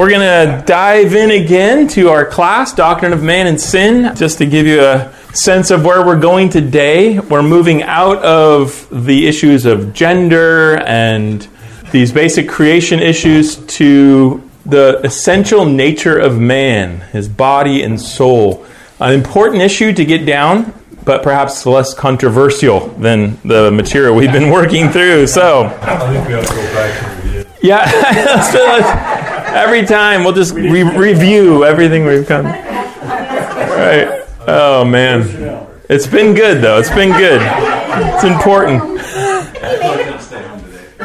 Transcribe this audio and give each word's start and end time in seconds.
We're 0.00 0.08
going 0.08 0.20
to 0.22 0.64
dive 0.64 1.14
in 1.14 1.30
again 1.30 1.86
to 1.88 2.08
our 2.08 2.24
class, 2.24 2.72
Doctrine 2.72 3.12
of 3.12 3.22
Man 3.22 3.46
and 3.46 3.60
Sin, 3.60 4.16
just 4.16 4.38
to 4.38 4.46
give 4.46 4.66
you 4.66 4.80
a 4.80 5.12
sense 5.34 5.70
of 5.70 5.84
where 5.84 6.06
we're 6.06 6.18
going 6.18 6.48
today. 6.48 7.18
We're 7.18 7.42
moving 7.42 7.82
out 7.82 8.16
of 8.24 8.88
the 8.90 9.26
issues 9.26 9.66
of 9.66 9.92
gender 9.92 10.78
and 10.86 11.46
these 11.90 12.12
basic 12.12 12.48
creation 12.48 13.00
issues 13.00 13.56
to 13.56 14.42
the 14.64 15.02
essential 15.04 15.66
nature 15.66 16.18
of 16.18 16.38
man, 16.38 17.00
his 17.12 17.28
body 17.28 17.82
and 17.82 18.00
soul. 18.00 18.64
An 19.00 19.12
important 19.12 19.60
issue 19.60 19.92
to 19.92 20.04
get 20.06 20.24
down, 20.24 20.72
but 21.04 21.22
perhaps 21.22 21.66
less 21.66 21.92
controversial 21.92 22.88
than 22.88 23.38
the 23.44 23.70
material 23.70 24.14
we've 24.16 24.32
been 24.32 24.50
working 24.50 24.88
through. 24.88 25.26
So, 25.26 25.66
I 25.82 25.98
think 25.98 26.26
we 26.26 26.32
have 26.32 26.48
to 26.48 26.54
go 26.54 26.62
back 26.72 27.22
to 27.22 27.28
the 27.28 27.50
yeah, 27.62 27.84
every 29.54 29.84
time 29.84 30.24
we'll 30.24 30.32
just 30.32 30.54
re- 30.54 30.82
review 30.82 31.64
everything 31.64 32.04
we've 32.04 32.26
done. 32.26 32.44
Right. 32.44 34.24
Oh, 34.46 34.84
man. 34.84 35.66
It's 35.88 36.06
been 36.06 36.34
good, 36.34 36.62
though. 36.62 36.78
It's 36.78 36.90
been 36.90 37.12
good. 37.12 37.40
It's 37.42 38.24
important. 38.24 39.00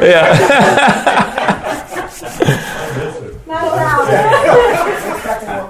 Yeah. 0.01 1.21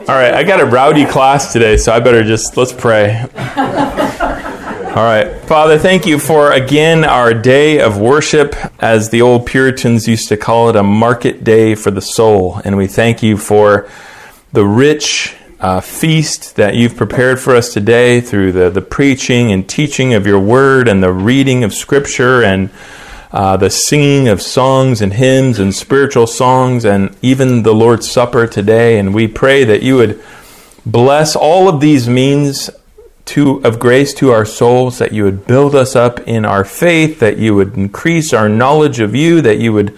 All 0.08 0.14
right, 0.14 0.36
I 0.36 0.44
got 0.44 0.62
a 0.62 0.66
rowdy 0.66 1.06
class 1.06 1.52
today, 1.52 1.78
so 1.78 1.92
I 1.92 2.00
better 2.00 2.24
just 2.24 2.56
let's 2.58 2.72
pray. 2.74 3.26
All 4.96 5.04
right. 5.04 5.42
Father, 5.42 5.78
thank 5.78 6.06
you 6.06 6.18
for 6.18 6.54
again 6.54 7.04
our 7.04 7.34
day 7.34 7.82
of 7.82 7.98
worship, 7.98 8.56
as 8.82 9.10
the 9.10 9.22
old 9.22 9.46
Puritans 9.46 10.08
used 10.08 10.30
to 10.30 10.38
call 10.38 10.70
it, 10.70 10.78
a 10.78 10.84
market 10.84 11.44
day 11.44 11.76
for 11.76 11.92
the 11.92 12.02
soul. 12.02 12.62
And 12.64 12.78
we 12.78 12.88
thank 12.88 13.22
you 13.22 13.36
for 13.36 13.90
the 14.54 14.64
rich 14.64 15.36
uh, 15.60 15.82
feast 15.82 16.56
that 16.56 16.76
you've 16.76 16.96
prepared 16.96 17.42
for 17.42 17.58
us 17.58 17.74
today 17.74 18.22
through 18.22 18.54
the, 18.54 18.70
the 18.70 18.82
preaching 18.82 19.52
and 19.52 19.68
teaching 19.68 20.14
of 20.14 20.26
your 20.26 20.40
word 20.40 20.88
and 20.88 21.04
the 21.04 21.12
reading 21.12 21.66
of 21.66 21.74
scripture 21.74 22.42
and 22.42 22.70
uh, 23.34 23.58
the 23.58 23.70
singing 23.70 24.30
of 24.30 24.42
songs 24.42 25.02
and 25.02 25.12
hymns 25.12 25.60
and 25.60 25.76
spiritual 25.76 26.26
songs 26.26 26.86
and 26.86 27.14
even 27.22 27.64
the 27.64 27.74
Lord's 27.74 28.10
Supper 28.10 28.48
today. 28.48 28.98
And 28.98 29.14
we 29.14 29.28
pray 29.28 29.66
that 29.66 29.84
you 29.84 29.98
would 29.98 30.24
bless 30.86 31.36
all 31.36 31.68
of 31.68 31.82
these 31.82 32.08
means 32.08 32.70
to, 33.26 33.64
of 33.64 33.80
grace 33.80 34.14
to 34.16 34.32
our 34.32 34.46
souls, 34.46 35.00
that 35.00 35.12
you 35.12 35.24
would 35.24 35.46
build 35.48 35.76
us 35.76 35.96
up 35.96 36.20
in 36.28 36.46
our 36.46 36.64
faith, 36.64 37.20
that 37.20 37.38
you 37.38 37.56
would 37.56 37.76
increase 37.76 38.34
our 38.34 38.48
knowledge 38.48 39.00
of 39.00 39.16
you, 39.16 39.42
that 39.42 39.58
you 39.58 39.74
would 39.74 39.98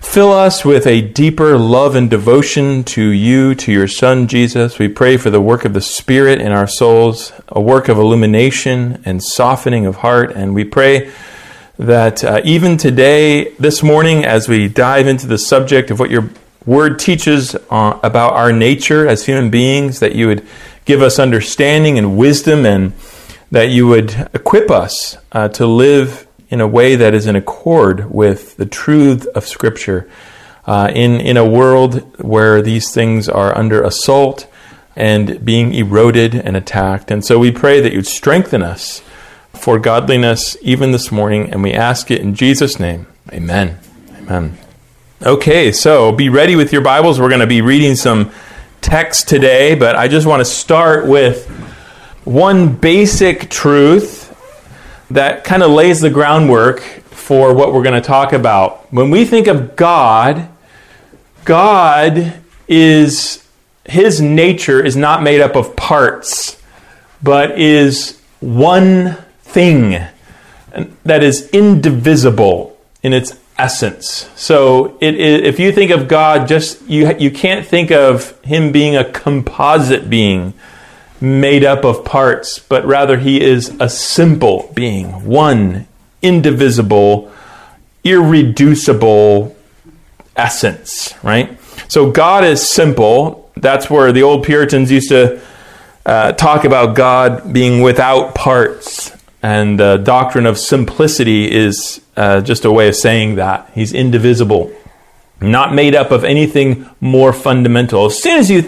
fill 0.00 0.32
us 0.32 0.64
with 0.64 0.86
a 0.86 1.02
deeper 1.02 1.56
love 1.58 1.94
and 1.94 2.10
devotion 2.10 2.82
to 2.82 3.02
you, 3.02 3.54
to 3.54 3.70
your 3.70 3.86
Son, 3.86 4.26
Jesus. 4.26 4.78
We 4.78 4.88
pray 4.88 5.16
for 5.16 5.30
the 5.30 5.40
work 5.40 5.64
of 5.64 5.74
the 5.74 5.80
Spirit 5.80 6.40
in 6.40 6.50
our 6.50 6.66
souls, 6.66 7.32
a 7.48 7.60
work 7.60 7.88
of 7.88 7.98
illumination 7.98 9.02
and 9.04 9.22
softening 9.22 9.86
of 9.86 9.96
heart, 9.96 10.32
and 10.32 10.54
we 10.54 10.64
pray 10.64 11.12
that 11.78 12.24
uh, 12.24 12.40
even 12.44 12.76
today, 12.76 13.52
this 13.54 13.82
morning, 13.82 14.24
as 14.24 14.48
we 14.48 14.68
dive 14.68 15.06
into 15.06 15.26
the 15.26 15.38
subject 15.38 15.90
of 15.90 16.00
what 16.00 16.10
your 16.10 16.28
word 16.66 16.98
teaches 16.98 17.54
uh, 17.70 17.98
about 18.02 18.32
our 18.34 18.52
nature 18.52 19.08
as 19.08 19.24
human 19.24 19.50
beings, 19.50 20.00
that 20.00 20.14
you 20.14 20.26
would 20.26 20.46
give 20.84 21.02
us 21.02 21.18
understanding 21.18 21.98
and 21.98 22.16
wisdom, 22.16 22.66
and 22.66 22.92
that 23.50 23.70
you 23.70 23.86
would 23.86 24.28
equip 24.32 24.70
us 24.70 25.16
uh, 25.32 25.48
to 25.48 25.66
live 25.66 26.26
in 26.48 26.60
a 26.60 26.66
way 26.66 26.96
that 26.96 27.14
is 27.14 27.26
in 27.26 27.36
accord 27.36 28.10
with 28.10 28.56
the 28.56 28.66
truth 28.66 29.26
of 29.34 29.46
Scripture. 29.46 30.10
Uh, 30.66 30.88
in, 30.94 31.20
in 31.20 31.36
a 31.36 31.48
world 31.48 32.00
where 32.22 32.60
these 32.62 32.92
things 32.92 33.28
are 33.28 33.56
under 33.56 33.82
assault 33.82 34.46
and 34.94 35.42
being 35.44 35.74
eroded 35.74 36.34
and 36.34 36.56
attacked. 36.56 37.10
And 37.10 37.24
so 37.24 37.38
we 37.38 37.50
pray 37.50 37.80
that 37.80 37.92
you'd 37.92 38.06
strengthen 38.06 38.62
us 38.62 39.02
for 39.54 39.78
godliness 39.78 40.56
even 40.60 40.92
this 40.92 41.10
morning, 41.10 41.50
and 41.50 41.62
we 41.62 41.72
ask 41.72 42.10
it 42.10 42.20
in 42.20 42.34
Jesus' 42.34 42.78
name. 42.78 43.06
Amen. 43.32 43.78
Amen. 44.18 44.58
Okay, 45.22 45.72
so 45.72 46.12
be 46.12 46.28
ready 46.28 46.56
with 46.56 46.72
your 46.72 46.82
Bibles. 46.82 47.18
We're 47.18 47.28
going 47.28 47.40
to 47.40 47.46
be 47.46 47.62
reading 47.62 47.96
some 47.96 48.30
text 48.80 49.28
today, 49.28 49.74
but 49.74 49.96
I 49.96 50.08
just 50.08 50.26
want 50.26 50.40
to 50.40 50.44
start 50.44 51.06
with 51.06 51.46
one 52.24 52.74
basic 52.74 53.50
truth 53.50 54.26
that 55.10 55.44
kind 55.44 55.62
of 55.62 55.70
lays 55.70 56.00
the 56.00 56.10
groundwork 56.10 56.80
for 56.80 57.54
what 57.54 57.72
we're 57.72 57.82
going 57.82 58.00
to 58.00 58.06
talk 58.06 58.32
about. 58.32 58.92
When 58.92 59.10
we 59.10 59.24
think 59.24 59.46
of 59.46 59.76
God, 59.76 60.48
God 61.44 62.40
is, 62.68 63.46
his 63.84 64.20
nature 64.20 64.84
is 64.84 64.96
not 64.96 65.22
made 65.22 65.40
up 65.40 65.56
of 65.56 65.76
parts, 65.76 66.60
but 67.22 67.58
is 67.58 68.20
one 68.40 69.16
thing 69.42 70.06
that 71.04 71.22
is 71.22 71.50
indivisible 71.50 72.78
in 73.02 73.12
its 73.12 73.32
essence. 73.60 74.30
So 74.36 74.96
it, 75.02 75.14
it, 75.14 75.44
if 75.44 75.60
you 75.60 75.70
think 75.70 75.90
of 75.90 76.08
God, 76.08 76.48
just 76.48 76.80
you 76.88 77.14
you 77.18 77.30
can't 77.30 77.66
think 77.66 77.90
of 77.90 78.40
him 78.40 78.72
being 78.72 78.96
a 78.96 79.04
composite 79.04 80.08
being 80.08 80.54
made 81.20 81.62
up 81.62 81.84
of 81.84 82.02
parts, 82.02 82.58
but 82.58 82.86
rather 82.86 83.18
he 83.18 83.42
is 83.42 83.76
a 83.78 83.88
simple 83.90 84.72
being, 84.74 85.26
one 85.26 85.86
indivisible, 86.22 87.30
irreducible 88.02 89.54
essence, 90.36 91.14
right? 91.22 91.58
So 91.88 92.10
God 92.10 92.44
is 92.44 92.66
simple. 92.66 93.50
That's 93.56 93.90
where 93.90 94.10
the 94.10 94.22
old 94.22 94.44
Puritans 94.44 94.90
used 94.90 95.10
to 95.10 95.42
uh, 96.06 96.32
talk 96.32 96.64
about 96.64 96.96
God 96.96 97.52
being 97.52 97.82
without 97.82 98.34
parts. 98.34 99.12
And 99.42 99.80
the 99.80 99.96
doctrine 99.96 100.46
of 100.46 100.58
simplicity 100.58 101.50
is 101.50 102.00
uh, 102.16 102.42
just 102.42 102.64
a 102.64 102.72
way 102.72 102.88
of 102.88 102.96
saying 102.96 103.36
that. 103.36 103.70
He's 103.74 103.92
indivisible, 103.92 104.72
not 105.40 105.74
made 105.74 105.94
up 105.94 106.10
of 106.10 106.24
anything 106.24 106.88
more 107.00 107.32
fundamental. 107.32 108.06
As 108.06 108.22
soon 108.22 108.38
as 108.38 108.50
you 108.50 108.62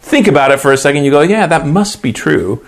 think 0.00 0.26
about 0.26 0.50
it 0.50 0.58
for 0.60 0.72
a 0.72 0.76
second, 0.76 1.04
you 1.04 1.10
go, 1.10 1.20
yeah, 1.20 1.46
that 1.46 1.66
must 1.66 2.02
be 2.02 2.12
true. 2.12 2.64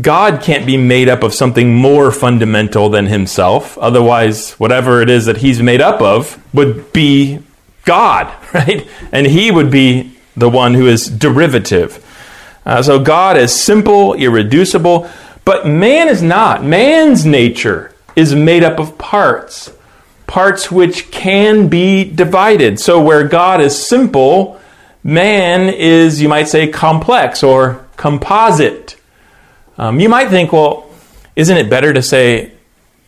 God 0.00 0.42
can't 0.42 0.64
be 0.64 0.76
made 0.76 1.08
up 1.08 1.24
of 1.24 1.34
something 1.34 1.74
more 1.74 2.12
fundamental 2.12 2.88
than 2.88 3.06
himself. 3.06 3.76
Otherwise, 3.78 4.52
whatever 4.52 5.02
it 5.02 5.10
is 5.10 5.26
that 5.26 5.38
he's 5.38 5.60
made 5.60 5.80
up 5.80 6.00
of 6.00 6.40
would 6.54 6.92
be 6.92 7.40
God, 7.84 8.32
right? 8.54 8.86
And 9.10 9.26
he 9.26 9.50
would 9.50 9.70
be 9.70 10.16
the 10.36 10.48
one 10.48 10.74
who 10.74 10.86
is 10.86 11.08
derivative. 11.08 12.04
Uh, 12.64 12.82
so 12.82 13.00
God 13.00 13.36
is 13.36 13.52
simple, 13.52 14.14
irreducible. 14.14 15.10
But 15.48 15.66
man 15.66 16.08
is 16.08 16.22
not. 16.22 16.62
Man's 16.62 17.24
nature 17.24 17.94
is 18.14 18.34
made 18.34 18.62
up 18.62 18.78
of 18.78 18.98
parts, 18.98 19.72
parts 20.26 20.70
which 20.70 21.10
can 21.10 21.68
be 21.68 22.04
divided. 22.04 22.78
So 22.78 23.02
where 23.02 23.26
God 23.26 23.62
is 23.62 23.74
simple, 23.74 24.60
man 25.02 25.70
is, 25.70 26.20
you 26.20 26.28
might 26.28 26.48
say, 26.48 26.68
complex 26.68 27.42
or 27.42 27.86
composite. 27.96 29.00
Um, 29.78 30.00
you 30.00 30.10
might 30.10 30.28
think, 30.28 30.52
well, 30.52 30.90
isn't 31.34 31.56
it 31.56 31.70
better 31.70 31.94
to 31.94 32.02
say 32.02 32.52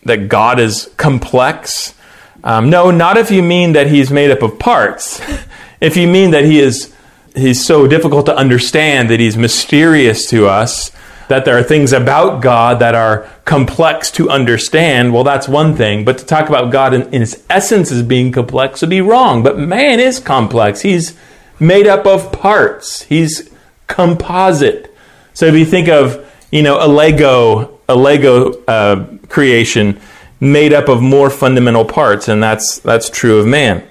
that 0.06 0.30
God 0.30 0.58
is 0.58 0.90
complex? 0.96 1.94
Um, 2.42 2.70
no, 2.70 2.90
not 2.90 3.18
if 3.18 3.30
you 3.30 3.42
mean 3.42 3.74
that 3.74 3.88
he's 3.88 4.10
made 4.10 4.30
up 4.30 4.40
of 4.40 4.58
parts. 4.58 5.20
if 5.82 5.94
you 5.94 6.08
mean 6.08 6.30
that 6.30 6.46
he 6.46 6.58
is 6.58 6.94
he's 7.36 7.62
so 7.62 7.86
difficult 7.86 8.24
to 8.24 8.34
understand 8.34 9.10
that 9.10 9.20
he's 9.20 9.36
mysterious 9.36 10.26
to 10.30 10.46
us 10.46 10.90
that 11.30 11.44
there 11.44 11.56
are 11.56 11.62
things 11.62 11.92
about 11.92 12.42
God 12.42 12.80
that 12.80 12.94
are 12.94 13.26
complex 13.44 14.10
to 14.12 14.28
understand, 14.28 15.14
well, 15.14 15.24
that's 15.24 15.48
one 15.48 15.74
thing. 15.74 16.04
But 16.04 16.18
to 16.18 16.26
talk 16.26 16.48
about 16.48 16.70
God 16.70 16.92
in, 16.92 17.02
in 17.14 17.20
his 17.20 17.42
essence 17.48 17.90
as 17.90 18.02
being 18.02 18.30
complex 18.32 18.82
would 18.82 18.90
be 18.90 19.00
wrong. 19.00 19.42
But 19.42 19.58
man 19.58 20.00
is 20.00 20.18
complex. 20.20 20.82
He's 20.82 21.16
made 21.58 21.86
up 21.86 22.06
of 22.06 22.32
parts. 22.32 23.02
He's 23.02 23.50
composite. 23.86 24.94
So 25.32 25.46
if 25.46 25.54
you 25.54 25.64
think 25.64 25.88
of, 25.88 26.28
you 26.50 26.62
know, 26.62 26.84
a 26.84 26.88
Lego, 26.88 27.78
a 27.88 27.94
Lego 27.94 28.62
uh, 28.64 29.06
creation 29.28 30.00
made 30.40 30.72
up 30.72 30.88
of 30.88 31.00
more 31.00 31.30
fundamental 31.30 31.84
parts, 31.84 32.28
and 32.28 32.42
that's 32.42 32.78
that's 32.80 33.08
true 33.08 33.38
of 33.38 33.46
man. 33.46 33.86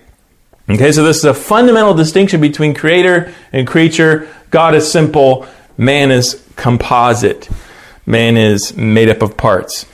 Okay, 0.69 0.92
so 0.92 1.03
this 1.03 1.18
is 1.18 1.25
a 1.25 1.33
fundamental 1.33 1.94
distinction 1.94 2.42
between 2.42 2.74
creator 2.74 3.33
and 3.51 3.65
creature. 3.68 4.27
God 4.51 4.75
is 4.75 4.92
simple, 4.92 5.47
man 5.79 6.11
is 6.11 6.45
composite. 6.57 7.49
Man 8.05 8.35
is 8.37 8.75
made 8.75 9.09
up 9.09 9.21
of 9.21 9.37
parts. 9.37 9.85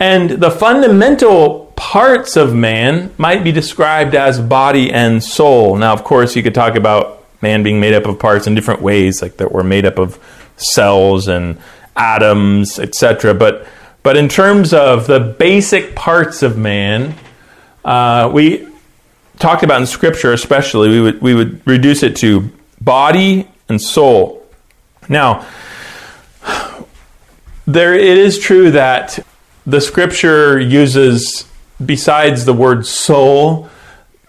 And 0.00 0.30
the 0.30 0.50
fundamental 0.50 1.72
parts 1.76 2.36
of 2.36 2.54
man 2.54 3.12
might 3.18 3.44
be 3.44 3.52
described 3.52 4.14
as 4.14 4.40
body 4.40 4.90
and 4.90 5.22
soul. 5.22 5.76
Now, 5.76 5.92
of 5.92 6.02
course, 6.02 6.34
you 6.34 6.42
could 6.42 6.54
talk 6.54 6.76
about 6.76 7.24
man 7.42 7.62
being 7.62 7.78
made 7.78 7.92
up 7.92 8.06
of 8.06 8.18
parts 8.18 8.46
in 8.46 8.54
different 8.54 8.80
ways, 8.80 9.20
like 9.20 9.36
that 9.36 9.52
we're 9.52 9.62
made 9.62 9.84
up 9.84 9.98
of 9.98 10.18
cells 10.56 11.28
and 11.28 11.58
atoms, 11.94 12.78
etc. 12.78 13.34
But 13.34 13.66
but 14.02 14.16
in 14.16 14.28
terms 14.28 14.72
of 14.72 15.06
the 15.06 15.20
basic 15.20 15.94
parts 15.94 16.42
of 16.42 16.56
man, 16.56 17.14
uh, 17.84 18.30
we 18.32 18.66
talked 19.38 19.62
about 19.62 19.80
in 19.80 19.86
Scripture, 19.86 20.32
especially, 20.32 20.88
we 20.88 21.00
would 21.00 21.20
we 21.20 21.34
would 21.34 21.66
reduce 21.66 22.02
it 22.02 22.16
to 22.16 22.50
body 22.80 23.48
and 23.68 23.80
soul. 23.80 24.43
Now, 25.08 25.46
there 27.66 27.94
it 27.94 28.18
is 28.18 28.38
true 28.38 28.70
that 28.72 29.18
the 29.66 29.80
Scripture 29.80 30.58
uses, 30.60 31.46
besides 31.84 32.44
the 32.44 32.52
word 32.52 32.86
soul, 32.86 33.68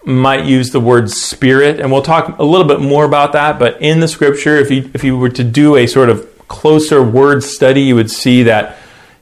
might 0.04 0.44
use 0.44 0.70
the 0.70 0.80
word 0.80 1.10
spirit, 1.10 1.80
and 1.80 1.90
we'll 1.90 2.02
talk 2.02 2.38
a 2.38 2.44
little 2.44 2.66
bit 2.66 2.80
more 2.80 3.04
about 3.04 3.32
that. 3.32 3.58
But 3.58 3.80
in 3.82 4.00
the 4.00 4.08
Scripture, 4.08 4.56
if 4.56 4.70
you 4.70 4.90
if 4.94 5.02
you 5.04 5.18
were 5.18 5.28
to 5.30 5.44
do 5.44 5.76
a 5.76 5.86
sort 5.86 6.08
of 6.08 6.26
closer 6.48 7.02
word 7.02 7.42
study, 7.42 7.82
you 7.82 7.96
would 7.96 8.10
see 8.10 8.44
that 8.44 8.78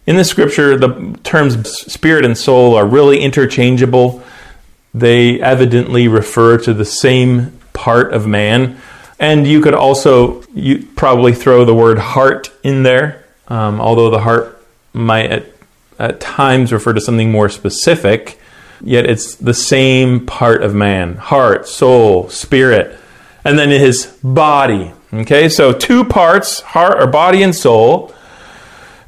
in 0.06 0.16
the 0.16 0.24
Scripture, 0.24 0.76
the 0.76 1.18
terms 1.24 1.70
spirit 1.70 2.24
and 2.24 2.36
soul 2.36 2.74
are 2.74 2.86
really 2.86 3.20
interchangeable. 3.20 4.22
They 4.92 5.40
evidently 5.40 6.06
refer 6.06 6.58
to 6.58 6.74
the 6.74 6.84
same 6.84 7.58
part 7.72 8.12
of 8.12 8.26
man. 8.26 8.80
And 9.18 9.46
you 9.46 9.60
could 9.60 9.74
also 9.74 10.42
you 10.54 10.86
probably 10.96 11.32
throw 11.32 11.64
the 11.64 11.74
word 11.74 11.98
heart 11.98 12.50
in 12.62 12.82
there, 12.82 13.24
um, 13.48 13.80
although 13.80 14.10
the 14.10 14.20
heart 14.20 14.64
might 14.92 15.30
at, 15.30 15.46
at 15.98 16.20
times 16.20 16.72
refer 16.72 16.92
to 16.92 17.00
something 17.00 17.30
more 17.30 17.48
specific. 17.48 18.38
Yet 18.80 19.06
it's 19.06 19.36
the 19.36 19.54
same 19.54 20.26
part 20.26 20.62
of 20.62 20.74
man 20.74 21.16
heart, 21.16 21.68
soul, 21.68 22.28
spirit, 22.28 22.98
and 23.44 23.58
then 23.58 23.70
his 23.70 24.06
body. 24.22 24.92
Okay, 25.12 25.48
so 25.48 25.72
two 25.72 26.04
parts 26.04 26.60
heart 26.60 27.00
or 27.00 27.06
body 27.06 27.42
and 27.42 27.54
soul. 27.54 28.12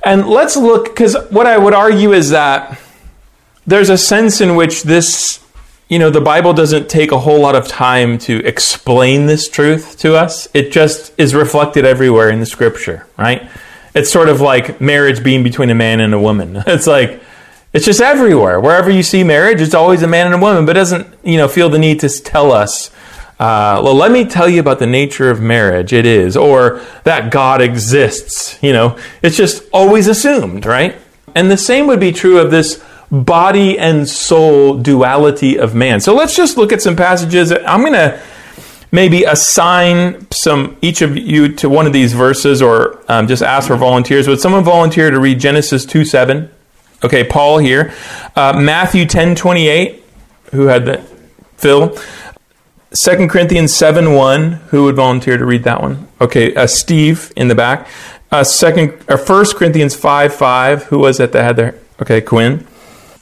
And 0.05 0.29
let's 0.29 0.57
look, 0.57 0.85
because 0.87 1.17
what 1.31 1.47
I 1.47 1.59
would 1.59 1.75
argue 1.75 2.13
is 2.13 2.31
that 2.31 2.79
there's 3.67 3.91
a 3.91 3.99
sense 3.99 4.41
in 4.41 4.55
which 4.55 4.85
this 4.85 5.45
you 5.89 6.01
know, 6.01 6.11
the 6.11 6.21
Bible 6.21 6.53
doesn't 6.53 6.89
take 6.89 7.13
a 7.13 7.19
whole 7.19 7.41
lot 7.41 7.55
of 7.55 7.69
time 7.69 8.19
to 8.19 8.45
explain 8.45 9.27
this 9.27 9.49
truth 9.49 9.97
to 9.99 10.17
us. 10.17 10.49
It 10.53 10.73
just 10.73 11.13
is 11.17 11.35
reflected 11.35 11.85
everywhere 11.85 12.29
in 12.29 12.41
the 12.41 12.47
scripture, 12.47 13.07
right? 13.17 13.49
It's 13.95 14.11
sort 14.11 14.29
of 14.29 14.41
like 14.41 14.81
marriage 14.81 15.23
being 15.23 15.45
between 15.45 15.71
a 15.71 15.75
man 15.75 16.01
and 16.01 16.13
a 16.13 16.19
woman. 16.19 16.63
It's 16.67 16.89
like, 16.89 17.23
it's 17.73 17.85
just 17.85 18.01
everywhere. 18.01 18.59
Wherever 18.59 18.91
you 18.91 19.03
see 19.03 19.23
marriage, 19.23 19.61
it's 19.61 19.75
always 19.75 20.03
a 20.03 20.09
man 20.09 20.27
and 20.27 20.35
a 20.35 20.39
woman, 20.39 20.67
but 20.67 20.73
doesn't, 20.73 21.07
you 21.23 21.37
know, 21.37 21.47
feel 21.47 21.69
the 21.69 21.79
need 21.79 22.01
to 22.01 22.09
tell 22.09 22.51
us, 22.51 22.91
uh, 23.39 23.81
well, 23.85 23.95
let 23.95 24.11
me 24.11 24.25
tell 24.25 24.49
you 24.49 24.61
about 24.61 24.79
the 24.79 24.87
nature 24.87 25.31
of 25.31 25.41
marriage. 25.41 25.93
It 25.93 26.07
is, 26.07 26.37
or 26.37 26.81
that 27.05 27.31
God 27.31 27.61
exists. 27.61 28.59
You 28.63 28.73
know, 28.73 28.99
it's 29.23 29.37
just 29.37 29.63
always 29.73 30.09
assumed, 30.09 30.65
right? 30.65 30.97
And 31.35 31.51
the 31.51 31.59
same 31.59 31.87
would 31.87 32.01
be 32.01 32.13
true 32.13 32.39
of 32.39 32.51
this 32.51 32.83
body 33.11 33.79
and 33.79 34.09
soul 34.09 34.79
duality 34.79 35.59
of 35.59 35.75
man. 35.75 36.01
So 36.01 36.15
let's 36.15 36.35
just 36.35 36.57
look 36.57 36.73
at 36.73 36.83
some 36.83 36.97
passages. 36.97 37.53
I'm 37.53 37.81
going 37.81 37.93
to 37.93 38.21
maybe 38.93 39.25
assign 39.25 40.27
some 40.31 40.77
each 40.81 41.03
of 41.03 41.17
you 41.17 41.53
to 41.55 41.69
one 41.69 41.87
of 41.87 41.93
these 41.93 42.13
verses 42.13 42.63
or 42.63 43.01
um, 43.09 43.27
just 43.27 43.43
ask 43.43 43.69
for 43.69 43.77
volunteers. 43.77 44.29
Would 44.29 44.41
someone 44.41 44.65
volunteer 44.65 45.11
to 45.11 45.21
read 45.21 45.39
Genesis 45.39 45.85
2 45.85 46.05
7? 46.05 46.51
Okay, 47.05 47.25
Paul 47.25 47.59
here. 47.59 47.93
Uh, 48.35 48.59
Matthew 48.59 49.07
10 49.07 49.35
28. 49.37 50.03
Who 50.53 50.67
had 50.67 50.87
that? 50.87 51.03
Phil. 51.57 51.97
2 52.95 53.29
Corinthians 53.29 53.75
7 53.75 54.15
1. 54.15 54.53
Who 54.71 54.85
would 54.85 54.97
volunteer 54.97 55.37
to 55.37 55.45
read 55.45 55.65
that 55.65 55.83
one? 55.83 56.09
Okay, 56.21 56.55
uh, 56.55 56.67
Steve 56.67 57.33
in 57.37 57.49
the 57.49 57.55
back. 57.55 57.89
Uh, 58.33 58.43
second, 58.43 58.93
or 59.09 59.19
1 59.19 59.45
Corinthians 59.55 59.95
5 59.95 60.35
5. 60.35 60.85
Who 60.85 60.99
was 60.99 61.21
it 61.21 61.33
that 61.33 61.45
had 61.45 61.57
there? 61.57 61.79
Okay, 62.01 62.21
Quinn 62.21 62.67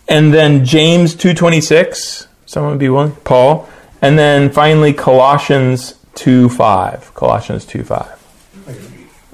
and 0.08 0.32
then 0.32 0.64
James 0.64 1.14
2:26. 1.14 2.26
Someone 2.46 2.72
would 2.72 2.78
be 2.78 2.88
willing? 2.88 3.12
Paul. 3.24 3.68
And 4.02 4.18
then 4.18 4.50
finally 4.50 4.92
Colossians 4.92 5.94
2:5. 6.14 7.14
Colossians 7.14 7.64
2:5. 7.64 8.18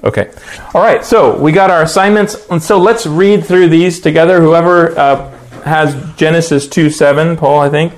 Okay. 0.03 0.31
All 0.73 0.81
right. 0.81 1.05
So 1.05 1.37
we 1.37 1.51
got 1.51 1.69
our 1.69 1.83
assignments, 1.83 2.47
and 2.49 2.61
so 2.61 2.77
let's 2.79 3.05
read 3.05 3.45
through 3.45 3.69
these 3.69 3.99
together. 3.99 4.41
Whoever 4.41 4.97
uh, 4.97 5.29
has 5.63 5.95
Genesis 6.15 6.67
2:7, 6.67 7.37
Paul, 7.37 7.59
I 7.59 7.69
think. 7.69 7.93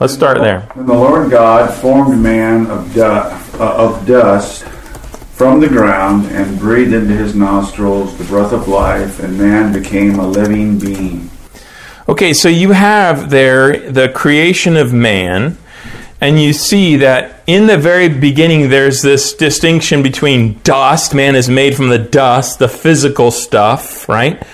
Let's 0.00 0.12
start 0.12 0.38
there. 0.38 0.68
The 0.74 0.92
Lord 0.92 1.30
God 1.30 1.72
formed 1.72 2.18
man 2.18 2.66
of, 2.66 2.92
du- 2.92 3.04
uh, 3.04 3.38
of 3.58 4.04
dust 4.06 4.64
from 4.64 5.60
the 5.60 5.68
ground 5.68 6.26
and 6.26 6.58
breathed 6.58 6.92
into 6.92 7.14
his 7.14 7.36
nostrils 7.36 8.16
the 8.18 8.24
breath 8.24 8.52
of 8.52 8.66
life, 8.66 9.20
and 9.20 9.38
man 9.38 9.72
became 9.72 10.18
a 10.18 10.26
living 10.26 10.78
being. 10.78 11.30
Okay, 12.06 12.34
so 12.34 12.50
you 12.50 12.72
have 12.72 13.30
there 13.30 13.90
the 13.90 14.10
creation 14.10 14.76
of 14.76 14.92
man, 14.92 15.56
and 16.20 16.38
you 16.38 16.52
see 16.52 16.96
that 16.96 17.42
in 17.46 17.66
the 17.66 17.78
very 17.78 18.10
beginning 18.10 18.68
there's 18.68 19.00
this 19.00 19.32
distinction 19.32 20.02
between 20.02 20.58
dust, 20.64 21.14
man 21.14 21.34
is 21.34 21.48
made 21.48 21.74
from 21.74 21.88
the 21.88 21.98
dust, 21.98 22.58
the 22.58 22.68
physical 22.68 23.30
stuff, 23.30 24.06
right? 24.06 24.46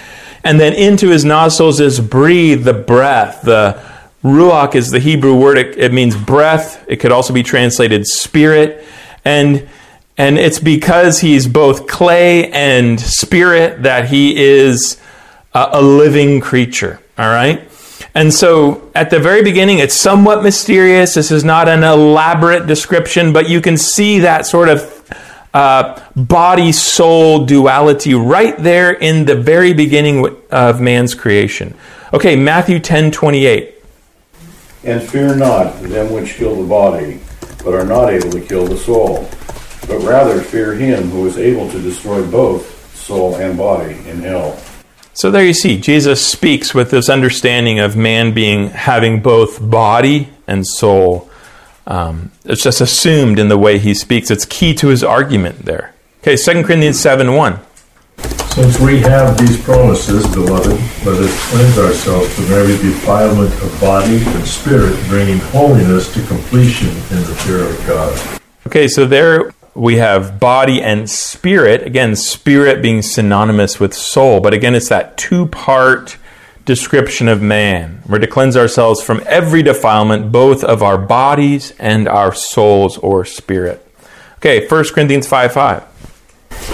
And 0.44 0.61
then 0.61 0.75
into 0.75 1.08
his 1.08 1.25
nostrils 1.25 1.81
is 1.81 1.99
breathed 1.99 2.62
the 2.62 2.73
breath. 2.73 3.43
The 3.43 3.82
ruach 4.23 4.76
is 4.76 4.93
the 4.93 5.00
Hebrew 5.00 5.35
word, 5.35 5.58
it, 5.58 5.76
it 5.76 5.93
means 5.93 6.17
breath. 6.17 6.85
It 6.88 6.97
could 6.97 7.11
also 7.11 7.35
be 7.35 7.43
translated 7.43 8.06
spirit. 8.06 8.87
And 9.25 9.69
and 10.17 10.38
it's 10.38 10.61
because 10.61 11.19
he's 11.19 11.49
both 11.49 11.88
clay 11.88 12.49
and 12.52 13.00
spirit 13.00 13.82
that 13.82 14.08
he 14.08 14.37
is 14.37 15.00
a, 15.52 15.70
a 15.73 15.82
living 15.82 16.41
creature. 16.41 17.00
All 17.21 17.29
right? 17.29 17.69
And 18.15 18.33
so 18.33 18.91
at 18.95 19.11
the 19.11 19.21
very 19.21 19.43
beginning, 19.43 19.79
it's 19.79 19.95
somewhat 19.95 20.43
mysterious. 20.43 21.13
This 21.15 21.31
is 21.31 21.45
not 21.45 21.69
an 21.69 21.85
elaborate 21.85 22.67
description, 22.67 23.35
but 23.35 23.47
you 23.47 23.61
can 23.61 23.77
see 23.77 24.21
that 24.21 24.47
sort 24.47 24.71
of 24.71 25.05
uh, 25.53 26.03
body 26.17 26.73
soul 26.73 27.45
duality 27.45 28.15
right 28.15 28.57
there 28.57 28.93
in 28.93 29.27
the 29.27 29.35
very 29.35 29.75
beginning 29.75 30.35
of 30.51 30.81
man's 30.81 31.15
creation. 31.15 31.75
Okay, 32.15 32.37
Matthew 32.37 32.81
10 32.81 33.11
28. 33.11 33.75
And 34.85 35.03
fear 35.03 35.37
not 35.37 35.79
them 35.83 36.11
which 36.11 36.37
kill 36.37 36.57
the 36.57 36.67
body, 36.67 37.21
but 37.63 37.75
are 37.75 37.85
not 37.85 38.09
able 38.09 38.31
to 38.31 38.41
kill 38.41 38.67
the 38.67 38.79
soul, 38.79 39.29
but 39.87 39.99
rather 40.09 40.41
fear 40.41 40.73
him 40.73 41.11
who 41.11 41.27
is 41.27 41.37
able 41.37 41.71
to 41.71 41.83
destroy 41.83 42.27
both 42.31 42.97
soul 42.97 43.37
and 43.37 43.59
body 43.59 43.93
in 44.09 44.21
hell. 44.21 44.59
So 45.21 45.31
there 45.31 45.45
you 45.45 45.53
see, 45.53 45.79
Jesus 45.79 46.25
speaks 46.25 46.73
with 46.73 46.91
this 46.91 47.11
understanding 47.11 47.79
of 47.79 47.95
man 47.95 48.33
being 48.33 48.71
having 48.71 49.21
both 49.21 49.59
body 49.61 50.31
and 50.47 50.67
soul. 50.67 51.29
Um, 51.87 52.31
it's 52.47 52.63
just 52.63 52.81
assumed 52.81 53.39
in 53.39 53.49
the 53.49 53.59
way 53.59 53.79
he 53.79 53.93
speaks. 53.93 54.31
It's 54.31 54.47
key 54.47 54.73
to 54.77 54.89
his 54.89 55.05
argument 55.05 55.67
there. 55.67 55.95
Okay, 56.23 56.37
2 56.37 56.62
Corinthians 56.62 56.99
7 56.99 57.35
1. 57.35 57.59
Since 58.55 58.81
we 58.81 59.00
have 59.00 59.37
these 59.37 59.62
promises, 59.62 60.27
beloved, 60.33 60.81
let 61.05 61.21
us 61.21 61.50
cleanse 61.50 61.77
ourselves 61.77 62.35
from 62.35 62.47
every 62.55 62.79
defilement 62.79 63.53
of 63.62 63.79
body 63.79 64.25
and 64.25 64.49
spirit, 64.49 64.99
bringing 65.09 65.39
holiness 65.39 66.11
to 66.15 66.27
completion 66.29 66.89
in 66.89 67.23
the 67.25 67.37
fear 67.45 67.69
of 67.69 67.87
God. 67.87 68.41
Okay, 68.67 68.89
so 68.89 69.05
there 69.05 69.53
we 69.75 69.97
have 69.97 70.41
body 70.41 70.83
and 70.83 71.09
spirit. 71.09 71.83
Again, 71.83 72.17
spirit 72.17 72.83
being 72.83 73.03
synonymous 73.03 73.79
with 73.79 73.95
soul, 73.95 74.41
but 74.41 74.55
again, 74.55 74.75
it's 74.75 74.89
that 74.89 75.17
two 75.17 75.47
part 75.47 76.17
description 76.65 77.29
of 77.29 77.41
man. 77.41 78.03
We're 78.09 78.19
to 78.19 78.27
cleanse 78.27 78.57
ourselves 78.57 79.03
from 79.03 79.23
every 79.27 79.62
defilement, 79.62 80.33
both 80.33 80.62
of 80.62 80.83
our 80.83 80.99
bodies 80.99 81.73
and 81.79 82.09
our 82.09 82.35
souls 82.35 82.99
or 82.99 83.25
spirit. 83.25 83.87
Okay, 84.37 84.67
1 84.67 84.85
Corinthians 84.95 85.27
5 85.27 85.53
5. 85.53 85.87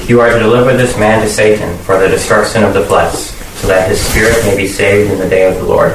You 0.09 0.21
are 0.21 0.31
to 0.31 0.39
deliver 0.39 0.77
this 0.77 0.99
man 0.99 1.23
to 1.23 1.29
Satan 1.29 1.77
for 1.79 1.99
the 1.99 2.09
destruction 2.09 2.63
of 2.63 2.75
the 2.75 2.85
flesh, 2.85 3.15
so 3.15 3.69
that 3.69 3.89
his 3.89 4.01
spirit 4.01 4.37
may 4.45 4.57
be 4.57 4.69
saved 4.69 5.11
in 5.11 5.19
the 5.19 5.29
day 5.29 5.49
of 5.49 5.57
the 5.57 5.65
Lord. 5.65 5.93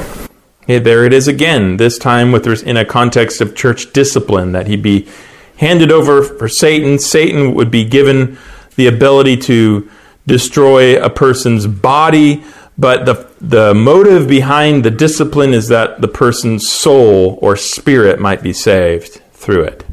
Okay, 0.63 0.79
there 0.79 1.05
it 1.05 1.13
is 1.13 1.27
again, 1.27 1.77
this 1.77 1.97
time 1.97 2.31
with 2.31 2.45
in 2.63 2.77
a 2.77 2.85
context 2.85 3.41
of 3.41 3.55
church 3.55 3.91
discipline, 3.93 4.51
that 4.51 4.67
he 4.67 4.75
be 4.75 5.07
handed 5.61 5.91
over 5.91 6.23
for 6.23 6.49
Satan. 6.49 6.97
Satan 6.97 7.53
would 7.53 7.71
be 7.71 7.85
given 7.85 8.37
the 8.75 8.87
ability 8.87 9.37
to 9.37 9.89
destroy 10.25 11.01
a 11.01 11.09
person's 11.09 11.67
body, 11.67 12.43
but 12.77 13.05
the, 13.05 13.29
the 13.39 13.73
motive 13.73 14.27
behind 14.27 14.83
the 14.83 14.89
discipline 14.89 15.53
is 15.53 15.67
that 15.67 16.01
the 16.01 16.07
person's 16.07 16.67
soul 16.67 17.37
or 17.43 17.55
spirit 17.55 18.19
might 18.19 18.41
be 18.41 18.51
saved 18.51 19.21
through 19.33 19.63
it. 19.63 19.85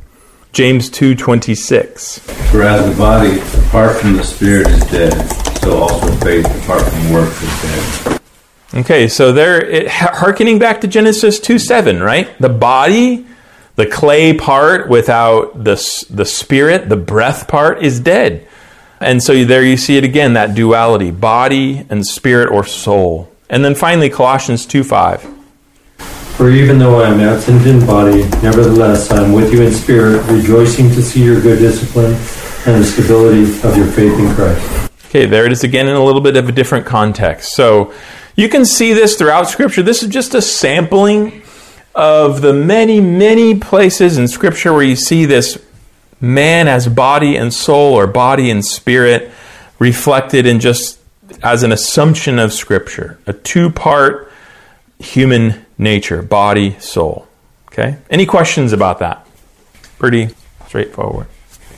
James 0.52 0.88
2:26. 0.88 2.20
For 2.50 2.62
as 2.62 2.90
the 2.90 2.96
body 2.96 3.38
apart 3.66 3.98
from 3.98 4.14
the 4.14 4.24
spirit 4.24 4.66
is 4.68 4.84
dead, 4.86 5.12
so 5.60 5.82
also 5.82 6.10
faith 6.24 6.46
apart 6.64 6.82
from 6.82 7.12
works 7.12 7.42
is 7.42 7.62
dead. 7.62 8.20
Okay, 8.74 9.08
so 9.08 9.32
there, 9.32 9.62
it, 9.62 9.88
hearkening 9.88 10.58
back 10.58 10.80
to 10.80 10.88
Genesis 10.88 11.38
2 11.38 11.58
7, 11.58 12.02
right? 12.02 12.28
The 12.38 12.48
body 12.48 13.26
the 13.78 13.86
clay 13.86 14.34
part 14.34 14.88
without 14.88 15.62
the, 15.62 15.76
the 16.10 16.24
spirit, 16.24 16.88
the 16.88 16.96
breath 16.96 17.46
part, 17.46 17.80
is 17.80 18.00
dead. 18.00 18.44
And 19.00 19.22
so 19.22 19.44
there 19.44 19.62
you 19.62 19.76
see 19.76 19.96
it 19.96 20.02
again, 20.02 20.32
that 20.32 20.56
duality, 20.56 21.12
body 21.12 21.86
and 21.88 22.04
spirit 22.04 22.50
or 22.50 22.64
soul. 22.64 23.30
And 23.48 23.64
then 23.64 23.76
finally, 23.76 24.10
Colossians 24.10 24.66
2 24.66 24.82
5. 24.82 25.22
For 25.98 26.50
even 26.50 26.80
though 26.80 27.00
I 27.00 27.08
am 27.08 27.20
absent 27.20 27.64
in 27.68 27.86
body, 27.86 28.22
nevertheless 28.42 29.12
I 29.12 29.22
am 29.22 29.32
with 29.32 29.52
you 29.52 29.62
in 29.62 29.72
spirit, 29.72 30.26
rejoicing 30.26 30.88
to 30.88 31.00
see 31.00 31.22
your 31.22 31.40
good 31.40 31.60
discipline 31.60 32.14
and 32.66 32.82
the 32.82 32.84
stability 32.84 33.42
of 33.62 33.76
your 33.76 33.86
faith 33.86 34.18
in 34.18 34.34
Christ. 34.34 34.90
Okay, 35.06 35.26
there 35.26 35.46
it 35.46 35.52
is 35.52 35.62
again 35.62 35.86
in 35.86 35.94
a 35.94 36.02
little 36.02 36.20
bit 36.20 36.36
of 36.36 36.48
a 36.48 36.52
different 36.52 36.84
context. 36.84 37.54
So 37.54 37.94
you 38.34 38.48
can 38.48 38.64
see 38.64 38.92
this 38.92 39.14
throughout 39.14 39.48
Scripture. 39.48 39.84
This 39.84 40.02
is 40.02 40.08
just 40.08 40.34
a 40.34 40.42
sampling 40.42 41.42
of 41.98 42.42
the 42.42 42.52
many, 42.52 43.00
many 43.00 43.56
places 43.56 44.18
in 44.18 44.28
Scripture 44.28 44.72
where 44.72 44.84
you 44.84 44.94
see 44.94 45.24
this 45.24 45.58
man 46.20 46.68
as 46.68 46.86
body 46.86 47.36
and 47.36 47.52
soul 47.52 47.92
or 47.92 48.06
body 48.06 48.50
and 48.50 48.64
spirit 48.64 49.32
reflected 49.80 50.46
in 50.46 50.60
just 50.60 51.00
as 51.42 51.64
an 51.64 51.72
assumption 51.72 52.38
of 52.38 52.52
Scripture, 52.52 53.18
a 53.26 53.32
two 53.32 53.68
part 53.68 54.30
human 55.00 55.66
nature, 55.76 56.22
body, 56.22 56.78
soul. 56.78 57.26
Okay? 57.72 57.96
Any 58.08 58.26
questions 58.26 58.72
about 58.72 59.00
that? 59.00 59.26
Pretty 59.98 60.30
straightforward. 60.68 61.26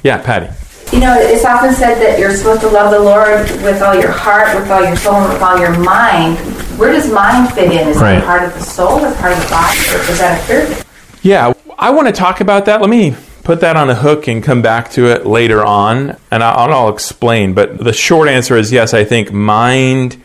Yeah, 0.02 0.22
Patty. 0.22 0.54
You 0.92 0.98
know, 0.98 1.14
it's 1.18 1.44
often 1.44 1.72
said 1.72 2.00
that 2.00 2.18
you're 2.18 2.34
supposed 2.34 2.62
to 2.62 2.68
love 2.68 2.90
the 2.90 2.98
Lord 2.98 3.48
with 3.62 3.80
all 3.80 3.94
your 3.94 4.10
heart, 4.10 4.58
with 4.58 4.68
all 4.70 4.82
your 4.84 4.96
soul, 4.96 5.14
and 5.14 5.32
with 5.32 5.40
all 5.40 5.56
your 5.58 5.78
mind. 5.78 6.36
Where 6.78 6.92
does 6.92 7.10
mind 7.12 7.52
fit 7.52 7.70
in? 7.70 7.88
Is 7.88 7.98
Right. 7.98 8.18
it 8.18 8.24
part 8.24 8.42
of 8.42 8.52
the 8.54 8.60
soul, 8.60 8.98
or 9.04 9.12
part 9.14 9.32
of 9.32 9.40
the 9.40 9.48
body, 9.50 9.78
or 9.78 10.10
is 10.10 10.18
that 10.18 10.40
a 10.40 10.42
third? 10.44 10.84
Yeah, 11.22 11.52
I 11.78 11.90
want 11.90 12.08
to 12.08 12.12
talk 12.12 12.40
about 12.40 12.64
that. 12.64 12.80
Let 12.80 12.90
me 12.90 13.14
put 13.44 13.60
that 13.60 13.76
on 13.76 13.88
a 13.88 13.94
hook 13.94 14.26
and 14.26 14.42
come 14.42 14.62
back 14.62 14.90
to 14.92 15.06
it 15.06 15.24
later 15.26 15.64
on, 15.64 16.16
and 16.30 16.42
I'll, 16.42 16.72
I'll 16.72 16.88
explain. 16.92 17.54
But 17.54 17.78
the 17.78 17.92
short 17.92 18.28
answer 18.28 18.56
is 18.56 18.72
yes, 18.72 18.92
I 18.92 19.04
think 19.04 19.32
mind, 19.32 20.20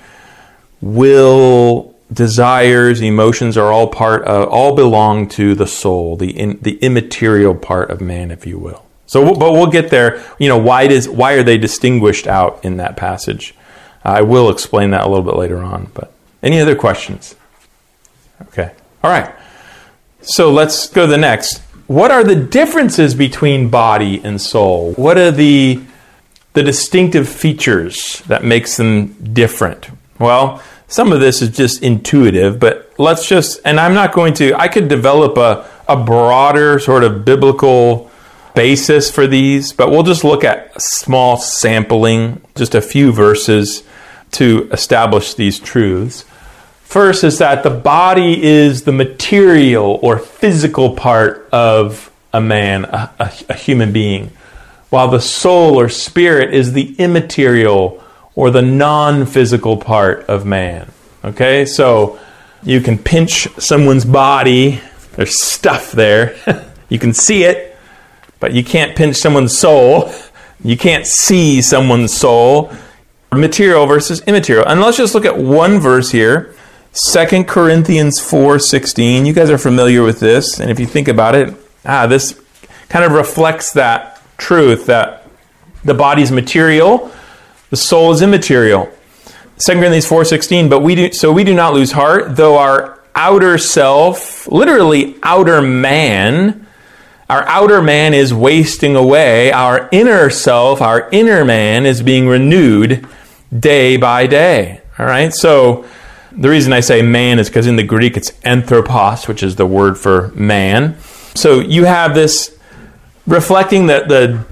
will, 0.82 1.94
desires, 2.12 3.02
emotions 3.02 3.56
are 3.58 3.72
all 3.72 3.88
part 3.88 4.24
of, 4.24 4.48
all 4.50 4.76
belong 4.76 5.28
to 5.30 5.54
the 5.54 5.68
soul, 5.68 6.16
the 6.16 6.32
in, 6.32 6.58
the 6.62 6.78
immaterial 6.80 7.54
part 7.54 7.92
of 7.92 8.02
man, 8.02 8.32
if 8.32 8.48
you 8.48 8.58
will. 8.58 8.85
So, 9.08 9.36
but 9.36 9.52
we'll 9.52 9.68
get 9.68 9.90
there. 9.90 10.24
You 10.40 10.50
know, 10.50 10.58
why 10.58 10.88
does 10.88 11.08
why 11.08 11.34
are 11.34 11.44
they 11.44 11.58
distinguished 11.58 12.28
out 12.28 12.64
in 12.64 12.78
that 12.78 12.98
passage? 12.98 13.54
I 14.04 14.22
will 14.22 14.50
explain 14.50 14.92
that 14.92 15.04
a 15.04 15.10
little 15.10 15.26
bit 15.26 15.36
later 15.36 15.64
on. 15.64 15.90
But 15.94 16.12
any 16.42 16.60
other 16.60 16.76
questions? 16.76 17.36
Okay. 18.44 18.72
All 19.04 19.12
right. 19.12 19.34
So 20.22 20.52
let's 20.52 20.90
go 20.90 21.06
to 21.06 21.12
the 21.12 21.18
next. 21.18 21.62
What 21.88 22.10
are 22.10 22.24
the 22.24 22.36
differences 22.36 23.14
between 23.14 23.70
body 23.70 24.22
and 24.24 24.42
soul? 24.42 24.94
What 24.94 25.18
are 25.18 25.32
the 25.32 25.82
the 26.54 26.64
distinctive 26.64 27.28
features 27.30 28.22
that 28.28 28.44
makes 28.44 28.78
them 28.78 29.14
different? 29.34 29.90
Well, 30.18 30.64
some 30.88 31.12
of 31.12 31.20
this 31.20 31.42
is 31.42 31.56
just 31.56 31.84
intuitive, 31.84 32.60
but 32.60 32.92
let's 32.98 33.28
just 33.28 33.60
and 33.66 33.80
I'm 33.80 33.94
not 33.94 34.14
going 34.14 34.34
to 34.36 34.56
I 34.56 34.68
could 34.68 34.88
develop 34.88 35.38
a, 35.38 35.70
a 35.88 35.96
broader 35.96 36.80
sort 36.80 37.04
of 37.04 37.26
biblical 37.26 38.10
basis 38.56 39.12
for 39.12 39.28
these, 39.28 39.74
but 39.74 39.92
we'll 39.92 40.04
just 40.04 40.24
look 40.24 40.44
at 40.44 40.82
small 40.82 41.38
sampling, 41.38 42.42
just 42.56 42.74
a 42.74 42.82
few 42.82 43.12
verses 43.12 43.84
to 44.32 44.70
establish 44.72 45.34
these 45.34 45.60
truths. 45.60 46.26
First 46.84 47.24
is 47.24 47.40
that 47.40 47.64
the 47.64 47.70
body 47.70 48.42
is 48.42 48.84
the 48.84 48.92
material 48.92 50.00
or 50.02 50.18
physical 50.18 50.96
part 50.96 51.48
of 51.52 52.12
a 52.34 52.42
man, 52.42 52.86
a, 52.86 53.12
a, 53.20 53.32
a 53.50 53.54
human 53.54 53.92
being, 53.92 54.32
while 54.90 55.10
the 55.10 55.22
soul 55.22 55.80
or 55.80 55.90
spirit 55.90 56.54
is 56.54 56.74
the 56.74 56.96
immaterial 56.96 58.04
or 58.36 58.52
the 58.52 58.62
non 58.62 59.26
physical 59.26 59.78
part 59.78 60.26
of 60.26 60.46
man. 60.46 60.92
Okay, 61.24 61.66
so 61.66 62.20
you 62.64 62.82
can 62.82 62.98
pinch 62.98 63.48
someone's 63.58 64.06
body, 64.06 64.80
there's 65.16 65.42
stuff 65.42 65.92
there, 65.92 66.36
you 66.90 67.00
can 67.00 67.14
see 67.14 67.44
it, 67.44 67.75
but 68.40 68.54
you 68.54 68.64
can't 68.64 68.96
pinch 68.96 69.16
someone's 69.16 69.58
soul. 69.58 70.12
You 70.64 70.78
can't 70.78 71.06
see 71.06 71.62
someone's 71.62 72.14
soul. 72.14 72.72
Material 73.32 73.86
versus 73.86 74.22
immaterial. 74.22 74.66
And 74.66 74.82
let's 74.82 74.98
just 74.98 75.14
look 75.14 75.26
at 75.26 75.38
one 75.38 75.80
verse 75.80 76.12
here. 76.12 76.56
2 76.94 77.44
Corinthians 77.46 78.20
4:16. 78.20 79.26
You 79.26 79.34
guys 79.34 79.50
are 79.50 79.58
familiar 79.58 80.02
with 80.02 80.22
this, 80.22 80.60
and 80.60 80.72
if 80.72 80.80
you 80.80 80.86
think 80.86 81.10
about 81.10 81.36
it, 81.36 81.54
ah, 81.86 82.08
this 82.08 82.40
kind 82.88 83.04
of 83.04 83.12
reflects 83.12 83.74
that 83.74 84.22
truth 84.38 84.86
that 84.86 85.28
the 85.84 85.94
body's 85.94 86.32
material, 86.32 87.12
the 87.70 87.76
soul 87.76 88.12
is 88.12 88.22
immaterial. 88.22 88.90
2 89.58 89.74
Corinthians 89.74 90.06
4:16, 90.06 90.70
but 90.70 90.80
we 90.80 90.96
do 90.96 91.12
so 91.12 91.32
we 91.32 91.44
do 91.44 91.54
not 91.54 91.74
lose 91.74 91.92
heart, 91.92 92.38
though 92.38 92.58
our 92.58 93.00
outer 93.14 93.58
self, 93.58 94.48
literally 94.48 95.16
outer 95.24 95.62
man, 95.62 96.65
our 97.30 97.44
outer 97.48 97.82
man 97.82 98.14
is 98.14 98.34
wasting 98.34 98.96
away. 98.96 99.52
Our 99.52 99.90
inner 99.92 100.30
self, 100.30 100.82
our 100.82 101.10
inner 101.12 101.44
man, 101.44 101.86
is 101.86 102.02
being 102.02 102.28
renewed 102.28 103.08
day 103.58 103.98
by 103.98 104.28
day. 104.28 104.82
All 105.00 105.06
right? 105.06 105.34
So 105.34 105.86
the 106.32 106.50
reason 106.50 106.74
I 106.74 106.82
say 106.82 107.02
man 107.02 107.40
is 107.40 107.50
because 107.50 107.68
in 107.68 107.78
the 107.78 107.84
Greek 107.84 108.18
it's 108.18 108.32
anthropos, 108.44 109.28
which 109.28 109.42
is 109.42 109.56
the 109.56 109.66
word 109.66 109.98
for 109.98 110.30
man. 110.30 110.98
So 111.34 111.60
you 111.60 111.86
have 111.86 112.14
this 112.14 112.58
reflecting 113.26 113.88
the, 113.88 114.06
the 114.08 114.46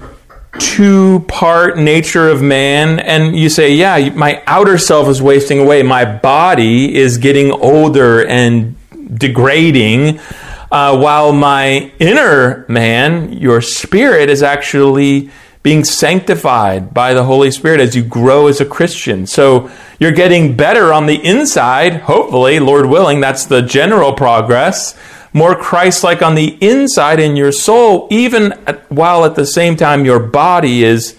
two 0.58 1.20
part 1.28 1.78
nature 1.78 2.28
of 2.28 2.42
man, 2.42 3.00
and 3.00 3.36
you 3.36 3.48
say, 3.48 3.72
Yeah, 3.72 4.10
my 4.10 4.42
outer 4.46 4.78
self 4.78 5.08
is 5.08 5.20
wasting 5.22 5.60
away. 5.60 5.82
My 5.82 6.04
body 6.04 6.94
is 6.94 7.18
getting 7.18 7.52
older 7.52 8.26
and 8.26 8.76
degrading, 9.18 10.20
uh, 10.70 10.98
while 10.98 11.32
my 11.32 11.92
inner 11.98 12.64
man, 12.68 13.32
your 13.32 13.60
spirit, 13.60 14.30
is 14.30 14.42
actually 14.42 15.30
being 15.62 15.82
sanctified 15.82 16.92
by 16.92 17.14
the 17.14 17.24
Holy 17.24 17.50
Spirit 17.50 17.80
as 17.80 17.96
you 17.96 18.04
grow 18.04 18.48
as 18.48 18.60
a 18.60 18.66
Christian. 18.66 19.26
So 19.26 19.70
you're 19.98 20.12
getting 20.12 20.56
better 20.56 20.92
on 20.92 21.06
the 21.06 21.24
inside, 21.24 22.02
hopefully, 22.02 22.60
Lord 22.60 22.86
willing. 22.86 23.20
That's 23.20 23.46
the 23.46 23.62
general 23.62 24.12
progress. 24.12 24.94
More 25.32 25.56
Christ 25.56 26.04
like 26.04 26.22
on 26.22 26.34
the 26.34 26.58
inside 26.60 27.18
in 27.18 27.34
your 27.34 27.50
soul, 27.50 28.06
even 28.10 28.52
at, 28.66 28.88
while 28.92 29.24
at 29.24 29.36
the 29.36 29.46
same 29.46 29.76
time 29.76 30.04
your 30.04 30.20
body 30.20 30.84
is 30.84 31.16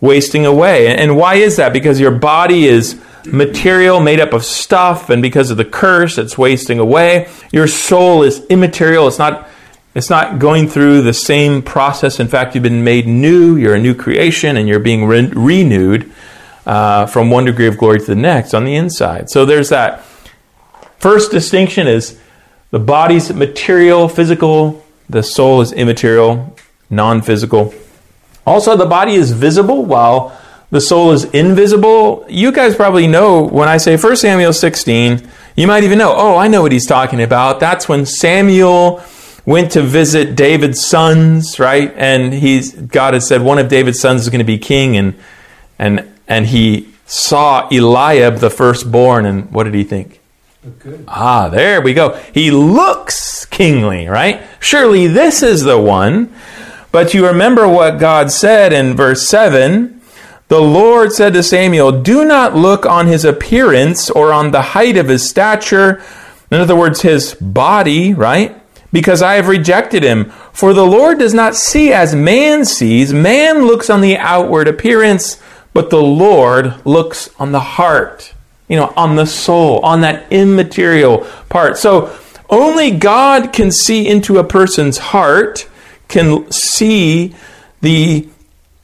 wasting 0.00 0.46
away. 0.46 0.86
And 0.86 1.16
why 1.16 1.34
is 1.34 1.56
that? 1.56 1.72
Because 1.72 1.98
your 1.98 2.12
body 2.12 2.66
is 2.66 3.00
material 3.26 4.00
made 4.00 4.20
up 4.20 4.32
of 4.32 4.44
stuff, 4.44 5.10
and 5.10 5.20
because 5.22 5.50
of 5.50 5.56
the 5.56 5.64
curse, 5.64 6.18
it's 6.18 6.36
wasting 6.36 6.78
away. 6.78 7.28
Your 7.52 7.66
soul 7.66 8.22
is 8.22 8.44
immaterial. 8.46 9.08
It's 9.08 9.18
not 9.18 9.48
it's 9.94 10.10
not 10.10 10.38
going 10.38 10.68
through 10.68 11.02
the 11.02 11.12
same 11.12 11.62
process. 11.62 12.20
In 12.20 12.28
fact, 12.28 12.54
you've 12.54 12.62
been 12.62 12.84
made 12.84 13.06
new. 13.06 13.56
You're 13.56 13.74
a 13.74 13.80
new 13.80 13.94
creation, 13.94 14.56
and 14.56 14.68
you're 14.68 14.78
being 14.78 15.06
re- 15.06 15.26
renewed 15.34 16.12
uh, 16.66 17.06
from 17.06 17.30
one 17.30 17.46
degree 17.46 17.66
of 17.66 17.78
glory 17.78 17.98
to 17.98 18.06
the 18.06 18.14
next 18.14 18.54
on 18.54 18.64
the 18.64 18.76
inside. 18.76 19.30
So 19.30 19.44
there's 19.44 19.70
that. 19.70 20.04
First 20.98 21.30
distinction 21.30 21.86
is 21.86 22.20
the 22.70 22.78
body's 22.78 23.32
material, 23.32 24.08
physical. 24.08 24.84
The 25.08 25.22
soul 25.22 25.62
is 25.62 25.72
immaterial, 25.72 26.56
non-physical. 26.90 27.74
Also, 28.46 28.76
the 28.76 28.86
body 28.86 29.14
is 29.14 29.32
visible 29.32 29.84
while 29.84 30.38
the 30.70 30.80
soul 30.80 31.12
is 31.12 31.24
invisible. 31.24 32.26
You 32.28 32.52
guys 32.52 32.76
probably 32.76 33.06
know 33.06 33.42
when 33.42 33.68
I 33.68 33.78
say 33.78 33.96
1 33.96 34.16
Samuel 34.16 34.52
16, 34.52 35.28
you 35.56 35.66
might 35.66 35.84
even 35.84 35.98
know, 35.98 36.14
oh, 36.16 36.36
I 36.36 36.48
know 36.48 36.62
what 36.62 36.72
he's 36.72 36.86
talking 36.86 37.22
about. 37.22 37.58
That's 37.58 37.88
when 37.88 38.04
Samuel 38.04 39.02
went 39.46 39.72
to 39.72 39.82
visit 39.82 40.36
David's 40.36 40.84
sons, 40.84 41.58
right? 41.58 41.92
And 41.96 42.34
he's 42.34 42.74
God 42.74 43.14
had 43.14 43.22
said 43.22 43.40
one 43.40 43.58
of 43.58 43.68
David's 43.68 43.98
sons 43.98 44.22
is 44.22 44.28
going 44.28 44.40
to 44.40 44.44
be 44.44 44.58
king, 44.58 44.96
and 44.96 45.18
and 45.78 46.06
and 46.28 46.46
he 46.46 46.92
saw 47.06 47.66
Eliab, 47.70 48.36
the 48.36 48.50
firstborn, 48.50 49.24
and 49.24 49.50
what 49.50 49.64
did 49.64 49.74
he 49.74 49.84
think? 49.84 50.20
Ah, 51.08 51.48
there 51.48 51.80
we 51.80 51.94
go. 51.94 52.20
He 52.34 52.50
looks 52.50 53.46
kingly, 53.46 54.06
right? 54.06 54.42
Surely 54.60 55.06
this 55.06 55.42
is 55.42 55.64
the 55.64 55.78
one. 55.78 56.32
But 56.92 57.14
you 57.14 57.26
remember 57.26 57.66
what 57.68 57.98
God 57.98 58.30
said 58.30 58.72
in 58.72 58.96
verse 58.96 59.28
7 59.28 59.97
The 60.48 60.60
Lord 60.60 61.12
said 61.12 61.34
to 61.34 61.42
Samuel, 61.42 62.00
Do 62.00 62.24
not 62.24 62.56
look 62.56 62.86
on 62.86 63.06
his 63.06 63.24
appearance 63.24 64.08
or 64.10 64.32
on 64.32 64.50
the 64.50 64.62
height 64.62 64.96
of 64.96 65.08
his 65.08 65.28
stature, 65.28 66.02
in 66.50 66.60
other 66.60 66.74
words, 66.74 67.02
his 67.02 67.34
body, 67.34 68.14
right? 68.14 68.56
Because 68.90 69.20
I 69.20 69.34
have 69.34 69.48
rejected 69.48 70.02
him. 70.02 70.30
For 70.52 70.72
the 70.72 70.86
Lord 70.86 71.18
does 71.18 71.34
not 71.34 71.54
see 71.54 71.92
as 71.92 72.14
man 72.14 72.64
sees. 72.64 73.12
Man 73.12 73.66
looks 73.66 73.90
on 73.90 74.00
the 74.00 74.16
outward 74.16 74.66
appearance, 74.66 75.40
but 75.74 75.90
the 75.90 76.02
Lord 76.02 76.74
looks 76.86 77.28
on 77.38 77.52
the 77.52 77.60
heart, 77.60 78.32
you 78.68 78.76
know, 78.76 78.92
on 78.96 79.16
the 79.16 79.26
soul, 79.26 79.80
on 79.80 80.00
that 80.00 80.32
immaterial 80.32 81.26
part. 81.50 81.76
So 81.76 82.16
only 82.48 82.90
God 82.90 83.52
can 83.52 83.70
see 83.70 84.08
into 84.08 84.38
a 84.38 84.44
person's 84.44 84.96
heart, 84.96 85.68
can 86.08 86.50
see 86.50 87.34
the 87.82 88.28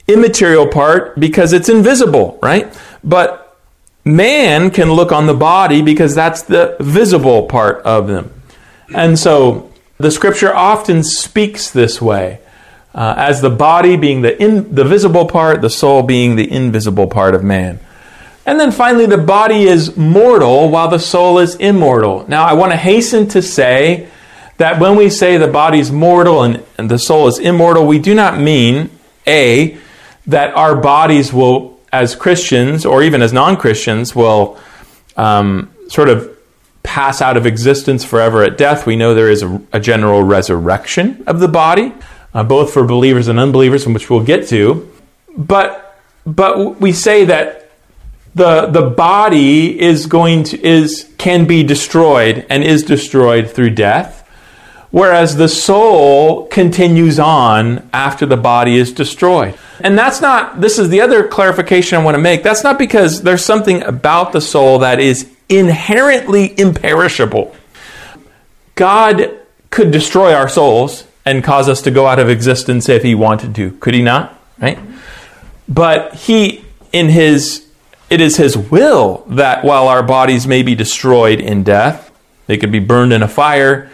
immaterial 0.07 0.69
part 0.69 1.19
because 1.19 1.53
it's 1.53 1.69
invisible, 1.69 2.39
right? 2.43 2.73
But 3.03 3.59
man 4.05 4.71
can 4.71 4.93
look 4.93 5.13
on 5.13 5.27
the 5.27 5.35
body 5.35 5.83
because 5.83 6.15
that's 6.15 6.43
the 6.43 6.77
visible 6.81 7.47
part 7.47 7.83
of 7.85 8.07
them. 8.07 8.33
And 8.95 9.19
so 9.19 9.73
the 9.99 10.11
scripture 10.11 10.55
often 10.55 11.03
speaks 11.03 11.71
this 11.71 12.01
way. 12.03 12.41
Uh, 12.95 13.15
as 13.17 13.41
the 13.41 13.51
body 13.51 13.97
being 13.97 14.23
the, 14.23 14.41
in, 14.41 14.73
the 14.73 14.85
visible 14.85 15.27
part, 15.27 15.61
the 15.61 15.71
soul 15.71 16.05
being 16.05 16.37
the 16.37 16.49
invisible 16.49 17.09
part 17.09 17.35
of 17.35 17.43
man. 17.43 17.81
And 18.47 18.61
then 18.61 18.71
finally, 18.71 19.07
the 19.07 19.19
body 19.19 19.65
is 19.65 19.97
mortal 19.97 20.69
while 20.69 20.89
the 20.89 21.01
soul 21.01 21.41
is 21.41 21.57
immortal. 21.57 22.25
Now, 22.29 22.45
I 22.45 22.53
want 22.53 22.71
to 22.71 22.77
hasten 22.77 23.27
to 23.29 23.43
say 23.43 24.09
that 24.59 24.79
when 24.79 24.95
we 24.95 25.11
say 25.11 25.39
the 25.39 25.49
body 25.49 25.81
is 25.81 25.91
mortal 25.91 26.45
and, 26.45 26.63
and 26.79 26.89
the 26.89 26.99
soul 26.99 27.27
is 27.27 27.41
immortal, 27.41 27.85
we 27.85 27.99
do 27.99 28.15
not 28.15 28.39
mean, 28.39 28.91
A, 29.27 29.77
that 30.27 30.55
our 30.55 30.77
bodies 30.77 31.33
will, 31.33 31.81
as 31.93 32.15
Christians 32.15 32.85
or 32.85 33.03
even 33.03 33.23
as 33.23 33.33
non 33.33 33.57
Christians, 33.57 34.15
will 34.15 34.59
um, 35.17 35.73
sort 35.89 36.09
of 36.09 36.31
pass 36.83 37.23
out 37.23 37.37
of 37.37 37.47
existence 37.47 38.05
forever 38.05 38.43
at 38.43 38.59
death. 38.59 38.87
We 38.87 38.97
know 38.97 39.15
there 39.15 39.31
is 39.31 39.43
a, 39.43 39.61
a 39.73 39.81
general 39.81 40.23
resurrection 40.23 41.25
of 41.27 41.41
the 41.41 41.49
body, 41.49 41.93
uh, 42.33 42.45
both 42.45 42.73
for 42.73 42.85
believers 42.85 43.29
and 43.29 43.39
unbelievers, 43.39 43.87
which 43.87 44.11
we'll 44.11 44.25
get 44.25 44.49
to. 44.49 44.91
But, 45.37 45.99
but 46.27 46.81
we 46.81 46.93
say 46.93 47.25
that 47.25 47.65
the 48.35 48.67
the 48.67 48.83
body 48.83 49.81
is 49.81 50.07
going 50.07 50.43
to 50.45 50.61
is 50.61 51.13
can 51.19 51.47
be 51.47 51.63
destroyed 51.63 52.45
and 52.51 52.65
is 52.65 52.83
destroyed 52.83 53.51
through 53.51 53.71
death 53.71 54.24
whereas 54.95 55.35
the 55.35 55.49
soul 55.49 56.47
continues 56.47 57.19
on 57.19 57.91
after 57.93 58.25
the 58.25 58.37
body 58.37 58.77
is 58.77 58.93
destroyed. 58.93 59.53
And 59.81 59.99
that's 59.99 60.21
not 60.21 60.61
this 60.61 60.79
is 60.79 60.89
the 60.89 61.01
other 61.01 61.27
clarification 61.27 61.99
i 61.99 62.05
want 62.05 62.15
to 62.15 62.23
make. 62.23 62.45
That's 62.45 62.63
not 62.63 62.79
because 62.79 63.23
there's 63.23 63.45
something 63.45 63.83
about 63.83 64.31
the 64.31 64.41
soul 64.41 64.79
that 64.79 65.01
is 65.01 65.29
inherently 65.49 66.55
imperishable. 66.57 67.57
God 68.77 69.37
could 69.71 69.91
destroy 69.91 70.33
our 70.33 70.49
souls 70.49 71.09
and 71.25 71.43
cause 71.43 71.69
us 71.69 71.83
to 71.83 71.91
go 71.91 72.07
out 72.07 72.21
of 72.21 72.29
existence 72.29 72.89
if 72.89 73.03
he 73.03 73.17
wanted 73.17 73.53
to. 73.57 73.73
Could 73.73 73.95
he 73.95 74.03
not? 74.03 74.39
Right? 74.61 74.79
But 75.69 76.15
he 76.15 76.65
in 76.93 77.09
his 77.09 77.67
it 78.11 78.21
is 78.21 78.37
His 78.37 78.57
will 78.57 79.25
that 79.29 79.65
while 79.65 79.89
our 79.89 80.05
bodies 80.05 80.47
may 80.47 80.63
be 80.63 80.77
destroyed 80.77 81.41
in 81.41 81.65
death, 81.65 82.13
they 82.47 82.59
could 82.59 82.71
be 82.71 82.79
burned 82.79 83.13
in 83.13 83.25
a 83.25 83.29
fire, 83.29 83.91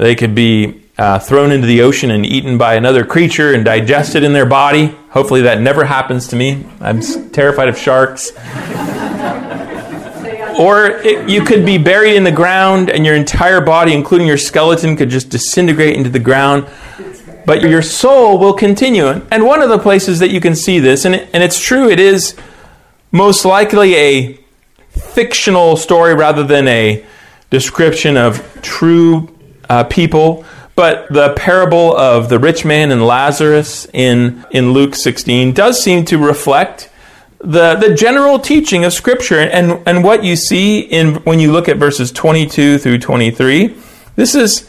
they 0.00 0.14
could 0.14 0.34
be 0.34 0.82
uh, 0.96 1.18
thrown 1.18 1.52
into 1.52 1.66
the 1.66 1.82
ocean 1.82 2.10
and 2.10 2.24
eaten 2.24 2.56
by 2.56 2.74
another 2.74 3.04
creature 3.04 3.52
and 3.52 3.66
digested 3.66 4.22
in 4.22 4.32
their 4.32 4.46
body. 4.46 4.96
Hopefully, 5.10 5.42
that 5.42 5.60
never 5.60 5.84
happens 5.84 6.28
to 6.28 6.36
me. 6.36 6.64
I'm 6.80 7.02
terrified 7.32 7.68
of 7.68 7.76
sharks. 7.76 8.30
or 10.58 10.86
it, 10.86 11.28
you 11.28 11.44
could 11.44 11.66
be 11.66 11.76
buried 11.76 12.16
in 12.16 12.24
the 12.24 12.32
ground 12.32 12.88
and 12.88 13.04
your 13.04 13.14
entire 13.14 13.60
body, 13.60 13.92
including 13.92 14.26
your 14.26 14.38
skeleton, 14.38 14.96
could 14.96 15.10
just 15.10 15.28
disintegrate 15.28 15.96
into 15.96 16.08
the 16.08 16.18
ground. 16.18 16.66
But 17.44 17.60
your 17.60 17.82
soul 17.82 18.38
will 18.38 18.54
continue. 18.54 19.06
And 19.30 19.44
one 19.44 19.60
of 19.60 19.68
the 19.68 19.78
places 19.78 20.18
that 20.20 20.30
you 20.30 20.40
can 20.40 20.56
see 20.56 20.78
this, 20.78 21.04
and, 21.04 21.14
it, 21.14 21.28
and 21.34 21.42
it's 21.42 21.60
true, 21.60 21.90
it 21.90 22.00
is 22.00 22.36
most 23.12 23.44
likely 23.44 23.96
a 23.96 24.40
fictional 24.88 25.76
story 25.76 26.14
rather 26.14 26.42
than 26.42 26.68
a 26.68 27.04
description 27.50 28.16
of 28.16 28.62
true 28.62 29.28
uh, 29.70 29.84
people. 29.84 30.44
But 30.74 31.08
the 31.10 31.32
parable 31.34 31.96
of 31.96 32.28
the 32.28 32.38
rich 32.38 32.64
man 32.64 32.90
and 32.90 33.06
Lazarus 33.06 33.86
in, 33.92 34.44
in 34.50 34.72
Luke 34.72 34.94
16 34.94 35.52
does 35.52 35.82
seem 35.82 36.04
to 36.06 36.18
reflect 36.18 36.90
the, 37.38 37.76
the 37.76 37.94
general 37.94 38.38
teaching 38.38 38.84
of 38.84 38.92
Scripture. 38.92 39.38
And, 39.38 39.80
and 39.86 40.04
what 40.04 40.24
you 40.24 40.36
see 40.36 40.80
in, 40.80 41.16
when 41.24 41.38
you 41.38 41.52
look 41.52 41.68
at 41.68 41.76
verses 41.76 42.12
22 42.12 42.78
through 42.78 42.98
23, 42.98 43.76
this 44.16 44.34
is 44.34 44.68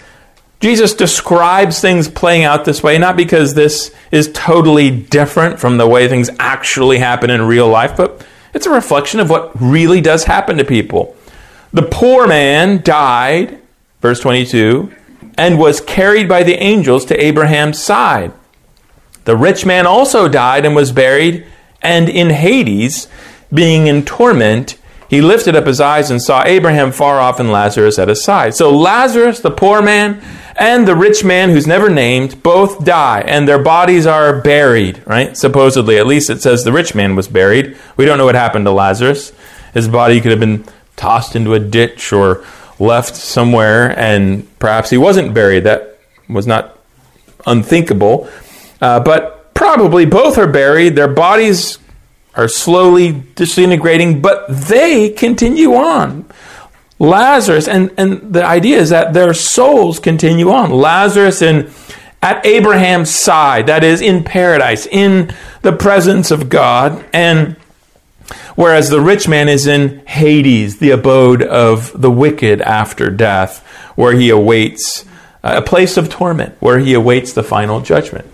Jesus 0.59 0.93
describes 0.93 1.81
things 1.81 2.07
playing 2.07 2.43
out 2.43 2.65
this 2.65 2.83
way, 2.83 2.99
not 2.99 3.17
because 3.17 3.55
this 3.55 3.93
is 4.11 4.31
totally 4.31 4.91
different 4.91 5.59
from 5.59 5.77
the 5.77 5.87
way 5.87 6.07
things 6.07 6.29
actually 6.39 6.99
happen 6.99 7.31
in 7.31 7.41
real 7.41 7.67
life, 7.67 7.97
but 7.97 8.23
it's 8.53 8.67
a 8.67 8.69
reflection 8.69 9.19
of 9.19 9.29
what 9.29 9.51
really 9.59 10.01
does 10.01 10.25
happen 10.25 10.57
to 10.57 10.63
people. 10.63 11.15
The 11.73 11.81
poor 11.81 12.27
man 12.27 12.83
died, 12.83 13.60
verse 14.01 14.19
22, 14.19 14.91
and 15.37 15.57
was 15.57 15.79
carried 15.79 16.27
by 16.27 16.43
the 16.43 16.61
angels 16.61 17.05
to 17.05 17.23
Abraham's 17.23 17.79
side. 17.79 18.33
The 19.25 19.37
rich 19.37 19.65
man 19.65 19.85
also 19.85 20.27
died 20.27 20.65
and 20.65 20.75
was 20.75 20.91
buried, 20.91 21.45
and 21.81 22.09
in 22.09 22.31
Hades, 22.31 23.07
being 23.53 23.87
in 23.87 24.03
torment, 24.03 24.77
he 25.09 25.21
lifted 25.21 25.55
up 25.55 25.67
his 25.67 25.81
eyes 25.81 26.09
and 26.09 26.21
saw 26.21 26.43
Abraham 26.45 26.91
far 26.91 27.19
off 27.19 27.39
and 27.39 27.51
Lazarus 27.51 27.99
at 27.99 28.07
his 28.07 28.23
side. 28.23 28.55
So 28.55 28.75
Lazarus, 28.75 29.41
the 29.41 29.51
poor 29.51 29.81
man, 29.81 30.21
and 30.55 30.87
the 30.87 30.95
rich 30.95 31.23
man 31.23 31.49
who's 31.49 31.67
never 31.67 31.89
named 31.89 32.41
both 32.41 32.85
die 32.85 33.21
and 33.21 33.47
their 33.47 33.61
bodies 33.61 34.05
are 34.05 34.41
buried, 34.41 35.05
right? 35.05 35.35
Supposedly, 35.35 35.97
at 35.97 36.07
least 36.07 36.29
it 36.29 36.41
says 36.41 36.63
the 36.63 36.71
rich 36.71 36.95
man 36.95 37.15
was 37.15 37.27
buried. 37.27 37.77
We 37.97 38.05
don't 38.05 38.17
know 38.17 38.25
what 38.25 38.35
happened 38.35 38.65
to 38.65 38.71
Lazarus. 38.71 39.33
His 39.73 39.87
body 39.87 40.21
could 40.21 40.31
have 40.31 40.39
been 40.39 40.63
tossed 40.95 41.35
into 41.35 41.55
a 41.55 41.59
ditch 41.59 42.13
or 42.13 42.45
left 42.81 43.15
somewhere, 43.15 43.97
and 43.97 44.47
perhaps 44.59 44.89
he 44.89 44.97
wasn't 44.97 45.33
buried. 45.33 45.63
That 45.63 45.99
was 46.27 46.47
not 46.47 46.77
unthinkable. 47.45 48.29
Uh, 48.81 48.99
but 48.99 49.53
probably 49.53 50.05
both 50.05 50.37
are 50.37 50.47
buried. 50.47 50.95
Their 50.95 51.07
bodies 51.07 51.77
are 52.35 52.47
slowly 52.47 53.23
disintegrating, 53.35 54.21
but 54.21 54.47
they 54.49 55.09
continue 55.09 55.75
on. 55.75 56.25
Lazarus, 56.97 57.67
and, 57.67 57.91
and 57.97 58.33
the 58.33 58.45
idea 58.45 58.77
is 58.77 58.89
that 58.89 59.13
their 59.13 59.33
souls 59.33 59.99
continue 59.99 60.51
on. 60.51 60.71
Lazarus 60.71 61.41
in 61.41 61.71
at 62.23 62.45
Abraham's 62.45 63.09
side, 63.09 63.65
that 63.65 63.83
is, 63.83 63.99
in 63.99 64.23
paradise, 64.23 64.85
in 64.85 65.33
the 65.63 65.71
presence 65.71 66.29
of 66.29 66.49
God, 66.49 67.03
and 67.13 67.55
whereas 68.55 68.89
the 68.89 69.01
rich 69.01 69.27
man 69.27 69.49
is 69.49 69.67
in 69.67 70.05
Hades, 70.05 70.79
the 70.79 70.91
abode 70.91 71.41
of 71.41 71.99
the 71.99 72.11
wicked 72.11 72.61
after 72.61 73.09
death, 73.09 73.65
where 73.95 74.13
he 74.13 74.29
awaits 74.29 75.05
uh, 75.43 75.53
a 75.55 75.61
place 75.61 75.97
of 75.97 76.09
torment, 76.09 76.55
where 76.59 76.79
he 76.79 76.93
awaits 76.93 77.33
the 77.33 77.43
final 77.43 77.81
judgment. 77.81 78.27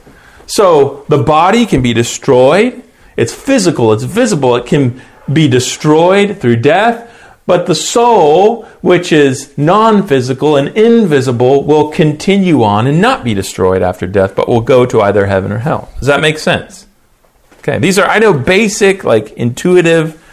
So 0.45 1.05
the 1.09 1.21
body 1.21 1.65
can 1.65 1.81
be 1.81 1.93
destroyed. 1.93 2.83
It's 3.15 3.33
physical, 3.33 3.93
it's 3.93 4.03
visible, 4.03 4.55
it 4.55 4.65
can 4.65 5.01
be 5.31 5.47
destroyed 5.47 6.39
through 6.39 6.57
death 6.57 7.13
but 7.47 7.65
the 7.65 7.75
soul, 7.75 8.65
which 8.81 9.13
is 9.13 9.57
non 9.57 10.05
physical 10.05 10.57
and 10.57 10.67
invisible, 10.77 11.63
will 11.63 11.89
continue 11.89 12.61
on 12.61 12.85
and 12.85 13.01
not 13.01 13.23
be 13.23 13.33
destroyed 13.33 13.81
after 13.81 14.05
death, 14.05 14.35
but 14.35 14.49
will 14.49 14.61
go 14.61 14.85
to 14.85 15.01
either 15.01 15.25
heaven 15.25 15.53
or 15.53 15.59
hell. 15.59 15.89
Does 15.97 16.07
that 16.07 16.19
make 16.19 16.37
sense? 16.37 16.86
Okay, 17.67 17.79
these 17.79 17.99
are, 17.99 18.07
I 18.07 18.19
know, 18.19 18.31
basic, 18.31 19.03
like 19.03 19.31
intuitive 19.33 20.23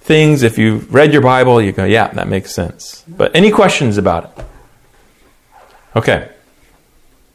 things. 0.00 0.42
If 0.42 0.58
you 0.58 0.78
read 0.90 1.12
your 1.12 1.22
Bible, 1.22 1.62
you 1.62 1.70
go, 1.70 1.84
yeah, 1.84 2.08
that 2.08 2.26
makes 2.26 2.52
sense. 2.52 3.04
But 3.06 3.36
any 3.36 3.52
questions 3.52 3.98
about 3.98 4.36
it? 4.36 4.44
Okay. 5.94 6.28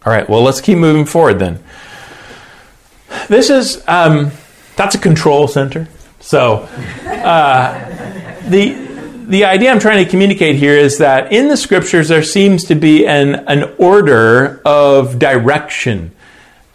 All 0.06 0.12
right, 0.12 0.30
well, 0.30 0.42
let's 0.42 0.60
keep 0.60 0.78
moving 0.78 1.06
forward 1.06 1.40
then. 1.40 1.64
This 3.30 3.50
is, 3.50 3.82
um, 3.88 4.32
that's 4.76 4.96
a 4.96 4.98
control 4.98 5.48
center. 5.48 5.88
So, 6.20 6.68
uh, 7.06 8.40
the, 8.50 8.74
the 9.28 9.46
idea 9.46 9.72
I'm 9.72 9.80
trying 9.80 10.04
to 10.04 10.10
communicate 10.10 10.58
here 10.58 10.76
is 10.76 10.98
that 10.98 11.32
in 11.32 11.48
the 11.48 11.56
scriptures 11.56 12.10
there 12.10 12.24
seems 12.24 12.66
to 12.66 12.76
be 12.76 13.08
an, 13.08 13.36
an 13.48 13.76
order 13.78 14.62
of 14.66 15.20
direction. 15.20 16.12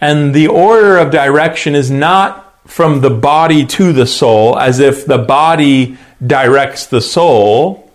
And 0.01 0.35
the 0.35 0.47
order 0.47 0.97
of 0.97 1.11
direction 1.11 1.75
is 1.75 1.91
not 1.91 2.42
from 2.67 3.01
the 3.01 3.11
body 3.11 3.67
to 3.67 3.93
the 3.93 4.07
soul, 4.07 4.59
as 4.59 4.79
if 4.79 5.07
the 5.07 5.19
body 5.19 5.99
directs 6.25 6.87
the 6.87 7.01
soul. 7.01 7.91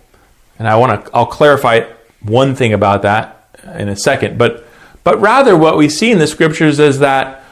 And 0.58 0.68
I 0.68 0.76
want 0.76 1.04
to 1.04 1.10
I'll 1.14 1.26
clarify 1.26 1.80
one 2.20 2.54
thing 2.54 2.72
about 2.72 3.02
that 3.02 3.48
in 3.76 3.88
a 3.88 3.96
second. 3.96 4.38
But 4.38 4.66
but 5.04 5.20
rather 5.20 5.56
what 5.56 5.76
we 5.76 5.88
see 5.88 6.10
in 6.10 6.18
the 6.18 6.26
scriptures 6.26 6.78
is 6.78 6.98
that 6.98 7.44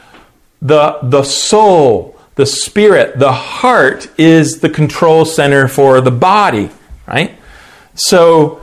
the 0.61 0.99
the 1.03 1.23
soul, 1.23 2.19
the 2.35 2.45
spirit, 2.45 3.19
the 3.19 3.31
heart 3.31 4.09
is 4.19 4.59
the 4.59 4.69
control 4.69 5.25
center 5.25 5.67
for 5.67 6.01
the 6.01 6.11
body 6.11 6.69
right? 7.07 7.35
So 7.95 8.61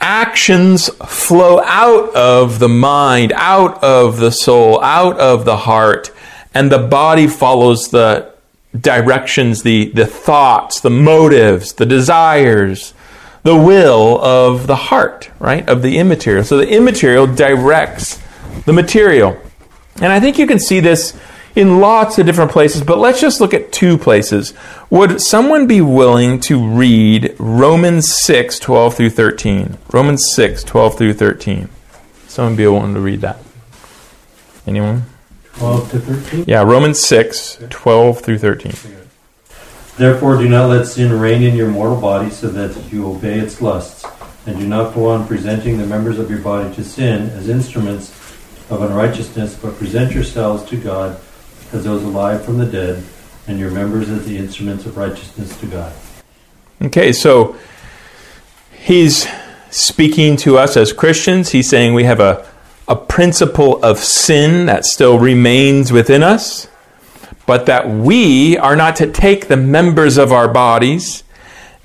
actions 0.00 0.88
flow 0.88 1.60
out 1.60 2.14
of 2.14 2.58
the 2.58 2.68
mind, 2.68 3.32
out 3.34 3.82
of 3.82 4.18
the 4.18 4.30
soul, 4.30 4.80
out 4.82 5.18
of 5.18 5.44
the 5.44 5.56
heart, 5.56 6.12
and 6.56 6.72
the 6.72 6.78
body 6.78 7.26
follows 7.26 7.90
the 7.90 8.32
directions, 8.74 9.62
the, 9.62 9.90
the 9.90 10.06
thoughts, 10.06 10.80
the 10.80 10.88
motives, 10.88 11.74
the 11.74 11.84
desires, 11.84 12.94
the 13.42 13.54
will 13.54 14.18
of 14.24 14.66
the 14.66 14.74
heart, 14.74 15.30
right? 15.38 15.68
Of 15.68 15.82
the 15.82 15.98
immaterial. 15.98 16.44
So 16.44 16.56
the 16.56 16.66
immaterial 16.66 17.26
directs 17.26 18.18
the 18.64 18.72
material. 18.72 19.38
And 19.96 20.10
I 20.10 20.18
think 20.18 20.38
you 20.38 20.46
can 20.46 20.58
see 20.58 20.80
this 20.80 21.14
in 21.54 21.78
lots 21.78 22.18
of 22.18 22.24
different 22.24 22.52
places, 22.52 22.82
but 22.82 22.96
let's 22.96 23.20
just 23.20 23.38
look 23.38 23.52
at 23.52 23.70
two 23.70 23.98
places. 23.98 24.54
Would 24.88 25.20
someone 25.20 25.66
be 25.66 25.82
willing 25.82 26.40
to 26.40 26.66
read 26.66 27.36
Romans 27.38 28.10
6, 28.14 28.58
12 28.58 28.94
through 28.94 29.10
13? 29.10 29.76
Romans 29.92 30.24
6, 30.32 30.64
12 30.64 30.96
through 30.96 31.12
13. 31.12 31.68
Someone 32.28 32.56
be 32.56 32.66
willing 32.66 32.94
to 32.94 33.00
read 33.00 33.20
that? 33.20 33.36
Anyone? 34.66 35.04
12 35.58 35.90
to 35.90 35.98
13. 36.00 36.44
Yeah, 36.46 36.62
Romans 36.62 37.00
6, 37.00 37.58
12 37.70 38.20
through 38.20 38.38
13. 38.38 38.72
Therefore, 39.96 40.36
do 40.36 40.48
not 40.48 40.68
let 40.68 40.86
sin 40.86 41.18
reign 41.18 41.42
in 41.42 41.56
your 41.56 41.68
mortal 41.68 41.98
body 41.98 42.28
so 42.30 42.48
that 42.48 42.92
you 42.92 43.06
obey 43.10 43.38
its 43.38 43.62
lusts. 43.62 44.04
And 44.46 44.58
do 44.58 44.66
not 44.66 44.94
go 44.94 45.08
on 45.08 45.26
presenting 45.26 45.78
the 45.78 45.86
members 45.86 46.18
of 46.18 46.30
your 46.30 46.40
body 46.40 46.72
to 46.74 46.84
sin 46.84 47.30
as 47.30 47.48
instruments 47.48 48.10
of 48.70 48.82
unrighteousness, 48.82 49.56
but 49.56 49.76
present 49.78 50.12
yourselves 50.12 50.62
to 50.70 50.76
God 50.76 51.18
as 51.72 51.84
those 51.84 52.02
alive 52.02 52.44
from 52.44 52.58
the 52.58 52.66
dead, 52.66 53.02
and 53.48 53.58
your 53.58 53.70
members 53.70 54.08
as 54.08 54.26
the 54.26 54.36
instruments 54.36 54.86
of 54.86 54.96
righteousness 54.96 55.56
to 55.60 55.66
God. 55.66 55.92
Okay, 56.82 57.12
so 57.12 57.56
he's 58.72 59.26
speaking 59.70 60.36
to 60.38 60.58
us 60.58 60.76
as 60.76 60.92
Christians. 60.92 61.50
He's 61.50 61.68
saying 61.68 61.94
we 61.94 62.04
have 62.04 62.20
a, 62.20 62.46
a 62.88 62.96
principle 62.96 63.82
of 63.82 63.98
sin 63.98 64.66
that 64.66 64.84
still 64.84 65.18
remains 65.18 65.92
within 65.92 66.22
us, 66.22 66.68
but 67.46 67.66
that 67.66 67.88
we 67.88 68.56
are 68.58 68.76
not 68.76 68.96
to 68.96 69.10
take 69.10 69.48
the 69.48 69.56
members 69.56 70.16
of 70.16 70.32
our 70.32 70.48
bodies 70.48 71.24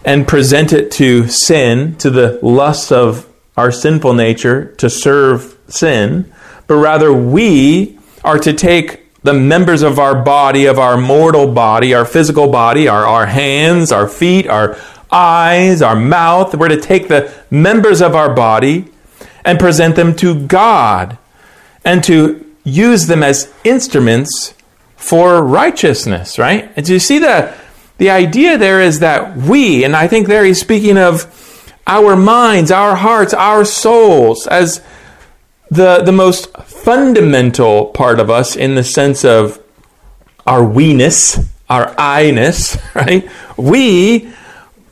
and 0.05 0.27
present 0.27 0.73
it 0.73 0.91
to 0.91 1.27
sin, 1.27 1.95
to 1.97 2.09
the 2.09 2.39
lusts 2.41 2.91
of 2.91 3.27
our 3.57 3.71
sinful 3.71 4.13
nature, 4.13 4.73
to 4.77 4.89
serve 4.89 5.57
sin, 5.67 6.31
but 6.67 6.75
rather 6.75 7.13
we 7.13 7.99
are 8.23 8.39
to 8.39 8.53
take 8.53 9.01
the 9.23 9.33
members 9.33 9.83
of 9.83 9.99
our 9.99 10.23
body, 10.23 10.65
of 10.65 10.79
our 10.79 10.97
mortal 10.97 11.51
body, 11.51 11.93
our 11.93 12.05
physical 12.05 12.47
body, 12.47 12.87
our, 12.87 13.05
our 13.05 13.27
hands, 13.27 13.91
our 13.91 14.07
feet, 14.07 14.47
our 14.47 14.77
eyes, 15.11 15.81
our 15.81 15.95
mouth. 15.95 16.55
We're 16.55 16.69
to 16.69 16.81
take 16.81 17.07
the 17.07 17.31
members 17.51 18.01
of 18.01 18.15
our 18.15 18.33
body 18.33 18.90
and 19.43 19.59
present 19.59 19.95
them 19.95 20.15
to 20.17 20.47
God 20.47 21.17
and 21.83 22.03
to 22.03 22.45
use 22.63 23.07
them 23.07 23.23
as 23.23 23.51
instruments 23.63 24.53
for 24.95 25.43
righteousness, 25.43 26.37
right? 26.37 26.71
And 26.75 26.85
do 26.85 26.93
you 26.93 26.99
see 26.99 27.19
the, 27.19 27.53
the 27.97 28.09
idea 28.09 28.57
there 28.57 28.81
is 28.81 28.99
that 28.99 29.35
we, 29.35 29.83
and 29.83 29.95
I 29.95 30.07
think 30.07 30.27
there 30.27 30.45
he's 30.45 30.59
speaking 30.59 30.97
of 30.97 31.27
our 31.87 32.15
minds, 32.15 32.71
our 32.71 32.95
hearts, 32.95 33.33
our 33.33 33.65
souls 33.65 34.45
as 34.47 34.83
the, 35.69 36.01
the 36.03 36.11
most 36.11 36.55
fundamental 36.57 37.87
part 37.87 38.19
of 38.19 38.29
us 38.29 38.55
in 38.55 38.75
the 38.75 38.83
sense 38.83 39.25
of 39.25 39.59
our 40.45 40.63
we-ness, 40.63 41.49
our 41.69 41.95
I-ness, 41.97 42.77
right? 42.95 43.29
We 43.57 44.31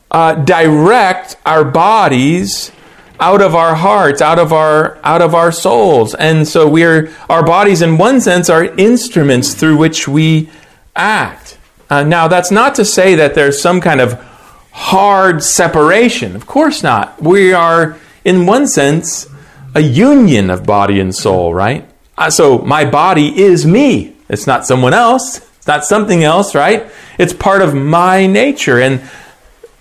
uh, 0.09 0.35
direct 0.35 1.35
our 1.45 1.63
bodies 1.63 2.71
out 3.19 3.41
of 3.41 3.53
our 3.55 3.75
hearts, 3.75 4.21
out 4.21 4.39
of 4.39 4.53
our 4.53 4.97
out 5.03 5.21
of 5.21 5.35
our 5.35 5.51
souls, 5.51 6.15
and 6.15 6.47
so 6.47 6.67
we're 6.67 7.13
our 7.29 7.45
bodies, 7.45 7.81
in 7.81 7.97
one 7.97 8.21
sense, 8.21 8.49
are 8.49 8.63
instruments 8.63 9.53
through 9.53 9.77
which 9.77 10.07
we 10.07 10.49
act. 10.95 11.57
Uh, 11.89 12.03
now, 12.03 12.27
that's 12.27 12.51
not 12.51 12.75
to 12.75 12.85
say 12.85 13.15
that 13.15 13.33
there's 13.33 13.61
some 13.61 13.81
kind 13.81 13.99
of 13.99 14.13
hard 14.71 15.43
separation. 15.43 16.35
Of 16.35 16.45
course 16.45 16.83
not. 16.83 17.21
We 17.21 17.51
are, 17.51 17.97
in 18.23 18.45
one 18.45 18.67
sense, 18.67 19.27
a 19.75 19.81
union 19.81 20.49
of 20.49 20.65
body 20.65 20.99
and 20.99 21.13
soul, 21.13 21.53
right? 21.53 21.89
Uh, 22.17 22.29
so 22.29 22.59
my 22.59 22.85
body 22.85 23.41
is 23.41 23.65
me. 23.65 24.15
It's 24.29 24.45
not 24.45 24.65
someone 24.65 24.93
else. 24.93 25.39
It's 25.57 25.67
not 25.67 25.83
something 25.83 26.23
else, 26.23 26.53
right? 26.53 26.91
It's 27.17 27.33
part 27.33 27.61
of 27.61 27.73
my 27.73 28.27
nature. 28.27 28.79
And 28.79 29.01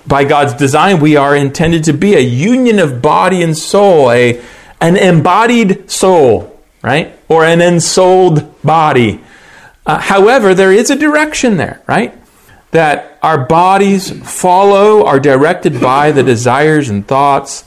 by 0.09 0.25
God's 0.25 0.55
design, 0.55 1.01
we 1.01 1.17
are 1.17 1.37
intended 1.37 1.85
to 1.85 1.93
be 1.93 2.15
a 2.15 2.21
union 2.21 2.79
of 2.79 3.03
body 3.03 3.43
and 3.43 3.57
soul, 3.57 4.11
a, 4.11 4.43
an 4.81 4.97
embodied 4.97 5.91
soul, 5.91 6.59
right? 6.83 7.17
Or 7.29 7.45
an 7.45 7.61
ensouled 7.61 8.63
body. 8.63 9.21
Uh, 9.87 9.99
however, 9.99 10.55
there 10.55 10.73
is 10.73 10.91
a 10.91 10.97
direction 10.97 11.59
there, 11.59 11.83
right? 11.87 12.15
That 12.71 13.19
our 13.23 13.47
bodies 13.47 14.11
follow, 14.29 15.05
are 15.05 15.21
directed 15.21 15.81
by 15.81 16.13
the 16.13 16.23
desires 16.23 16.89
and 16.89 17.07
thoughts 17.07 17.65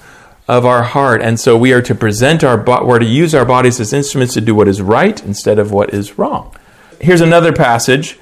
of 0.48 0.66
our 0.66 0.84
heart. 0.84 1.22
And 1.22 1.40
so 1.40 1.58
we 1.58 1.74
are 1.74 1.82
to 1.84 1.96
present 1.96 2.44
our 2.44 2.58
we're 2.86 3.00
to 3.00 3.06
use 3.06 3.34
our 3.34 3.46
bodies 3.46 3.80
as 3.80 3.94
instruments 3.94 4.34
to 4.34 4.42
do 4.42 4.54
what 4.54 4.68
is 4.68 4.82
right 4.82 5.24
instead 5.24 5.60
of 5.60 5.72
what 5.72 5.94
is 5.94 6.18
wrong. 6.18 6.56
Here's 7.00 7.22
another 7.22 7.54
passage, 7.54 8.20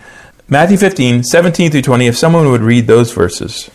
Matthew 0.47 0.77
15, 0.77 1.23
17 1.23 1.71
through 1.71 1.81
20, 1.81 2.07
if 2.07 2.17
someone 2.17 2.49
would 2.51 2.61
read 2.61 2.87
those 2.87 3.11
verses. 3.11 3.69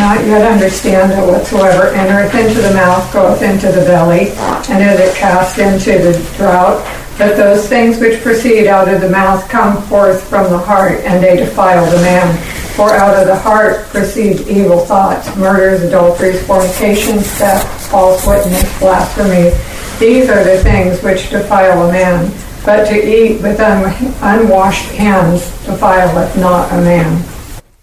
Not 0.00 0.24
yet 0.24 0.50
understand 0.50 1.12
that 1.12 1.28
whatsoever 1.28 1.88
entereth 1.88 2.34
into 2.34 2.62
the 2.62 2.72
mouth 2.72 3.12
goeth 3.12 3.42
into 3.42 3.66
the 3.70 3.82
belly, 3.82 4.30
and 4.70 4.82
is 4.82 4.98
it 4.98 5.14
cast 5.14 5.58
into 5.58 5.92
the 5.98 6.34
drought. 6.38 6.82
But 7.18 7.36
those 7.36 7.68
things 7.68 8.00
which 8.00 8.22
proceed 8.22 8.66
out 8.66 8.88
of 8.88 9.02
the 9.02 9.10
mouth 9.10 9.46
come 9.50 9.82
forth 9.88 10.26
from 10.26 10.50
the 10.50 10.56
heart, 10.56 11.00
and 11.04 11.22
they 11.22 11.36
defile 11.36 11.84
the 11.90 11.98
man. 11.98 12.34
For 12.76 12.94
out 12.94 13.14
of 13.14 13.26
the 13.26 13.36
heart 13.36 13.88
proceed 13.88 14.48
evil 14.48 14.78
thoughts, 14.86 15.36
murders, 15.36 15.82
adulteries, 15.82 16.42
fornications, 16.46 17.26
theft, 17.32 17.90
false 17.90 18.26
witness, 18.26 18.78
blasphemy. 18.78 19.50
These 19.98 20.30
are 20.30 20.42
the 20.42 20.62
things 20.62 21.02
which 21.02 21.28
defile 21.28 21.90
a 21.90 21.92
man. 21.92 22.32
But 22.64 22.86
to 22.86 22.96
eat 22.96 23.42
with 23.42 23.60
un- 23.60 24.14
unwashed 24.22 24.92
hands 24.92 25.42
defileth 25.66 26.38
not 26.38 26.72
a 26.72 26.76
man. 26.76 27.22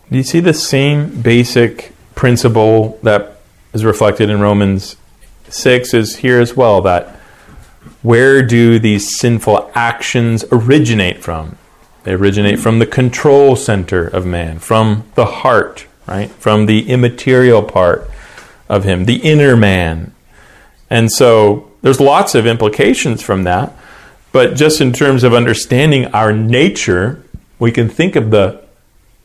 Do 0.10 0.17
you 0.17 0.23
see 0.23 0.39
the 0.39 0.56
same 0.56 1.21
basic 1.21 1.93
principle 2.17 2.99
that 3.03 3.39
is 3.73 3.86
reflected 3.86 4.30
in 4.30 4.41
Romans 4.41 4.97
6 5.47 5.93
is 5.93 6.17
here 6.17 6.41
as 6.41 6.58
well 6.58 6.82
that 6.82 7.15
where 8.01 8.41
do 8.41 8.80
these 8.80 9.17
sinful 9.17 9.71
actions 9.73 10.43
originate 10.51 11.23
from? 11.23 11.58
They 12.03 12.13
originate 12.13 12.60
from 12.60 12.80
the 12.80 12.86
control 12.86 13.56
center 13.56 14.08
of 14.08 14.25
man, 14.25 14.60
from 14.60 15.06
the 15.15 15.25
heart, 15.25 15.86
right? 16.08 16.30
From 16.30 16.65
the 16.65 16.89
immaterial 16.89 17.63
part 17.63 18.10
of 18.67 18.84
him, 18.84 19.06
the 19.06 19.17
inner 19.17 19.56
man. 19.56 20.13
And 20.89 21.12
so 21.12 21.71
there's 21.82 21.99
lots 21.99 22.34
of 22.34 22.45
implications 22.45 23.21
from 23.21 23.43
that. 23.43 23.73
But 24.32 24.56
just 24.56 24.82
in 24.82 24.91
terms 24.91 25.23
of 25.23 25.34
understanding 25.34 26.06
our 26.08 26.34
nature, 26.34 27.23
we 27.60 27.71
can 27.71 27.89
think 27.89 28.15
of 28.15 28.32
the 28.32 28.66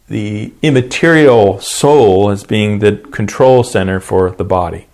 the 0.08 0.52
immaterial 0.62 1.60
soul 1.60 2.30
as 2.30 2.44
being 2.44 2.80
the 2.80 2.96
control 2.96 3.64
center 3.64 4.00
for 4.00 4.30
the 4.30 4.44
body. 4.44 4.86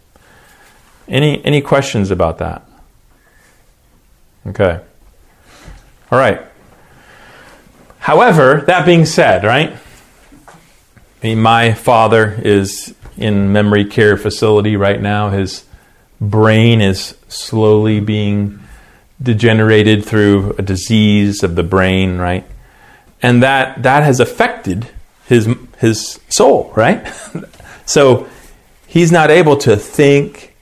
Any 1.08 1.44
any 1.44 1.60
questions 1.60 2.10
about 2.10 2.38
that? 2.38 2.68
Okay. 4.46 4.80
All 6.10 6.18
right. 6.18 6.42
However, 7.98 8.62
that 8.66 8.86
being 8.86 9.04
said, 9.04 9.44
right? 9.44 9.72
I 9.72 11.26
mean, 11.26 11.40
my 11.40 11.74
father 11.74 12.40
is 12.42 12.94
in 13.16 13.52
memory 13.52 13.84
care 13.84 14.16
facility 14.16 14.76
right 14.76 15.00
now. 15.00 15.30
His 15.30 15.64
brain 16.20 16.80
is 16.80 17.16
slowly 17.28 18.00
being 18.00 18.60
degenerated 19.20 20.04
through 20.04 20.54
a 20.58 20.62
disease 20.62 21.42
of 21.42 21.56
the 21.56 21.62
brain, 21.62 22.18
right? 22.18 22.46
And 23.20 23.42
that 23.42 23.82
that 23.82 24.04
has 24.04 24.20
affected 24.20 24.90
his 25.28 25.48
his 25.78 26.18
soul, 26.28 26.72
right? 26.74 27.06
so 27.86 28.26
he's 28.86 29.12
not 29.12 29.30
able 29.30 29.56
to 29.58 29.76
think 29.76 30.56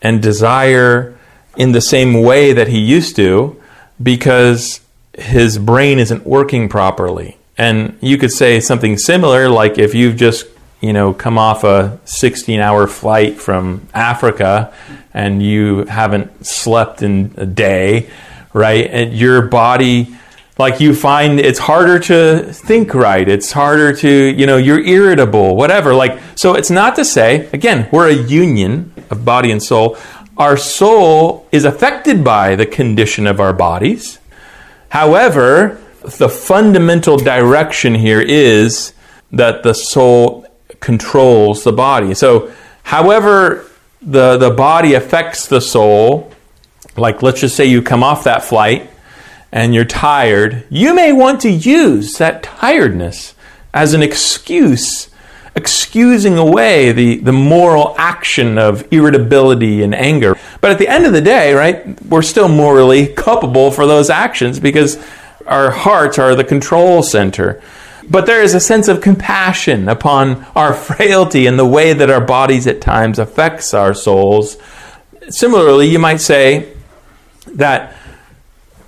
and 0.00 0.22
desire 0.22 1.18
in 1.56 1.72
the 1.72 1.80
same 1.80 2.22
way 2.22 2.52
that 2.52 2.68
he 2.68 2.78
used 2.78 3.16
to 3.16 3.60
because 4.02 4.80
his 5.12 5.58
brain 5.58 5.98
isn't 5.98 6.24
working 6.24 6.68
properly. 6.68 7.36
And 7.58 7.98
you 8.00 8.16
could 8.16 8.30
say 8.30 8.60
something 8.60 8.96
similar, 8.96 9.48
like 9.48 9.76
if 9.76 9.94
you've 9.94 10.16
just 10.16 10.46
you 10.80 10.94
know 10.94 11.12
come 11.12 11.36
off 11.36 11.64
a 11.64 11.98
16 12.04 12.60
hour 12.60 12.86
flight 12.86 13.38
from 13.38 13.88
Africa 13.92 14.72
and 15.12 15.42
you 15.42 15.84
haven't 15.86 16.46
slept 16.46 17.02
in 17.02 17.34
a 17.36 17.44
day, 17.44 18.08
right? 18.52 18.86
And 18.86 19.12
your 19.12 19.42
body 19.42 20.16
like 20.60 20.78
you 20.78 20.94
find 20.94 21.40
it's 21.40 21.58
harder 21.58 21.98
to 21.98 22.52
think 22.52 22.94
right. 22.94 23.28
It's 23.28 23.50
harder 23.50 23.92
to 23.94 24.08
you 24.08 24.46
know 24.46 24.56
you're 24.56 24.80
irritable 24.80 25.56
whatever. 25.56 25.94
Like 25.94 26.20
so 26.36 26.54
it's 26.54 26.70
not 26.70 26.94
to 26.96 27.04
say 27.04 27.48
again 27.52 27.88
we're 27.90 28.08
a 28.08 28.14
union 28.14 28.92
of 29.10 29.24
body 29.24 29.50
and 29.50 29.62
soul. 29.62 29.96
Our 30.36 30.56
soul 30.56 31.48
is 31.50 31.64
affected 31.64 32.22
by 32.22 32.54
the 32.54 32.66
condition 32.66 33.26
of 33.26 33.40
our 33.40 33.52
bodies. 33.52 34.20
However, 34.90 35.80
the 36.18 36.28
fundamental 36.28 37.16
direction 37.16 37.94
here 37.94 38.20
is 38.20 38.92
that 39.32 39.62
the 39.62 39.74
soul 39.74 40.46
controls 40.80 41.62
the 41.62 41.72
body. 41.72 42.14
So, 42.14 42.52
however 42.82 43.66
the, 44.02 44.38
the 44.38 44.50
body 44.50 44.94
affects 44.94 45.46
the 45.46 45.60
soul, 45.60 46.32
like 46.96 47.22
let's 47.22 47.40
just 47.40 47.54
say 47.54 47.66
you 47.66 47.82
come 47.82 48.02
off 48.02 48.24
that 48.24 48.42
flight 48.42 48.90
and 49.52 49.74
you're 49.74 49.84
tired, 49.84 50.64
you 50.70 50.94
may 50.94 51.12
want 51.12 51.40
to 51.40 51.50
use 51.50 52.18
that 52.18 52.42
tiredness 52.42 53.34
as 53.74 53.94
an 53.94 54.02
excuse, 54.02 55.08
excusing 55.54 56.38
away 56.38 56.92
the, 56.92 57.16
the 57.18 57.32
moral 57.32 57.94
action 57.98 58.58
of 58.58 58.86
irritability 58.92 59.82
and 59.82 59.94
anger. 59.94 60.36
But 60.60 60.70
at 60.70 60.78
the 60.78 60.88
end 60.88 61.06
of 61.06 61.12
the 61.12 61.20
day, 61.20 61.52
right, 61.54 62.00
we're 62.02 62.22
still 62.22 62.48
morally 62.48 63.08
culpable 63.08 63.70
for 63.70 63.86
those 63.86 64.10
actions 64.10 64.60
because 64.60 65.02
our 65.46 65.70
hearts 65.70 66.18
are 66.18 66.34
the 66.34 66.44
control 66.44 67.02
center. 67.02 67.60
But 68.08 68.26
there 68.26 68.42
is 68.42 68.54
a 68.54 68.60
sense 68.60 68.88
of 68.88 69.00
compassion 69.00 69.88
upon 69.88 70.44
our 70.54 70.74
frailty 70.74 71.46
and 71.46 71.58
the 71.58 71.66
way 71.66 71.92
that 71.92 72.10
our 72.10 72.20
bodies 72.20 72.66
at 72.66 72.80
times 72.80 73.18
affects 73.18 73.74
our 73.74 73.94
souls. 73.94 74.56
Similarly, 75.28 75.88
you 75.88 75.98
might 75.98 76.20
say 76.20 76.72
that 77.54 77.94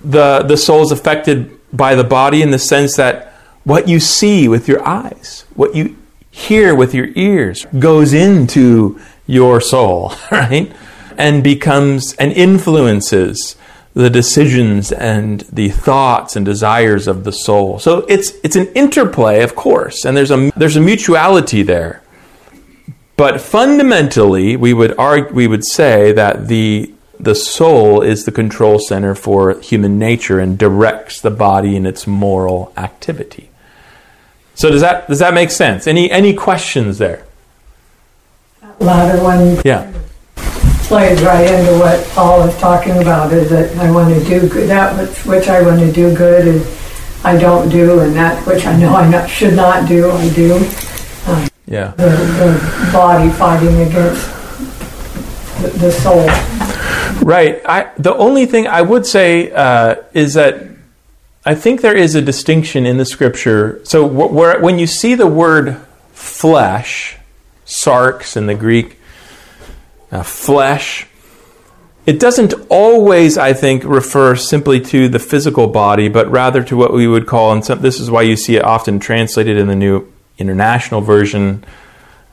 the, 0.03 0.43
the 0.47 0.57
soul 0.57 0.81
is 0.81 0.91
affected 0.91 1.59
by 1.71 1.95
the 1.95 2.03
body 2.03 2.41
in 2.41 2.51
the 2.51 2.59
sense 2.59 2.95
that 2.97 3.33
what 3.63 3.87
you 3.87 3.99
see 3.99 4.47
with 4.47 4.67
your 4.67 4.85
eyes, 4.87 5.45
what 5.55 5.75
you 5.75 5.95
hear 6.29 6.75
with 6.75 6.93
your 6.93 7.07
ears, 7.15 7.65
goes 7.79 8.13
into 8.13 8.99
your 9.25 9.61
soul, 9.61 10.13
right? 10.31 10.71
And 11.17 11.43
becomes 11.43 12.13
and 12.15 12.31
influences 12.31 13.55
the 13.93 14.09
decisions 14.09 14.91
and 14.91 15.41
the 15.41 15.69
thoughts 15.69 16.35
and 16.35 16.45
desires 16.45 17.07
of 17.07 17.23
the 17.23 17.31
soul. 17.31 17.77
So 17.79 17.99
it's 18.09 18.31
it's 18.43 18.55
an 18.55 18.67
interplay, 18.73 19.43
of 19.43 19.55
course, 19.55 20.05
and 20.05 20.17
there's 20.17 20.31
a 20.31 20.51
there's 20.55 20.75
a 20.75 20.81
mutuality 20.81 21.61
there. 21.63 22.01
But 23.15 23.39
fundamentally, 23.39 24.55
we 24.55 24.73
would 24.73 24.97
argue, 24.97 25.31
we 25.31 25.45
would 25.45 25.63
say 25.63 26.11
that 26.13 26.47
the 26.47 26.91
the 27.23 27.35
soul 27.35 28.01
is 28.01 28.25
the 28.25 28.31
control 28.31 28.79
center 28.79 29.15
for 29.15 29.59
human 29.61 29.97
nature 29.97 30.39
and 30.39 30.57
directs 30.57 31.21
the 31.21 31.31
body 31.31 31.75
in 31.75 31.85
its 31.85 32.05
moral 32.05 32.73
activity. 32.75 33.49
So 34.55 34.69
does 34.69 34.81
that 34.81 35.07
does 35.07 35.19
that 35.19 35.33
make 35.33 35.49
sense? 35.49 35.87
Any 35.87 36.11
any 36.11 36.33
questions 36.33 36.97
there? 36.97 37.25
That 38.61 38.81
Latter 38.81 39.23
one 39.23 39.61
Yeah. 39.63 39.91
plays 40.83 41.21
right 41.23 41.49
into 41.49 41.71
what 41.79 42.05
Paul 42.13 42.43
is 42.43 42.55
talking 42.57 42.97
about, 42.97 43.31
is 43.31 43.49
that 43.49 43.75
I 43.77 43.89
want 43.89 44.13
to 44.13 44.23
do 44.25 44.47
good, 44.47 44.69
that 44.69 44.95
which, 45.25 45.47
I 45.47 45.61
want 45.61 45.79
to 45.79 45.91
do 45.91 46.13
good 46.15 46.47
and 46.47 46.65
I 47.23 47.37
don't 47.37 47.69
do, 47.69 48.01
and 48.01 48.13
that 48.15 48.45
which 48.45 48.65
I 48.65 48.75
know 48.75 48.93
I 48.95 49.09
not, 49.09 49.29
should 49.29 49.55
not 49.55 49.87
do, 49.87 50.11
I 50.11 50.29
do. 50.33 50.55
Um, 51.25 51.47
yeah. 51.65 51.93
The, 51.95 52.09
the 52.09 52.89
body 52.91 53.29
fighting 53.31 53.79
against 53.79 54.27
the, 55.61 55.69
the 55.79 55.91
soul. 55.91 56.27
Right. 57.21 57.61
I, 57.65 57.91
the 57.97 58.15
only 58.15 58.45
thing 58.45 58.67
I 58.67 58.81
would 58.81 59.05
say 59.05 59.51
uh, 59.51 59.95
is 60.13 60.33
that 60.33 60.67
I 61.45 61.55
think 61.55 61.81
there 61.81 61.95
is 61.95 62.15
a 62.15 62.21
distinction 62.21 62.85
in 62.85 62.97
the 62.97 63.05
scripture. 63.05 63.81
So 63.83 64.07
wh- 64.07 64.31
where, 64.31 64.59
when 64.61 64.79
you 64.79 64.87
see 64.87 65.15
the 65.15 65.27
word 65.27 65.77
flesh, 66.11 67.17
sarx 67.65 68.37
in 68.37 68.45
the 68.45 68.55
Greek, 68.55 68.97
uh, 70.11 70.23
flesh, 70.23 71.07
it 72.05 72.19
doesn't 72.19 72.53
always, 72.69 73.37
I 73.37 73.53
think, 73.53 73.83
refer 73.83 74.35
simply 74.35 74.81
to 74.81 75.07
the 75.07 75.19
physical 75.19 75.67
body, 75.67 76.09
but 76.09 76.29
rather 76.29 76.61
to 76.63 76.75
what 76.75 76.93
we 76.93 77.07
would 77.07 77.25
call, 77.25 77.51
and 77.53 77.63
some, 77.63 77.81
this 77.81 77.99
is 77.99 78.11
why 78.11 78.23
you 78.23 78.35
see 78.35 78.57
it 78.57 78.63
often 78.63 78.99
translated 78.99 79.57
in 79.57 79.67
the 79.67 79.75
New 79.75 80.11
International 80.37 80.99
Version. 80.99 81.63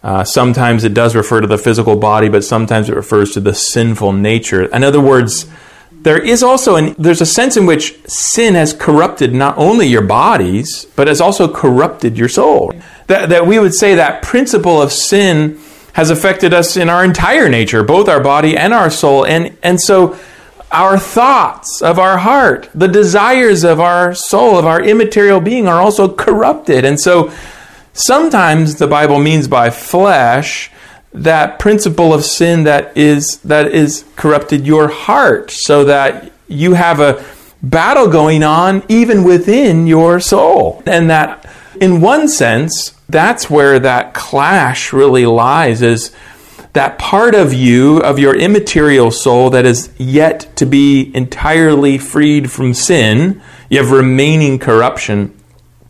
Uh, 0.02 0.24
sometimes 0.24 0.84
it 0.84 0.94
does 0.94 1.14
refer 1.14 1.40
to 1.40 1.46
the 1.46 1.58
physical 1.58 1.96
body, 1.96 2.28
but 2.28 2.42
sometimes 2.42 2.88
it 2.88 2.96
refers 2.96 3.32
to 3.32 3.40
the 3.40 3.54
sinful 3.54 4.12
nature. 4.12 4.64
In 4.64 4.82
other 4.82 5.00
words, 5.00 5.46
there 5.92 6.18
is 6.18 6.42
also 6.42 6.76
an, 6.76 6.94
there's 6.98 7.20
a 7.20 7.26
sense 7.26 7.58
in 7.58 7.66
which 7.66 8.00
sin 8.06 8.54
has 8.54 8.72
corrupted 8.72 9.34
not 9.34 9.58
only 9.58 9.86
your 9.86 10.02
bodies, 10.02 10.86
but 10.96 11.08
has 11.08 11.20
also 11.20 11.52
corrupted 11.52 12.16
your 12.16 12.28
soul. 12.28 12.72
That, 13.08 13.28
that 13.28 13.46
we 13.46 13.58
would 13.58 13.74
say 13.74 13.96
that 13.96 14.22
principle 14.22 14.80
of 14.80 14.92
sin 14.92 15.58
has 15.92 16.08
affected 16.08 16.54
us 16.54 16.76
in 16.76 16.88
our 16.88 17.04
entire 17.04 17.50
nature, 17.50 17.82
both 17.82 18.08
our 18.08 18.22
body 18.22 18.56
and 18.56 18.72
our 18.72 18.88
soul. 18.88 19.26
And, 19.26 19.58
and 19.62 19.78
so 19.78 20.18
our 20.70 20.98
thoughts 20.98 21.82
of 21.82 21.98
our 21.98 22.18
heart, 22.18 22.70
the 22.74 22.88
desires 22.88 23.64
of 23.64 23.80
our 23.80 24.14
soul, 24.14 24.56
of 24.56 24.64
our 24.64 24.82
immaterial 24.82 25.40
being 25.40 25.66
are 25.66 25.80
also 25.80 26.08
corrupted. 26.08 26.84
And 26.84 26.98
so 26.98 27.30
sometimes 28.00 28.76
the 28.76 28.86
Bible 28.86 29.18
means 29.18 29.48
by 29.48 29.70
flesh 29.70 30.70
that 31.12 31.58
principle 31.58 32.14
of 32.14 32.24
sin 32.24 32.64
that 32.64 32.96
is 32.96 33.38
that 33.38 33.72
is 33.72 34.04
corrupted 34.16 34.66
your 34.66 34.88
heart 34.88 35.50
so 35.50 35.84
that 35.84 36.32
you 36.46 36.74
have 36.74 37.00
a 37.00 37.24
battle 37.62 38.08
going 38.08 38.42
on 38.42 38.82
even 38.88 39.24
within 39.24 39.86
your 39.86 40.20
soul. 40.20 40.82
And 40.86 41.10
that 41.10 41.48
in 41.80 42.00
one 42.00 42.28
sense 42.28 42.94
that's 43.08 43.50
where 43.50 43.78
that 43.80 44.14
clash 44.14 44.92
really 44.92 45.26
lies 45.26 45.82
is 45.82 46.14
that 46.72 46.98
part 46.98 47.34
of 47.34 47.52
you 47.52 47.98
of 47.98 48.18
your 48.18 48.36
immaterial 48.36 49.10
soul 49.10 49.50
that 49.50 49.66
is 49.66 49.90
yet 49.98 50.54
to 50.56 50.64
be 50.64 51.10
entirely 51.14 51.98
freed 51.98 52.50
from 52.50 52.72
sin 52.72 53.42
you 53.68 53.78
have 53.78 53.90
remaining 53.90 54.58
corruption 54.58 55.36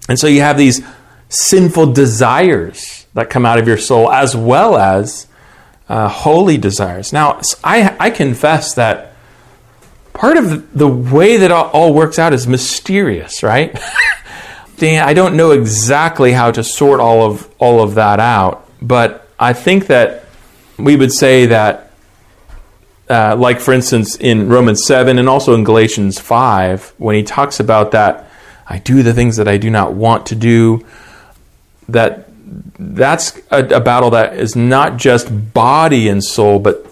and 0.08 0.18
so 0.18 0.26
you 0.26 0.40
have 0.40 0.56
these 0.56 0.82
sinful 1.30 1.92
desires 1.92 3.06
that 3.14 3.30
come 3.30 3.46
out 3.46 3.58
of 3.58 3.66
your 3.66 3.78
soul 3.78 4.10
as 4.10 4.36
well 4.36 4.76
as 4.76 5.26
uh, 5.88 6.08
holy 6.08 6.58
desires 6.58 7.12
now 7.12 7.40
I, 7.64 7.96
I 7.98 8.10
confess 8.10 8.74
that 8.74 9.14
part 10.12 10.36
of 10.36 10.76
the 10.76 10.86
way 10.86 11.38
that 11.38 11.50
all, 11.50 11.70
all 11.70 11.94
works 11.94 12.18
out 12.18 12.34
is 12.34 12.46
mysterious 12.46 13.42
right 13.42 13.76
Dan, 14.80 15.06
I 15.06 15.12
don't 15.12 15.36
know 15.36 15.50
exactly 15.50 16.32
how 16.32 16.52
to 16.52 16.64
sort 16.64 17.00
all 17.00 17.30
of 17.30 17.46
all 17.58 17.82
of 17.82 17.96
that 17.96 18.18
out, 18.18 18.66
but 18.80 19.28
I 19.38 19.52
think 19.52 19.88
that 19.88 20.24
we 20.78 20.96
would 20.96 21.12
say 21.12 21.44
that, 21.44 21.92
uh, 23.10 23.36
like 23.36 23.60
for 23.60 23.74
instance 23.74 24.16
in 24.16 24.48
Romans 24.48 24.82
seven 24.86 25.18
and 25.18 25.28
also 25.28 25.52
in 25.52 25.64
Galatians 25.64 26.18
five, 26.18 26.94
when 26.96 27.14
he 27.14 27.22
talks 27.22 27.60
about 27.60 27.90
that, 27.90 28.30
I 28.66 28.78
do 28.78 29.02
the 29.02 29.12
things 29.12 29.36
that 29.36 29.46
I 29.46 29.58
do 29.58 29.68
not 29.68 29.92
want 29.92 30.24
to 30.28 30.34
do. 30.34 30.86
That 31.92 32.28
that's 32.78 33.38
a, 33.50 33.64
a 33.76 33.80
battle 33.80 34.10
that 34.10 34.36
is 34.36 34.56
not 34.56 34.96
just 34.96 35.52
body 35.54 36.08
and 36.08 36.22
soul, 36.22 36.58
but 36.58 36.86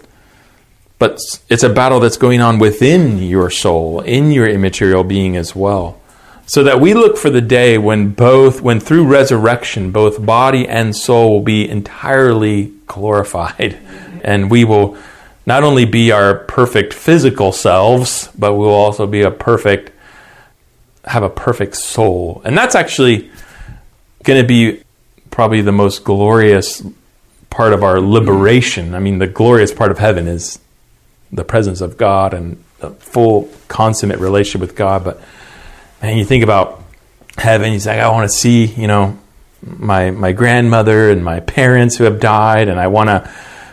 but 0.98 1.20
it's 1.48 1.62
a 1.62 1.68
battle 1.68 2.00
that's 2.00 2.16
going 2.16 2.40
on 2.40 2.58
within 2.58 3.18
your 3.18 3.50
soul, 3.50 4.00
in 4.00 4.32
your 4.32 4.48
immaterial 4.48 5.04
being 5.04 5.36
as 5.36 5.54
well. 5.54 6.00
So 6.46 6.64
that 6.64 6.80
we 6.80 6.94
look 6.94 7.16
for 7.16 7.30
the 7.30 7.40
day 7.40 7.78
when 7.78 8.10
both 8.10 8.62
when 8.62 8.80
through 8.80 9.06
resurrection 9.06 9.92
both 9.92 10.24
body 10.24 10.66
and 10.66 10.96
soul 10.96 11.30
will 11.32 11.42
be 11.42 11.68
entirely 11.68 12.72
glorified. 12.86 13.78
Mm-hmm. 13.78 14.18
And 14.24 14.50
we 14.50 14.64
will 14.64 14.96
not 15.46 15.62
only 15.62 15.84
be 15.84 16.10
our 16.10 16.34
perfect 16.34 16.94
physical 16.94 17.52
selves 17.52 18.30
but 18.38 18.54
we 18.54 18.60
will 18.60 18.72
also 18.72 19.06
be 19.06 19.22
a 19.22 19.30
perfect 19.30 19.92
have 21.04 21.22
a 21.22 21.30
perfect 21.30 21.76
soul. 21.76 22.42
And 22.44 22.56
that's 22.56 22.74
actually 22.74 23.30
going 24.24 24.40
to 24.40 24.46
be 24.46 24.82
probably 25.30 25.60
the 25.60 25.72
most 25.72 26.04
glorious 26.04 26.82
part 27.50 27.72
of 27.72 27.82
our 27.82 28.00
liberation. 28.00 28.94
I 28.94 28.98
mean 28.98 29.18
the 29.18 29.26
glorious 29.26 29.72
part 29.72 29.90
of 29.90 29.98
heaven 29.98 30.26
is 30.28 30.58
the 31.32 31.44
presence 31.44 31.80
of 31.80 31.96
god 31.96 32.32
and 32.32 32.62
the 32.78 32.90
full 32.90 33.50
consummate 33.68 34.18
relationship 34.18 34.60
with 34.60 34.76
god. 34.76 35.04
But 35.04 35.20
and 36.00 36.18
you 36.18 36.24
think 36.24 36.44
about 36.44 36.82
heaven, 37.36 37.72
you 37.72 37.80
say, 37.80 38.00
I 38.00 38.10
want 38.10 38.30
to 38.30 38.36
see, 38.36 38.66
you 38.66 38.86
know, 38.86 39.18
my 39.62 40.10
my 40.10 40.32
grandmother 40.32 41.10
and 41.10 41.24
my 41.24 41.40
parents 41.40 41.96
who 41.96 42.04
have 42.04 42.20
died, 42.20 42.68
and 42.68 42.78
I 42.78 42.86
want 42.86 43.08
to 43.08 43.30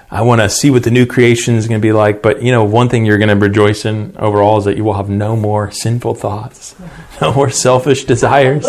I 0.09 0.21
want 0.21 0.41
to 0.41 0.49
see 0.49 0.69
what 0.69 0.83
the 0.83 0.91
new 0.91 1.05
creation 1.05 1.55
is 1.55 1.67
going 1.67 1.79
to 1.79 1.85
be 1.85 1.91
like. 1.91 2.21
But 2.21 2.41
you 2.41 2.51
know, 2.51 2.63
one 2.63 2.89
thing 2.89 3.05
you're 3.05 3.17
going 3.17 3.29
to 3.29 3.35
rejoice 3.35 3.85
in 3.85 4.15
overall 4.17 4.57
is 4.57 4.65
that 4.65 4.77
you 4.77 4.83
will 4.83 4.93
have 4.93 5.09
no 5.09 5.35
more 5.35 5.71
sinful 5.71 6.15
thoughts, 6.15 6.75
no 7.21 7.33
more 7.33 7.49
selfish 7.49 8.05
desires, 8.05 8.65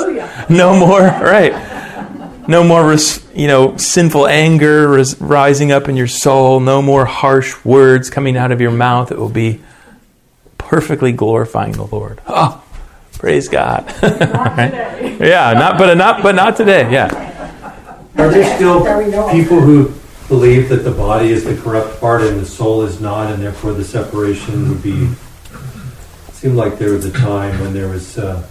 no 0.48 0.78
more 0.78 1.00
right, 1.00 1.52
no 2.48 2.64
more 2.64 2.94
you 3.34 3.46
know 3.46 3.76
sinful 3.76 4.26
anger 4.26 4.88
rising 5.20 5.72
up 5.72 5.88
in 5.88 5.96
your 5.96 6.06
soul, 6.06 6.60
no 6.60 6.80
more 6.82 7.04
harsh 7.04 7.64
words 7.64 8.10
coming 8.10 8.36
out 8.36 8.52
of 8.52 8.60
your 8.60 8.70
mouth. 8.70 9.10
It 9.12 9.18
will 9.18 9.28
be 9.28 9.60
perfectly 10.58 11.12
glorifying 11.12 11.72
the 11.72 11.84
Lord. 11.84 12.20
Oh, 12.26 12.62
Praise 13.12 13.48
God. 13.48 13.86
right? 14.02 14.92
Yeah, 15.20 15.54
not 15.54 15.78
but 15.78 15.94
not 15.96 16.22
but 16.22 16.34
not 16.34 16.56
today. 16.56 16.90
Yeah. 16.92 17.06
Are 18.18 18.30
there 18.30 18.56
still 18.56 18.82
people 19.30 19.60
who 19.60 19.92
believe 20.28 20.68
that 20.68 20.78
the 20.78 20.90
body 20.90 21.30
is 21.30 21.44
the 21.44 21.56
corrupt 21.56 22.00
part 22.00 22.22
and 22.22 22.40
the 22.40 22.44
soul 22.46 22.82
is 22.82 23.00
not, 23.00 23.32
and 23.32 23.42
therefore 23.42 23.72
the 23.72 23.84
separation 23.84 24.68
would 24.68 24.82
be? 24.82 25.04
It 26.28 26.34
seemed 26.34 26.56
like 26.56 26.78
there 26.78 26.92
was 26.92 27.04
a 27.06 27.10
time 27.12 27.58
when 27.60 27.72
there 27.72 27.88
was, 27.88 28.18
uh, 28.18 28.46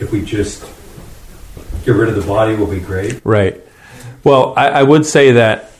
if 0.00 0.10
we 0.12 0.22
just 0.22 0.64
get 1.86 1.92
rid 1.92 2.08
of 2.08 2.16
the 2.16 2.26
body, 2.26 2.56
will 2.56 2.66
be 2.66 2.80
great. 2.80 3.20
Right. 3.24 3.62
Well, 4.24 4.52
I, 4.56 4.68
I 4.68 4.82
would 4.82 5.06
say 5.06 5.32
that. 5.32 5.70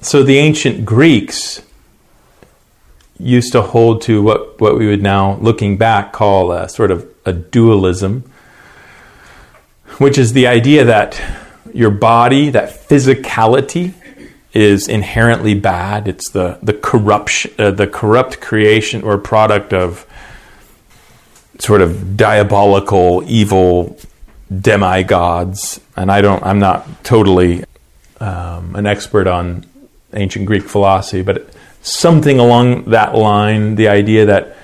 So 0.00 0.22
the 0.22 0.38
ancient 0.38 0.84
Greeks 0.84 1.62
used 3.18 3.52
to 3.52 3.62
hold 3.62 4.02
to 4.02 4.22
what, 4.22 4.60
what 4.60 4.78
we 4.78 4.86
would 4.86 5.02
now, 5.02 5.36
looking 5.36 5.76
back, 5.76 6.12
call 6.12 6.52
a 6.52 6.68
sort 6.68 6.90
of 6.90 7.06
a 7.24 7.32
dualism, 7.32 8.24
which 9.98 10.18
is 10.18 10.32
the 10.32 10.46
idea 10.46 10.84
that 10.84 11.20
your 11.72 11.90
body, 11.90 12.50
that 12.50 12.70
physicality, 12.88 13.94
is 14.52 14.88
inherently 14.88 15.54
bad. 15.54 16.08
It's 16.08 16.30
the 16.30 16.58
the 16.62 16.74
corruption, 16.74 17.52
uh, 17.58 17.70
the 17.70 17.86
corrupt 17.86 18.40
creation 18.40 19.02
or 19.02 19.16
product 19.18 19.72
of 19.72 20.06
sort 21.58 21.80
of 21.80 22.16
diabolical, 22.16 23.22
evil 23.26 23.96
demigods. 24.60 25.80
And 25.96 26.10
I 26.10 26.20
don't, 26.20 26.44
I'm 26.44 26.58
not 26.58 27.04
totally 27.04 27.64
um, 28.20 28.74
an 28.74 28.86
expert 28.86 29.26
on 29.26 29.64
ancient 30.14 30.46
Greek 30.46 30.64
philosophy, 30.64 31.22
but 31.22 31.48
something 31.82 32.38
along 32.38 32.84
that 32.84 33.14
line, 33.14 33.74
the 33.74 33.88
idea 33.88 34.26
that 34.26 34.56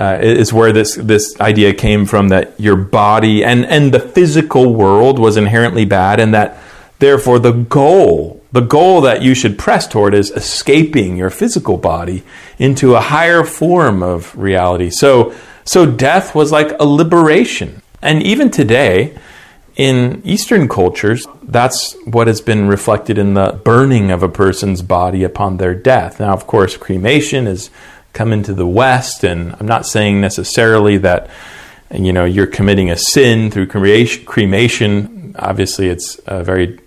uh, 0.00 0.18
is 0.20 0.52
where 0.52 0.72
this 0.72 0.96
this 0.96 1.40
idea 1.40 1.72
came 1.72 2.04
from 2.04 2.28
that 2.28 2.58
your 2.58 2.76
body 2.76 3.44
and 3.44 3.64
and 3.66 3.94
the 3.94 4.00
physical 4.00 4.74
world 4.74 5.18
was 5.18 5.36
inherently 5.36 5.84
bad, 5.84 6.18
and 6.18 6.34
that 6.34 6.58
therefore 6.98 7.38
the 7.38 7.52
goal 7.52 8.42
the 8.52 8.60
goal 8.60 9.00
that 9.00 9.22
you 9.22 9.34
should 9.34 9.58
press 9.58 9.86
toward 9.86 10.14
is 10.14 10.30
escaping 10.32 11.16
your 11.16 11.30
physical 11.30 11.76
body 11.76 12.22
into 12.58 12.94
a 12.94 13.00
higher 13.00 13.44
form 13.44 14.02
of 14.02 14.36
reality. 14.36 14.90
So 14.90 15.34
so 15.64 15.86
death 15.86 16.34
was 16.34 16.52
like 16.52 16.72
a 16.78 16.84
liberation, 16.84 17.80
and 18.04 18.22
even 18.22 18.50
today. 18.50 19.18
In 19.76 20.22
Eastern 20.24 20.68
cultures, 20.68 21.26
that's 21.42 21.96
what 22.04 22.28
has 22.28 22.40
been 22.40 22.68
reflected 22.68 23.18
in 23.18 23.34
the 23.34 23.60
burning 23.64 24.12
of 24.12 24.22
a 24.22 24.28
person's 24.28 24.82
body 24.82 25.24
upon 25.24 25.56
their 25.56 25.74
death. 25.74 26.20
Now, 26.20 26.32
of 26.32 26.46
course, 26.46 26.76
cremation 26.76 27.46
has 27.46 27.70
come 28.12 28.32
into 28.32 28.54
the 28.54 28.68
West, 28.68 29.24
and 29.24 29.56
I'm 29.58 29.66
not 29.66 29.84
saying 29.84 30.20
necessarily 30.20 30.98
that 30.98 31.28
you 31.92 32.12
know 32.12 32.24
you're 32.24 32.46
committing 32.46 32.88
a 32.88 32.96
sin 32.96 33.50
through 33.50 33.66
cremation. 33.66 35.34
Obviously, 35.36 35.88
it's 35.88 36.20
a 36.26 36.44
very 36.44 36.78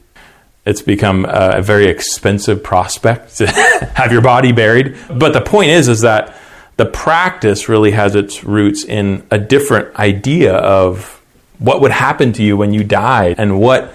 it's 0.66 0.82
become 0.82 1.26
a 1.30 1.62
very 1.62 1.88
expensive 1.88 2.64
prospect 2.64 3.36
to 3.38 3.48
have 3.48 4.12
your 4.12 4.22
body 4.22 4.52
buried. 4.52 4.98
But 5.10 5.34
the 5.34 5.42
point 5.42 5.70
is, 5.70 5.88
is 5.88 6.02
that 6.02 6.36
the 6.78 6.86
practice 6.86 7.68
really 7.68 7.92
has 7.92 8.16
its 8.16 8.44
roots 8.44 8.84
in 8.84 9.26
a 9.30 9.38
different 9.38 9.96
idea 9.96 10.54
of 10.56 11.22
what 11.60 11.82
would 11.82 11.92
happen 11.92 12.34
to 12.34 12.44
you 12.44 12.56
when 12.56 12.74
you 12.74 12.84
died 12.84 13.36
and 13.38 13.60
what 13.60 13.94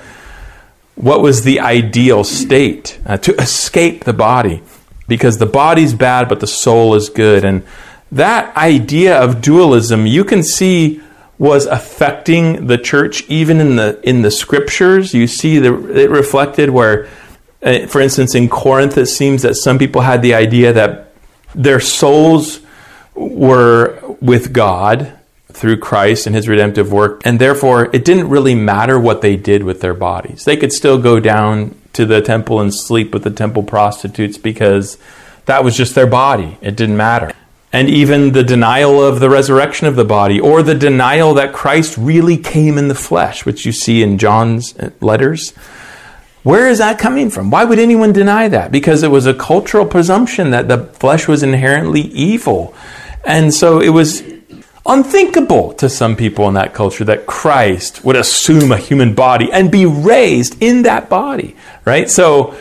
what 0.95 1.23
was 1.23 1.42
the 1.42 1.59
ideal 1.59 2.23
state 2.23 2.99
uh, 3.07 3.16
to 3.16 3.35
escape 3.37 4.05
the 4.05 4.12
body 4.12 4.62
because 5.09 5.38
the 5.38 5.47
body's 5.47 5.95
bad, 5.95 6.29
but 6.29 6.40
the 6.40 6.47
soul 6.47 6.95
is 6.95 7.09
good. 7.09 7.45
And 7.45 7.64
that 8.11 8.57
idea 8.57 9.18
of 9.18 9.40
dualism, 9.40 10.07
you 10.07 10.25
can 10.25 10.42
see 10.42 11.03
was 11.38 11.66
affecting 11.66 12.66
the 12.66 12.79
church 12.79 13.23
even 13.29 13.61
in 13.61 13.77
the 13.77 14.01
in 14.09 14.23
the 14.23 14.31
scriptures. 14.31 15.12
You 15.12 15.27
see 15.27 15.59
the, 15.59 15.73
it 15.97 16.11
reflected 16.11 16.71
where, 16.71 17.09
uh, 17.62 17.87
for 17.87 18.01
instance, 18.01 18.35
in 18.35 18.49
Corinth, 18.49 18.97
it 18.97 19.07
seems 19.07 19.42
that 19.42 19.57
some 19.57 19.79
people 19.79 20.03
had 20.03 20.23
the 20.23 20.35
idea 20.35 20.73
that 20.73 21.12
their 21.55 21.81
souls 21.81 22.62
were 23.14 24.16
with 24.20 24.53
God 24.53 25.18
through 25.53 25.79
Christ 25.79 26.27
and 26.27 26.35
his 26.35 26.48
redemptive 26.48 26.90
work, 26.92 27.20
and 27.25 27.38
therefore 27.38 27.94
it 27.94 28.05
didn't 28.05 28.29
really 28.29 28.55
matter 28.55 28.98
what 28.98 29.20
they 29.20 29.37
did 29.37 29.62
with 29.62 29.81
their 29.81 29.94
bodies. 29.94 30.44
They 30.44 30.57
could 30.57 30.72
still 30.72 30.98
go 30.98 31.20
down 31.20 31.79
to 31.92 32.07
the 32.07 32.22
temple 32.22 32.61
and 32.61 32.75
sleep 32.75 33.12
with 33.12 33.25
the 33.25 33.31
temple 33.31 33.62
prostitutes 33.62 34.38
because 34.38 34.96
that 35.46 35.62
was 35.62 35.77
just 35.77 35.94
their 35.94 36.07
body. 36.07 36.57
It 36.62 36.77
didn't 36.77 36.96
matter. 36.96 37.33
And 37.70 37.88
even 37.88 38.33
the 38.33 38.42
denial 38.42 39.03
of 39.03 39.20
the 39.20 39.31
resurrection 39.31 39.87
of 39.87 39.96
the 39.96 40.05
body, 40.05 40.38
or 40.38 40.62
the 40.62 40.75
denial 40.75 41.35
that 41.35 41.55
Christ 41.55 41.96
really 41.96 42.37
came 42.37 42.77
in 42.77 42.88
the 42.88 42.94
flesh, 42.94 43.46
which 43.46 43.64
you 43.64 43.72
see 43.72 44.03
in 44.03 44.18
John's 44.18 44.75
letters. 45.01 45.53
Where 46.42 46.68
is 46.68 46.79
that 46.79 46.98
coming 46.98 47.31
from? 47.31 47.51
Why 47.51 47.64
would 47.64 47.79
anyone 47.79 48.12
deny 48.12 48.48
that? 48.48 48.72
Because 48.72 49.03
it 49.03 49.11
was 49.11 49.27
a 49.27 49.33
cultural 49.33 49.87
presumption 49.87 50.51
that 50.51 50.68
the 50.68 50.85
flesh 50.85 51.29
was 51.29 51.42
inherently 51.42 52.01
evil. 52.01 52.75
And 53.25 53.53
so 53.53 53.81
it 53.81 53.91
was 53.91 54.23
unthinkable 54.85 55.73
to 55.75 55.89
some 55.89 56.17
people 56.17 56.49
in 56.49 56.55
that 56.55 56.75
culture 56.75 57.05
that 57.05 57.27
Christ 57.27 58.05
would 58.05 58.17
assume 58.17 58.73
a 58.73 58.77
human 58.77 59.15
body 59.15 59.51
and 59.53 59.71
be 59.71 59.87
raised 59.87 60.61
in 60.61 60.83
that 60.83 61.09
body, 61.09 61.57
right? 61.85 62.11
So 62.11 62.57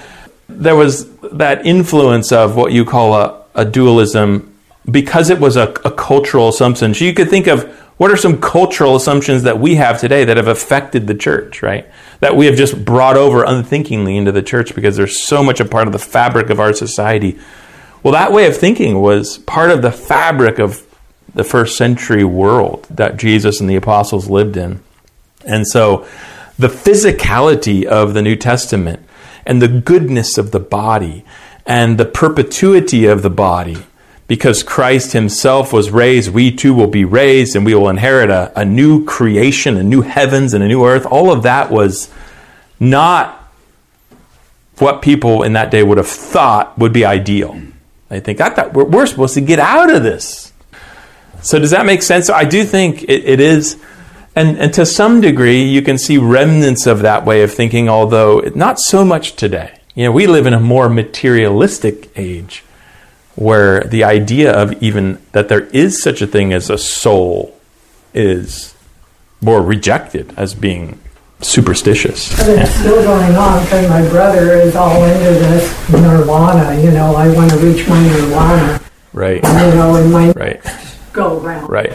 there 0.48 0.76
was 0.76 1.12
that 1.20 1.66
influence 1.66 2.32
of 2.32 2.56
what 2.56 2.72
you 2.72 2.86
call 2.86 3.16
a, 3.16 3.44
a 3.56 3.66
dualism 3.66 4.54
because 4.90 5.30
it 5.30 5.40
was 5.40 5.58
a, 5.58 5.70
a 5.86 5.92
cultural 5.92 6.50
assumption. 6.50 6.94
So 6.94 7.06
you 7.06 7.14
could 7.14 7.30
think 7.30 7.48
of 7.48 7.64
what 7.98 8.10
are 8.10 8.18
some 8.18 8.42
cultural 8.42 8.96
assumptions 8.96 9.44
that 9.44 9.60
we 9.60 9.76
have 9.76 10.00
today 10.00 10.26
that 10.26 10.38
have 10.38 10.48
affected 10.48 11.06
the 11.06 11.14
church, 11.14 11.62
right? 11.62 11.88
That 12.20 12.36
we 12.36 12.48
have 12.48 12.56
just 12.56 12.84
brought 12.84 13.16
over 13.16 13.44
unthinkingly 13.44 14.18
into 14.18 14.32
the 14.32 14.42
church 14.42 14.74
because 14.74 14.98
they're 14.98 15.08
so 15.08 15.44
much 15.44 15.60
a 15.60 15.66
part 15.66 15.88
of 15.88 15.94
the 15.94 16.00
fabric 16.00 16.50
of 16.50 16.60
our 16.60 16.74
society. 16.74 17.40
Well, 18.04 18.14
that 18.14 18.32
way 18.32 18.48
of 18.48 18.58
thinking 18.58 19.02
was 19.02 19.38
part 19.40 19.70
of 19.70 19.82
the 19.82 19.92
fabric 19.92 20.58
of 20.60 20.86
the 21.34 21.44
first 21.44 21.78
century 21.78 22.24
world 22.24 22.88
that 22.90 23.18
Jesus 23.18 23.60
and 23.62 23.70
the 23.70 23.76
apostles 23.76 24.30
lived 24.30 24.58
in. 24.58 24.82
And 25.46 25.68
so 25.68 26.06
the 26.58 26.68
physicality 26.68 27.86
of 27.86 28.14
the 28.14 28.22
New 28.22 28.36
Testament 28.36 29.02
and 29.46 29.62
the 29.62 29.68
goodness 29.68 30.38
of 30.38 30.52
the 30.52 30.60
body 30.60 31.24
and 31.66 31.98
the 31.98 32.06
perpetuity 32.06 33.06
of 33.06 33.22
the 33.22 33.30
body, 33.30 33.78
because 34.28 34.64
Christ 34.64 35.14
himself 35.14 35.72
was 35.72 35.92
raised, 35.92 36.34
we 36.34 36.52
too 36.52 36.74
will 36.74 36.88
be 36.88 37.06
raised 37.06 37.56
and 37.56 37.66
we 37.66 37.76
will 37.76 37.90
inherit 37.90 38.30
a, 38.30 38.52
a 38.60 38.66
new 38.66 39.06
creation, 39.06 39.78
a 39.78 39.84
new 39.84 40.02
heavens 40.02 40.54
and 40.54 40.64
a 40.64 40.68
new 40.68 40.86
earth. 40.86 41.06
All 41.06 41.32
of 41.32 41.44
that 41.44 41.72
was 41.72 42.12
not 42.80 43.38
what 44.80 45.02
people 45.02 45.44
in 45.44 45.54
that 45.54 45.70
day 45.70 45.84
would 45.84 45.98
have 45.98 46.08
thought 46.08 46.78
would 46.78 46.94
be 46.94 47.06
ideal. 47.06 47.62
They 48.12 48.20
think, 48.20 48.42
I 48.42 48.50
thought 48.50 48.74
we're, 48.74 48.84
we're 48.84 49.06
supposed 49.06 49.36
to 49.36 49.42
get 49.42 49.58
out 49.58 49.90
of 49.90 50.04
this. 50.04 50.52
So 51.42 51.58
does 51.60 51.72
that 51.72 51.86
make 51.86 52.04
sense? 52.04 52.28
So 52.28 52.34
I 52.34 52.44
do 52.44 52.66
think 52.66 53.04
it, 53.04 53.24
it 53.24 53.40
is, 53.40 53.82
and, 54.36 54.58
and 54.58 54.74
to 54.74 54.86
some 54.86 55.22
degree, 55.22 55.64
you 55.64 55.82
can 55.82 55.98
see 55.98 56.18
remnants 56.18 56.86
of 56.88 57.04
that 57.04 57.26
way 57.26 57.42
of 57.42 57.54
thinking, 57.54 57.88
although 57.88 58.42
not 58.54 58.80
so 58.80 59.06
much 59.06 59.38
today. 59.38 59.80
You 59.96 60.04
know, 60.04 60.12
we 60.12 60.28
live 60.28 60.46
in 60.46 60.54
a 60.54 60.60
more 60.60 60.90
materialistic 60.90 62.12
age 62.18 62.66
where 63.36 63.80
the 63.86 64.04
idea 64.04 64.52
of 64.52 64.74
even 64.84 65.22
that 65.32 65.48
there 65.48 65.68
is 65.68 66.04
such 66.04 66.22
a 66.22 66.28
thing 66.28 66.52
as 66.52 66.70
a 66.70 66.78
soul 66.78 67.58
is 68.14 68.76
more 69.40 69.62
rejected 69.62 70.34
as 70.36 70.54
being 70.54 71.00
superstitious. 71.42 72.36
But 72.38 72.50
it's 72.50 72.72
still 72.76 73.04
going 73.04 73.36
on 73.36 73.64
because 73.64 73.90
my 73.90 74.08
brother 74.10 74.54
is 74.54 74.76
all 74.76 75.04
into 75.04 75.20
this 75.40 75.90
nirvana. 75.90 76.80
You 76.82 76.92
know, 76.92 77.16
I 77.16 77.34
want 77.34 77.52
to 77.52 77.58
reach 77.58 77.88
my 77.88 78.02
nirvana. 78.02 78.82
Right. 79.14 79.44
You 79.44 79.50
know, 79.76 79.96
in 79.96 80.12
my 80.12 80.32
Right. 80.32 80.62
go 81.14 81.40
around. 81.40 81.70
Right. 81.70 81.92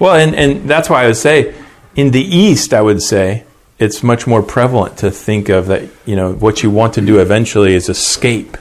Well, 0.00 0.14
and, 0.14 0.34
and 0.34 0.68
that's 0.70 0.88
why 0.88 1.04
I 1.04 1.06
would 1.06 1.16
say 1.16 1.54
in 1.96 2.10
the 2.12 2.22
East, 2.22 2.72
I 2.72 2.80
would 2.82 3.02
say 3.02 3.44
it's 3.78 4.02
much 4.02 4.26
more 4.26 4.42
prevalent 4.42 4.98
to 4.98 5.10
think 5.10 5.48
of 5.48 5.66
that, 5.66 5.88
you 6.04 6.14
know, 6.14 6.32
what 6.32 6.62
you 6.62 6.70
want 6.70 6.94
to 6.94 7.00
do 7.00 7.18
eventually 7.18 7.74
is 7.74 7.88
escape 7.88 8.56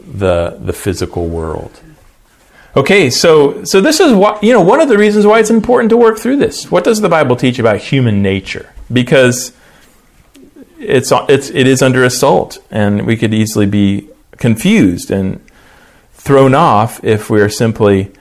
the, 0.00 0.56
the 0.60 0.72
physical 0.72 1.26
world. 1.28 1.80
Okay, 2.74 3.10
so, 3.10 3.64
so 3.64 3.82
this 3.82 4.00
is 4.00 4.14
what, 4.14 4.42
you 4.42 4.52
know, 4.52 4.62
one 4.62 4.80
of 4.80 4.88
the 4.88 4.96
reasons 4.96 5.26
why 5.26 5.40
it's 5.40 5.50
important 5.50 5.90
to 5.90 5.96
work 5.96 6.18
through 6.18 6.36
this. 6.36 6.70
What 6.70 6.84
does 6.84 7.02
the 7.02 7.08
Bible 7.08 7.36
teach 7.36 7.58
about 7.58 7.76
human 7.78 8.22
nature? 8.22 8.72
Because 8.92 9.52
it's, 10.78 11.12
it's, 11.28 11.50
it 11.50 11.66
is 11.66 11.82
under 11.82 12.04
assault, 12.04 12.58
and 12.70 13.06
we 13.06 13.16
could 13.16 13.32
easily 13.32 13.66
be 13.66 14.08
confused 14.38 15.10
and 15.10 15.40
thrown 16.12 16.54
off 16.54 17.02
if 17.04 17.30
we 17.30 17.40
are 17.40 17.48
simply 17.48 18.12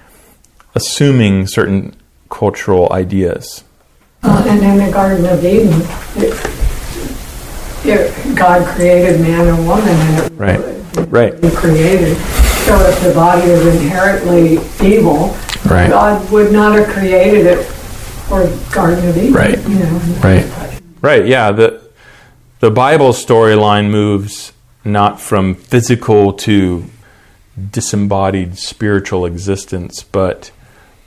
assuming 0.75 1.47
certain 1.47 1.95
cultural 2.29 2.91
ideas. 2.93 3.63
Uh, 4.23 4.45
and 4.47 4.63
in 4.63 4.85
the 4.85 4.91
Garden 4.91 5.25
of 5.25 5.43
Eden, 5.43 5.81
it, 6.15 6.33
it, 7.83 8.37
God 8.37 8.65
created 8.75 9.19
man 9.21 9.47
and 9.47 9.67
woman, 9.67 9.89
and 9.89 10.25
it 10.25 10.37
Right. 10.37 11.07
Right. 11.09 11.43
He 11.43 11.49
created. 11.51 12.17
So 12.65 12.79
if 12.87 13.01
the 13.01 13.13
body 13.13 13.49
is 13.49 13.65
inherently 13.65 14.59
evil, 14.85 15.35
Right. 15.65 15.89
God 15.89 16.29
would 16.31 16.51
not 16.51 16.77
have 16.77 16.87
created 16.87 17.45
it 17.45 17.63
for 17.63 18.47
Garden 18.73 19.07
of 19.07 19.17
Eden. 19.17 19.33
Right. 19.33 19.57
You 19.69 19.79
know. 19.79 19.99
Right. 20.23 20.70
Right, 21.01 21.25
yeah. 21.25 21.51
The 21.51 21.81
the 22.59 22.69
Bible 22.69 23.09
storyline 23.09 23.89
moves 23.89 24.53
not 24.85 25.19
from 25.19 25.55
physical 25.55 26.31
to 26.33 26.85
disembodied 27.71 28.57
spiritual 28.59 29.25
existence, 29.25 30.03
but 30.03 30.51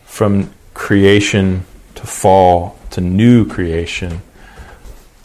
from 0.05 0.53
creation 0.74 1.64
to 1.95 2.07
fall 2.07 2.76
to 2.90 3.01
new 3.01 3.47
creation. 3.47 4.20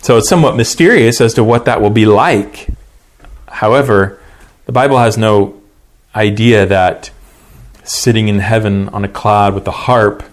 So 0.03 0.17
it's 0.17 0.30
somewhat 0.30 0.55
mysterious 0.55 1.20
as 1.20 1.34
to 1.34 1.43
what 1.43 1.65
that 1.65 1.82
will 1.82 1.89
be 1.89 2.05
like. 2.05 2.67
However, 3.47 4.20
the 4.67 4.72
Bible 4.72 4.99
has 4.99 5.17
no 5.17 5.59
idea 6.15 6.67
that 6.67 7.09
sitting 7.84 8.28
in 8.28 8.38
heaven 8.38 8.88
on 8.89 9.03
a 9.03 9.09
cloud 9.09 9.55
with 9.55 9.67
a 9.67 9.72
harp 9.72 10.24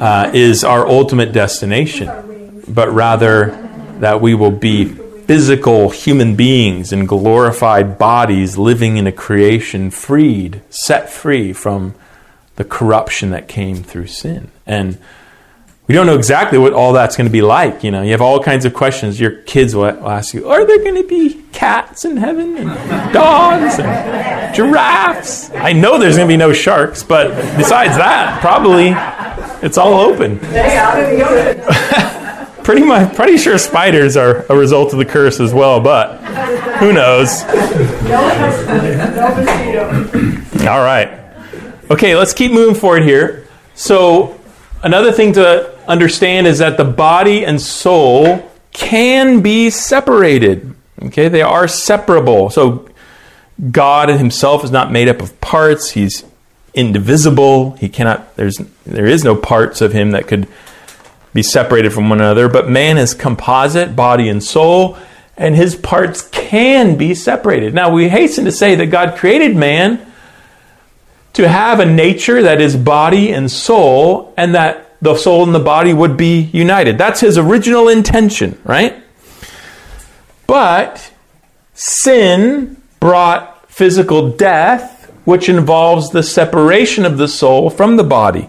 uh, 0.00 0.30
is 0.32 0.62
our 0.62 0.86
ultimate 0.86 1.32
destination, 1.32 2.62
but 2.68 2.88
rather 2.92 3.63
that 4.04 4.20
we 4.20 4.34
will 4.34 4.50
be 4.50 4.84
physical 4.84 5.88
human 5.88 6.36
beings 6.36 6.92
in 6.92 7.06
glorified 7.06 7.96
bodies 7.96 8.58
living 8.58 8.98
in 8.98 9.06
a 9.06 9.12
creation 9.12 9.90
freed, 9.90 10.60
set 10.68 11.08
free 11.08 11.54
from 11.54 11.94
the 12.56 12.64
corruption 12.64 13.30
that 13.30 13.48
came 13.48 13.76
through 13.82 14.06
sin. 14.06 14.50
And 14.66 14.98
we 15.86 15.94
don't 15.94 16.06
know 16.06 16.16
exactly 16.16 16.58
what 16.58 16.74
all 16.74 16.92
that's 16.92 17.16
going 17.16 17.26
to 17.26 17.32
be 17.32 17.40
like. 17.40 17.82
You 17.82 17.90
know, 17.90 18.02
you 18.02 18.10
have 18.10 18.20
all 18.20 18.42
kinds 18.42 18.66
of 18.66 18.74
questions. 18.74 19.18
Your 19.18 19.30
kids 19.42 19.74
will 19.74 19.86
ask 19.86 20.34
you, 20.34 20.48
"Are 20.50 20.66
there 20.66 20.78
going 20.78 20.96
to 20.96 21.08
be 21.08 21.42
cats 21.52 22.04
in 22.04 22.18
heaven 22.18 22.56
and 22.58 23.12
dogs 23.12 23.78
and 23.78 24.54
giraffes?" 24.54 25.50
I 25.50 25.72
know 25.72 25.98
there's 25.98 26.16
going 26.16 26.28
to 26.28 26.32
be 26.32 26.36
no 26.36 26.52
sharks, 26.52 27.02
but 27.02 27.28
besides 27.56 27.96
that, 27.96 28.40
probably 28.42 28.94
it's 29.66 29.78
all 29.78 29.94
open. 29.94 30.40
pretty 32.64 32.82
much, 32.82 33.14
pretty 33.14 33.36
sure 33.38 33.58
spiders 33.58 34.16
are 34.16 34.44
a 34.50 34.56
result 34.56 34.92
of 34.92 34.98
the 34.98 35.04
curse 35.04 35.38
as 35.38 35.54
well, 35.54 35.80
but 35.80 36.16
who 36.78 36.92
knows? 36.92 37.42
all 40.66 40.82
right. 40.82 41.20
Okay, 41.90 42.16
let's 42.16 42.32
keep 42.32 42.50
moving 42.50 42.74
forward 42.74 43.02
here. 43.04 43.46
So, 43.74 44.40
another 44.82 45.12
thing 45.12 45.34
to 45.34 45.74
understand 45.86 46.46
is 46.46 46.58
that 46.58 46.76
the 46.76 46.84
body 46.84 47.44
and 47.44 47.60
soul 47.60 48.50
can 48.72 49.40
be 49.40 49.70
separated. 49.70 50.74
Okay, 51.02 51.28
they 51.28 51.42
are 51.42 51.68
separable. 51.68 52.50
So 52.50 52.88
God 53.70 54.08
himself 54.08 54.64
is 54.64 54.70
not 54.70 54.90
made 54.90 55.08
up 55.08 55.22
of 55.22 55.40
parts. 55.40 55.90
He's 55.90 56.24
indivisible. 56.74 57.72
He 57.72 57.88
cannot 57.88 58.36
there's 58.36 58.58
there 58.84 59.06
is 59.06 59.24
no 59.24 59.36
parts 59.36 59.80
of 59.80 59.92
him 59.92 60.10
that 60.10 60.26
could 60.26 60.48
be 61.34 61.42
separated 61.42 61.92
from 61.92 62.08
one 62.08 62.20
another, 62.20 62.48
but 62.48 62.70
man 62.70 62.96
is 62.96 63.12
composite, 63.12 63.94
body 63.94 64.28
and 64.28 64.42
soul, 64.42 64.96
and 65.36 65.56
his 65.56 65.74
parts 65.74 66.22
can 66.30 66.96
be 66.96 67.14
separated. 67.14 67.74
Now, 67.74 67.92
we 67.92 68.08
hasten 68.08 68.44
to 68.44 68.52
say 68.52 68.76
that 68.76 68.86
God 68.86 69.18
created 69.18 69.56
man 69.56 70.06
to 71.32 71.48
have 71.48 71.80
a 71.80 71.84
nature 71.84 72.42
that 72.42 72.60
is 72.60 72.76
body 72.76 73.32
and 73.32 73.50
soul, 73.50 74.32
and 74.36 74.54
that 74.54 74.96
the 75.02 75.16
soul 75.16 75.42
and 75.42 75.52
the 75.52 75.58
body 75.58 75.92
would 75.92 76.16
be 76.16 76.40
united. 76.52 76.96
That's 76.96 77.20
his 77.20 77.36
original 77.36 77.88
intention, 77.88 78.58
right? 78.62 79.02
But 80.46 81.12
sin 81.74 82.80
brought 83.00 83.68
physical 83.68 84.30
death, 84.30 85.12
which 85.24 85.48
involves 85.48 86.10
the 86.10 86.22
separation 86.22 87.04
of 87.04 87.18
the 87.18 87.26
soul 87.26 87.70
from 87.70 87.96
the 87.96 88.04
body. 88.04 88.48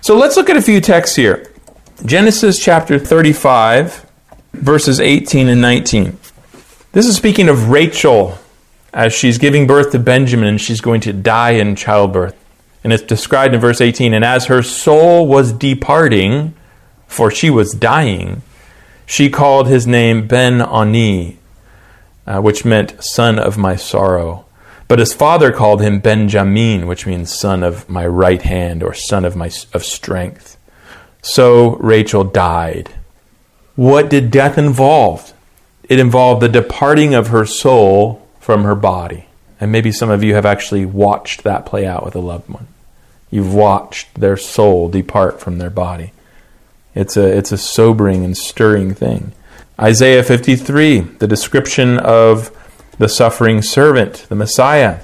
So 0.00 0.18
let's 0.18 0.36
look 0.36 0.50
at 0.50 0.56
a 0.56 0.62
few 0.62 0.80
texts 0.80 1.14
here. 1.14 1.52
Genesis 2.02 2.58
chapter 2.58 2.98
35, 2.98 4.04
verses 4.52 5.00
18 5.00 5.48
and 5.48 5.60
19. 5.62 6.18
This 6.92 7.06
is 7.06 7.16
speaking 7.16 7.48
of 7.48 7.70
Rachel 7.70 8.36
as 8.92 9.14
she's 9.14 9.38
giving 9.38 9.66
birth 9.66 9.92
to 9.92 9.98
Benjamin 9.98 10.48
and 10.48 10.60
she's 10.60 10.82
going 10.82 11.00
to 11.02 11.12
die 11.12 11.52
in 11.52 11.76
childbirth. 11.76 12.36
And 12.82 12.92
it's 12.92 13.02
described 13.02 13.54
in 13.54 13.60
verse 13.60 13.80
18 13.80 14.12
And 14.12 14.24
as 14.24 14.46
her 14.46 14.62
soul 14.62 15.26
was 15.26 15.52
departing, 15.52 16.54
for 17.06 17.30
she 17.30 17.48
was 17.48 17.72
dying, 17.72 18.42
she 19.06 19.30
called 19.30 19.68
his 19.68 19.86
name 19.86 20.26
Ben 20.26 20.60
Oni, 20.60 21.38
uh, 22.26 22.40
which 22.42 22.64
meant 22.64 23.02
son 23.02 23.38
of 23.38 23.56
my 23.56 23.76
sorrow. 23.76 24.44
But 24.88 24.98
his 24.98 25.14
father 25.14 25.52
called 25.52 25.80
him 25.80 26.00
Benjamin, 26.00 26.86
which 26.86 27.06
means 27.06 27.32
son 27.32 27.62
of 27.62 27.88
my 27.88 28.04
right 28.04 28.42
hand 28.42 28.82
or 28.82 28.92
son 28.92 29.24
of 29.24 29.36
my 29.36 29.50
of 29.72 29.84
strength. 29.84 30.58
So 31.24 31.76
Rachel 31.76 32.22
died. 32.22 32.90
What 33.76 34.10
did 34.10 34.30
death 34.30 34.58
involve? 34.58 35.32
It 35.88 35.98
involved 35.98 36.42
the 36.42 36.50
departing 36.50 37.14
of 37.14 37.28
her 37.28 37.46
soul 37.46 38.28
from 38.40 38.64
her 38.64 38.74
body. 38.74 39.24
And 39.58 39.72
maybe 39.72 39.90
some 39.90 40.10
of 40.10 40.22
you 40.22 40.34
have 40.34 40.44
actually 40.44 40.84
watched 40.84 41.42
that 41.42 41.64
play 41.64 41.86
out 41.86 42.04
with 42.04 42.14
a 42.14 42.20
loved 42.20 42.50
one. 42.50 42.66
You've 43.30 43.54
watched 43.54 44.20
their 44.20 44.36
soul 44.36 44.90
depart 44.90 45.40
from 45.40 45.56
their 45.56 45.70
body. 45.70 46.12
It's 46.94 47.16
a, 47.16 47.26
it's 47.26 47.52
a 47.52 47.58
sobering 47.58 48.22
and 48.22 48.36
stirring 48.36 48.92
thing. 48.92 49.32
Isaiah 49.80 50.22
53, 50.22 51.00
the 51.00 51.26
description 51.26 51.98
of 51.98 52.54
the 52.98 53.08
suffering 53.08 53.62
servant, 53.62 54.26
the 54.28 54.34
Messiah. 54.34 55.00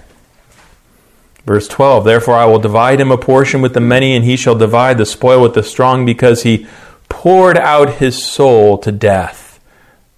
Verse 1.44 1.68
12 1.68 2.04
Therefore 2.04 2.34
I 2.34 2.44
will 2.44 2.58
divide 2.58 3.00
him 3.00 3.10
a 3.10 3.18
portion 3.18 3.60
with 3.60 3.74
the 3.74 3.80
many, 3.80 4.14
and 4.14 4.24
he 4.24 4.36
shall 4.36 4.54
divide 4.54 4.98
the 4.98 5.06
spoil 5.06 5.42
with 5.42 5.54
the 5.54 5.62
strong, 5.62 6.04
because 6.04 6.42
he 6.42 6.66
poured 7.08 7.56
out 7.56 7.94
his 7.94 8.22
soul 8.22 8.78
to 8.78 8.92
death. 8.92 9.60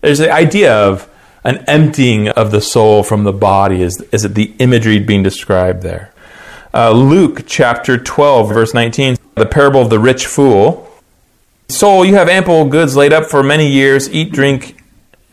There's 0.00 0.18
the 0.18 0.32
idea 0.32 0.74
of 0.74 1.08
an 1.44 1.64
emptying 1.66 2.28
of 2.28 2.50
the 2.50 2.60
soul 2.60 3.02
from 3.02 3.24
the 3.24 3.32
body, 3.32 3.82
is, 3.82 4.00
is 4.12 4.24
it 4.24 4.34
the 4.34 4.54
imagery 4.58 4.98
being 4.98 5.22
described 5.22 5.82
there? 5.82 6.12
Uh, 6.74 6.90
Luke 6.90 7.42
chapter 7.46 7.98
12, 7.98 8.48
verse 8.48 8.74
19, 8.74 9.16
the 9.34 9.46
parable 9.46 9.82
of 9.82 9.90
the 9.90 9.98
rich 9.98 10.26
fool. 10.26 10.88
Soul, 11.68 12.04
you 12.04 12.14
have 12.14 12.28
ample 12.28 12.64
goods 12.66 12.96
laid 12.96 13.12
up 13.12 13.26
for 13.26 13.42
many 13.42 13.68
years. 13.68 14.08
Eat, 14.10 14.32
drink, 14.32 14.82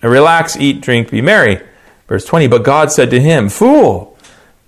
relax, 0.01 0.57
eat, 0.57 0.81
drink, 0.81 1.11
be 1.11 1.21
merry. 1.21 1.61
Verse 2.07 2.25
20, 2.25 2.47
but 2.47 2.63
God 2.63 2.91
said 2.91 3.09
to 3.11 3.21
him, 3.21 3.49
Fool, 3.49 4.17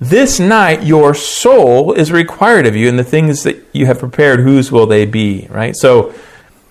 this 0.01 0.39
night 0.39 0.81
your 0.81 1.13
soul 1.13 1.93
is 1.93 2.11
required 2.11 2.65
of 2.65 2.75
you, 2.75 2.89
and 2.89 2.97
the 2.97 3.03
things 3.03 3.43
that 3.43 3.63
you 3.71 3.85
have 3.85 3.99
prepared, 3.99 4.39
whose 4.39 4.71
will 4.71 4.87
they 4.87 5.05
be? 5.05 5.47
Right? 5.51 5.75
So 5.75 6.13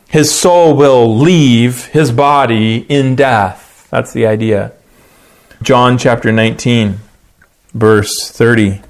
his 0.09 0.37
soul 0.37 0.77
will 0.77 1.17
leave 1.17 1.87
his 1.87 2.11
body 2.11 2.79
in 2.89 3.15
death. 3.15 3.87
That's 3.89 4.13
the 4.13 4.27
idea. 4.27 4.73
John 5.63 5.97
chapter 5.97 6.33
19, 6.33 6.99
verse 7.73 8.29
30. 8.31 8.83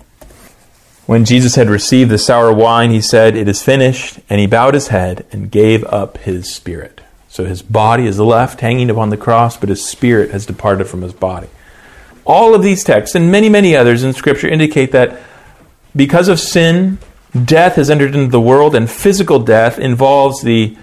When 1.04 1.26
Jesus 1.26 1.56
had 1.56 1.68
received 1.68 2.10
the 2.10 2.16
sour 2.16 2.50
wine, 2.50 2.90
he 2.90 3.02
said, 3.02 3.36
It 3.36 3.46
is 3.48 3.62
finished. 3.62 4.20
And 4.30 4.40
he 4.40 4.46
bowed 4.46 4.72
his 4.72 4.88
head 4.88 5.26
and 5.30 5.50
gave 5.50 5.84
up 5.84 6.16
his 6.18 6.50
spirit. 6.50 7.02
So 7.28 7.44
his 7.44 7.60
body 7.60 8.06
is 8.06 8.18
left 8.18 8.60
hanging 8.60 8.88
upon 8.88 9.10
the 9.10 9.18
cross, 9.18 9.58
but 9.58 9.68
his 9.68 9.86
spirit 9.86 10.30
has 10.30 10.46
departed 10.46 10.86
from 10.86 11.02
his 11.02 11.12
body. 11.12 11.48
All 12.24 12.54
of 12.54 12.62
these 12.62 12.84
texts 12.84 13.14
and 13.14 13.30
many, 13.30 13.48
many 13.48 13.74
others 13.74 14.04
in 14.04 14.12
Scripture 14.12 14.48
indicate 14.48 14.92
that 14.92 15.20
because 15.96 16.28
of 16.28 16.38
sin, 16.38 16.98
death 17.44 17.76
has 17.76 17.90
entered 17.90 18.14
into 18.14 18.30
the 18.30 18.40
world, 18.40 18.74
and 18.74 18.90
physical 18.90 19.38
death 19.38 19.78
involves 19.78 20.42
the 20.42 20.76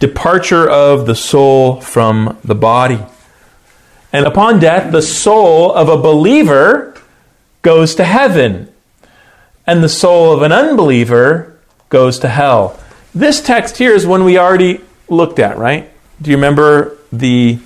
departure 0.00 0.68
of 0.68 1.06
the 1.06 1.14
soul 1.14 1.80
from 1.80 2.38
the 2.44 2.54
body. 2.54 3.00
And 4.12 4.26
upon 4.26 4.60
death, 4.60 4.92
the 4.92 5.02
soul 5.02 5.72
of 5.72 5.88
a 5.88 5.96
believer 5.96 6.94
goes 7.62 7.94
to 7.96 8.04
heaven 8.04 8.72
and 9.66 9.82
the 9.82 9.88
soul 9.88 10.32
of 10.32 10.42
an 10.42 10.52
unbeliever 10.52 11.58
goes 11.88 12.18
to 12.20 12.28
hell. 12.28 12.78
This 13.14 13.40
text 13.40 13.78
here 13.78 13.92
is 13.92 14.06
one 14.06 14.24
we 14.24 14.38
already 14.38 14.80
looked 15.08 15.38
at, 15.38 15.56
right? 15.56 15.90
Do 16.20 16.30
you 16.30 16.36
remember 16.36 16.98
the 17.12 17.58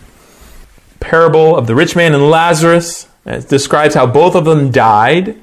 parable 1.00 1.56
of 1.56 1.66
the 1.66 1.74
rich 1.74 1.96
man 1.96 2.14
and 2.14 2.30
Lazarus? 2.30 3.08
It 3.24 3.48
describes 3.48 3.94
how 3.94 4.06
both 4.06 4.34
of 4.34 4.44
them 4.44 4.70
died, 4.70 5.36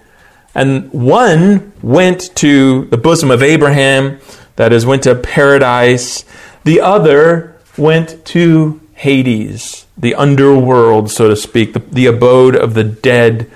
and 0.53 0.91
one 0.91 1.73
went 1.81 2.35
to 2.37 2.85
the 2.85 2.97
bosom 2.97 3.29
of 3.29 3.43
Abraham, 3.43 4.19
that 4.55 4.71
is, 4.71 4.85
went 4.85 5.03
to 5.03 5.15
paradise. 5.15 6.23
The 6.63 6.81
other 6.81 7.55
went 7.77 8.25
to 8.27 8.79
Hades, 8.93 9.85
the 9.97 10.15
underworld, 10.15 11.11
so 11.11 11.27
to 11.27 11.35
speak, 11.35 11.73
the, 11.73 11.79
the 11.79 12.05
abode 12.05 12.55
of 12.55 12.73
the 12.73 12.85
dead 12.85 13.51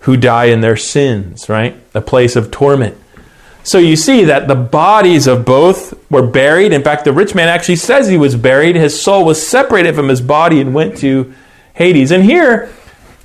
who 0.00 0.16
die 0.16 0.46
in 0.46 0.60
their 0.60 0.76
sins, 0.76 1.48
right? 1.48 1.76
A 1.92 2.00
place 2.00 2.36
of 2.36 2.50
torment. 2.50 2.96
So 3.64 3.78
you 3.78 3.96
see 3.96 4.24
that 4.24 4.48
the 4.48 4.54
bodies 4.54 5.26
of 5.26 5.44
both 5.44 5.97
were 6.10 6.26
buried. 6.26 6.72
In 6.72 6.82
fact, 6.82 7.04
the 7.04 7.12
rich 7.12 7.34
man 7.34 7.48
actually 7.48 7.76
says 7.76 8.08
he 8.08 8.16
was 8.16 8.36
buried. 8.36 8.76
His 8.76 9.00
soul 9.00 9.24
was 9.24 9.46
separated 9.46 9.94
from 9.94 10.08
his 10.08 10.20
body 10.20 10.60
and 10.60 10.74
went 10.74 10.96
to 10.98 11.32
Hades. 11.74 12.10
And 12.10 12.24
here, 12.24 12.72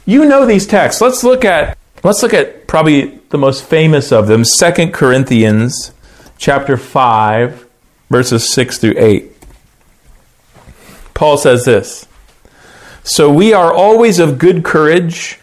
you 0.06 0.26
know 0.26 0.46
these 0.46 0.68
texts. 0.68 1.02
Let's 1.02 1.24
look 1.24 1.46
at 1.46 1.78
let's 2.04 2.22
look 2.22 2.34
at 2.34 2.68
probably 2.68 3.20
the 3.30 3.38
most 3.38 3.64
famous 3.64 4.12
of 4.12 4.28
them, 4.28 4.44
2 4.44 4.92
Corinthians 4.92 5.92
chapter 6.38 6.76
5, 6.76 7.68
verses 8.10 8.52
6 8.52 8.78
through 8.78 8.96
8. 8.98 9.32
Paul 11.14 11.38
says 11.38 11.66
this. 11.66 12.08
So 13.04 13.32
we 13.32 13.54
are 13.54 13.74
always 13.74 14.20
of 14.20 14.38
good 14.38 14.64
courage 14.64 15.40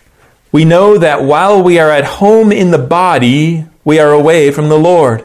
we 0.52 0.64
know 0.64 0.98
that 0.98 1.22
while 1.22 1.62
we 1.62 1.78
are 1.78 1.90
at 1.90 2.04
home 2.04 2.50
in 2.50 2.72
the 2.72 2.78
body, 2.78 3.66
we 3.84 4.00
are 4.00 4.10
away 4.10 4.50
from 4.50 4.68
the 4.68 4.78
Lord. 4.78 5.24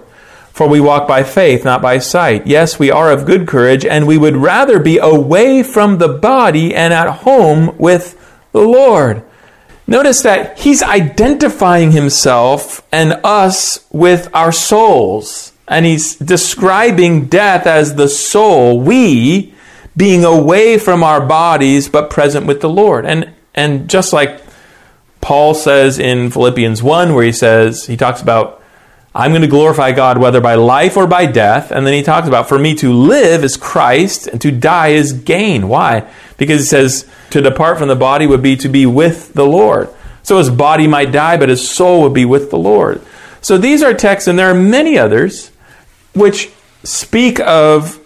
For 0.55 0.69
we 0.69 0.79
walk 0.79 1.05
by 1.05 1.23
faith, 1.23 1.65
not 1.65 1.81
by 1.81 1.97
sight. 1.97 2.47
Yes, 2.47 2.79
we 2.79 2.89
are 2.89 3.11
of 3.11 3.25
good 3.25 3.45
courage, 3.45 3.83
and 3.83 4.07
we 4.07 4.17
would 4.17 4.37
rather 4.37 4.79
be 4.79 4.97
away 4.97 5.63
from 5.63 5.97
the 5.97 6.07
body 6.07 6.73
and 6.73 6.93
at 6.93 7.09
home 7.09 7.77
with 7.77 8.17
the 8.53 8.61
Lord. 8.61 9.21
Notice 9.85 10.21
that 10.21 10.57
he's 10.57 10.81
identifying 10.81 11.91
himself 11.91 12.87
and 12.89 13.19
us 13.21 13.85
with 13.91 14.29
our 14.33 14.53
souls. 14.53 15.51
And 15.67 15.85
he's 15.85 16.15
describing 16.15 17.25
death 17.25 17.67
as 17.67 17.95
the 17.95 18.07
soul, 18.07 18.79
we 18.79 19.53
being 19.97 20.23
away 20.23 20.77
from 20.77 21.03
our 21.03 21.19
bodies 21.19 21.89
but 21.89 22.09
present 22.09 22.45
with 22.45 22.61
the 22.61 22.69
Lord. 22.69 23.05
And 23.05 23.33
and 23.53 23.89
just 23.89 24.13
like 24.13 24.41
Paul 25.19 25.53
says 25.53 25.99
in 25.99 26.31
Philippians 26.31 26.81
1 26.81 27.13
where 27.13 27.25
he 27.25 27.33
says 27.33 27.87
he 27.87 27.97
talks 27.97 28.21
about 28.21 28.61
I'm 29.18 29.32
going 29.32 29.43
to 29.43 29.47
glorify 29.47 29.93
God 29.93 30.18
whether 30.18 30.41
by 30.41 30.55
life 30.55 30.97
or 30.97 31.07
by 31.07 31.26
death. 31.26 31.72
And 31.72 31.88
then 31.88 31.93
he 31.93 32.03
talks 32.03 32.28
about 32.28 32.49
for 32.49 32.59
me 32.59 32.76
to 32.76 32.91
live 32.91 33.45
is 33.45 33.55
Christ 33.55 34.28
and 34.28 34.41
to 34.41 34.51
die 34.51 34.89
is 34.89 35.13
gain. 35.13 35.70
Why? 35.70 36.11
Because 36.38 36.59
he 36.59 36.66
says 36.66 37.09
to 37.30 37.41
depart 37.41 37.78
from 37.78 37.88
the 37.88 37.95
body 37.95 38.28
would 38.28 38.43
be 38.43 38.57
to 38.57 38.68
be 38.68 38.86
with 38.86 39.34
the 39.34 39.45
Lord. 39.45 39.89
So 40.22 40.38
his 40.38 40.49
body 40.49 40.86
might 40.86 41.13
die, 41.13 41.38
but 41.38 41.47
his 41.47 41.68
soul 41.68 42.01
would 42.01 42.13
be 42.13 42.26
with 42.26 42.51
the 42.51 42.57
Lord. 42.57 43.01
So 43.41 43.57
these 43.57 43.82
are 43.82 43.93
texts, 43.93 44.28
and 44.28 44.38
there 44.38 44.49
are 44.49 44.55
many 44.55 44.97
others 44.97 45.51
which 46.13 46.51
speak 46.84 47.39
of 47.39 47.99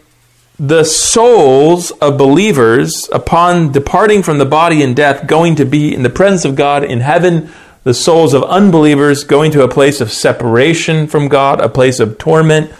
the 0.60 0.84
souls 0.84 1.92
of 1.92 2.18
believers 2.18 3.10
upon 3.14 3.72
departing 3.72 4.22
from 4.22 4.38
the 4.38 4.46
body 4.46 4.84
in 4.84 4.94
death 4.94 5.26
going 5.26 5.56
to 5.56 5.66
be 5.66 5.96
in 5.96 6.04
the 6.04 6.10
presence 6.10 6.44
of 6.44 6.56
God 6.58 6.84
in 6.84 7.00
heaven, 7.00 7.50
the 7.84 7.94
souls 7.94 8.34
of 8.34 8.44
unbelievers 8.44 9.24
going 9.24 9.52
to 9.52 9.64
a 9.64 9.68
place 9.68 10.02
of 10.02 10.12
separation 10.12 11.08
from 11.08 11.28
God, 11.28 11.62
a 11.62 11.70
place 11.70 12.00
of 12.00 12.18
torment 12.18 12.72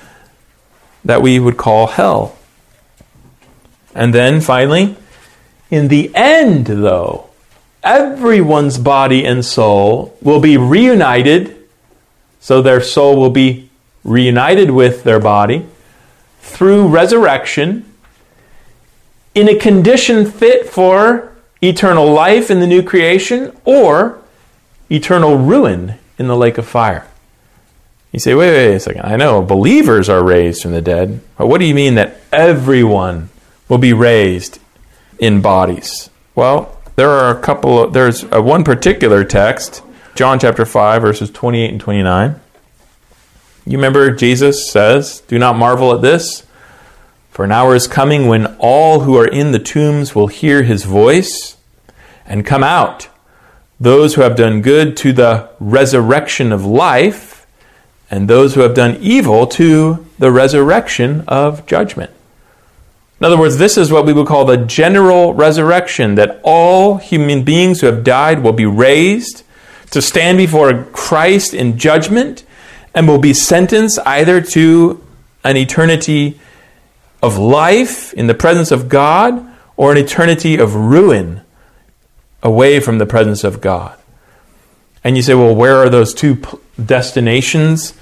that 1.06 1.22
we 1.22 1.40
would 1.40 1.58
call 1.58 1.88
hell. 1.88 2.38
And 3.96 4.14
then 4.14 4.42
finally, 4.42 4.96
in 5.72 5.88
the 5.88 6.12
end, 6.14 6.68
though, 6.68 7.30
everyone's 7.84 8.78
body 8.78 9.26
and 9.26 9.44
soul 9.44 10.18
will 10.22 10.40
be 10.40 10.58
reunited, 10.58 11.56
so 12.40 12.62
their 12.62 12.82
soul 12.82 13.16
will 13.16 13.30
be 13.30 13.70
reunited 14.04 14.72
with 14.72 15.04
their 15.04 15.20
body 15.20 15.66
through 16.42 16.88
resurrection 16.88 17.86
in 19.36 19.48
a 19.48 19.56
condition 19.56 20.30
fit 20.30 20.68
for 20.68 21.32
eternal 21.62 22.12
life 22.12 22.50
in 22.50 22.60
the 22.60 22.68
new 22.68 22.82
creation 22.82 23.56
or 23.66 24.19
eternal 24.90 25.38
ruin 25.38 25.96
in 26.18 26.28
the 26.28 26.38
lake 26.38 26.58
of 26.58 26.68
fire. 26.68 27.08
You 28.12 28.20
say, 28.20 28.34
wait, 28.34 28.52
wait, 28.52 28.76
a 28.76 28.80
second. 28.80 29.06
I 29.06 29.18
know 29.18 29.42
believers 29.42 30.10
are 30.10 30.24
raised 30.24 30.64
from 30.64 30.72
the 30.72 30.82
dead, 30.82 31.22
but 31.38 31.48
what 31.48 31.60
do 31.60 31.66
you 31.66 31.76
mean 31.76 31.96
that 31.96 32.20
everyone 32.32 33.30
will 33.68 33.78
be 33.78 33.94
raised 33.94 34.60
in 35.20 35.42
bodies? 35.42 36.10
Well, 36.34 36.76
there 36.96 37.10
are 37.10 37.38
a 37.38 37.40
couple 37.40 37.84
of, 37.84 37.94
there's 37.94 38.24
a, 38.32 38.42
one 38.42 38.64
particular 38.64 39.24
text, 39.24 39.84
John 40.16 40.40
chapter 40.40 40.66
5, 40.66 41.02
verses 41.02 41.30
28 41.30 41.72
and 41.72 41.80
29. 41.80 42.40
You 43.66 43.78
remember 43.78 44.10
Jesus 44.12 44.72
says, 44.72 45.22
Do 45.28 45.38
not 45.38 45.56
marvel 45.56 45.94
at 45.94 46.02
this, 46.02 46.48
for 47.30 47.46
an 47.46 47.52
hour 47.52 47.76
is 47.76 47.88
coming 47.88 48.28
when 48.28 48.58
all 48.58 49.02
who 49.02 49.16
are 49.18 49.28
in 49.28 49.52
the 49.52 49.60
tombs 49.60 50.16
will 50.16 50.28
hear 50.28 50.64
his 50.64 50.84
voice 50.84 51.58
and 52.26 52.46
come 52.46 52.64
out. 52.64 53.08
Those 53.80 54.16
who 54.16 54.22
have 54.22 54.36
done 54.36 54.62
good 54.62 54.98
to 54.98 55.14
the 55.14 55.50
resurrection 55.60 56.52
of 56.52 56.66
life, 56.66 57.48
and 58.12 58.28
those 58.28 58.56
who 58.56 58.62
have 58.62 58.74
done 58.74 58.98
evil 59.00 59.48
to 59.48 60.06
the 60.18 60.32
resurrection 60.32 61.24
of 61.28 61.66
judgment. 61.66 62.12
In 63.20 63.26
other 63.26 63.38
words, 63.38 63.58
this 63.58 63.78
is 63.78 63.92
what 63.92 64.06
we 64.06 64.14
would 64.14 64.28
call 64.28 64.46
the 64.46 64.58
general 64.58 65.34
resurrection 65.34 66.16
that 66.16 66.40
all 66.44 66.98
human 66.98 67.44
beings 67.44 67.82
who 67.82 67.88
have 67.88 68.04
died 68.04 68.42
will 68.42 68.54
be 68.54 68.66
raised 68.66 69.44
to 69.92 70.02
stand 70.02 70.38
before 70.38 70.86
Christ 70.86 71.54
in 71.54 71.78
judgment 71.78 72.46
and 72.96 73.08
will 73.08 73.18
be 73.18 73.34
sentenced 73.34 74.00
either 74.06 74.40
to 74.42 75.04
an 75.44 75.58
eternity 75.58 76.40
of 77.22 77.38
life 77.38 78.14
in 78.14 78.28
the 78.28 78.34
presence 78.34 78.72
of 78.72 78.88
God 78.88 79.46
or 79.76 79.92
an 79.92 79.98
eternity 79.98 80.58
of 80.58 80.76
ruin 80.76 81.42
away 82.42 82.80
from 82.80 82.98
the 82.98 83.06
presence 83.06 83.44
of 83.44 83.62
God. 83.62 83.98
And 85.04 85.16
you 85.16 85.22
say, 85.22 85.34
well, 85.34 85.56
where 85.56 85.78
are 85.78 85.90
those 85.90 86.14
two 86.14 86.42
destinations? 86.84 87.94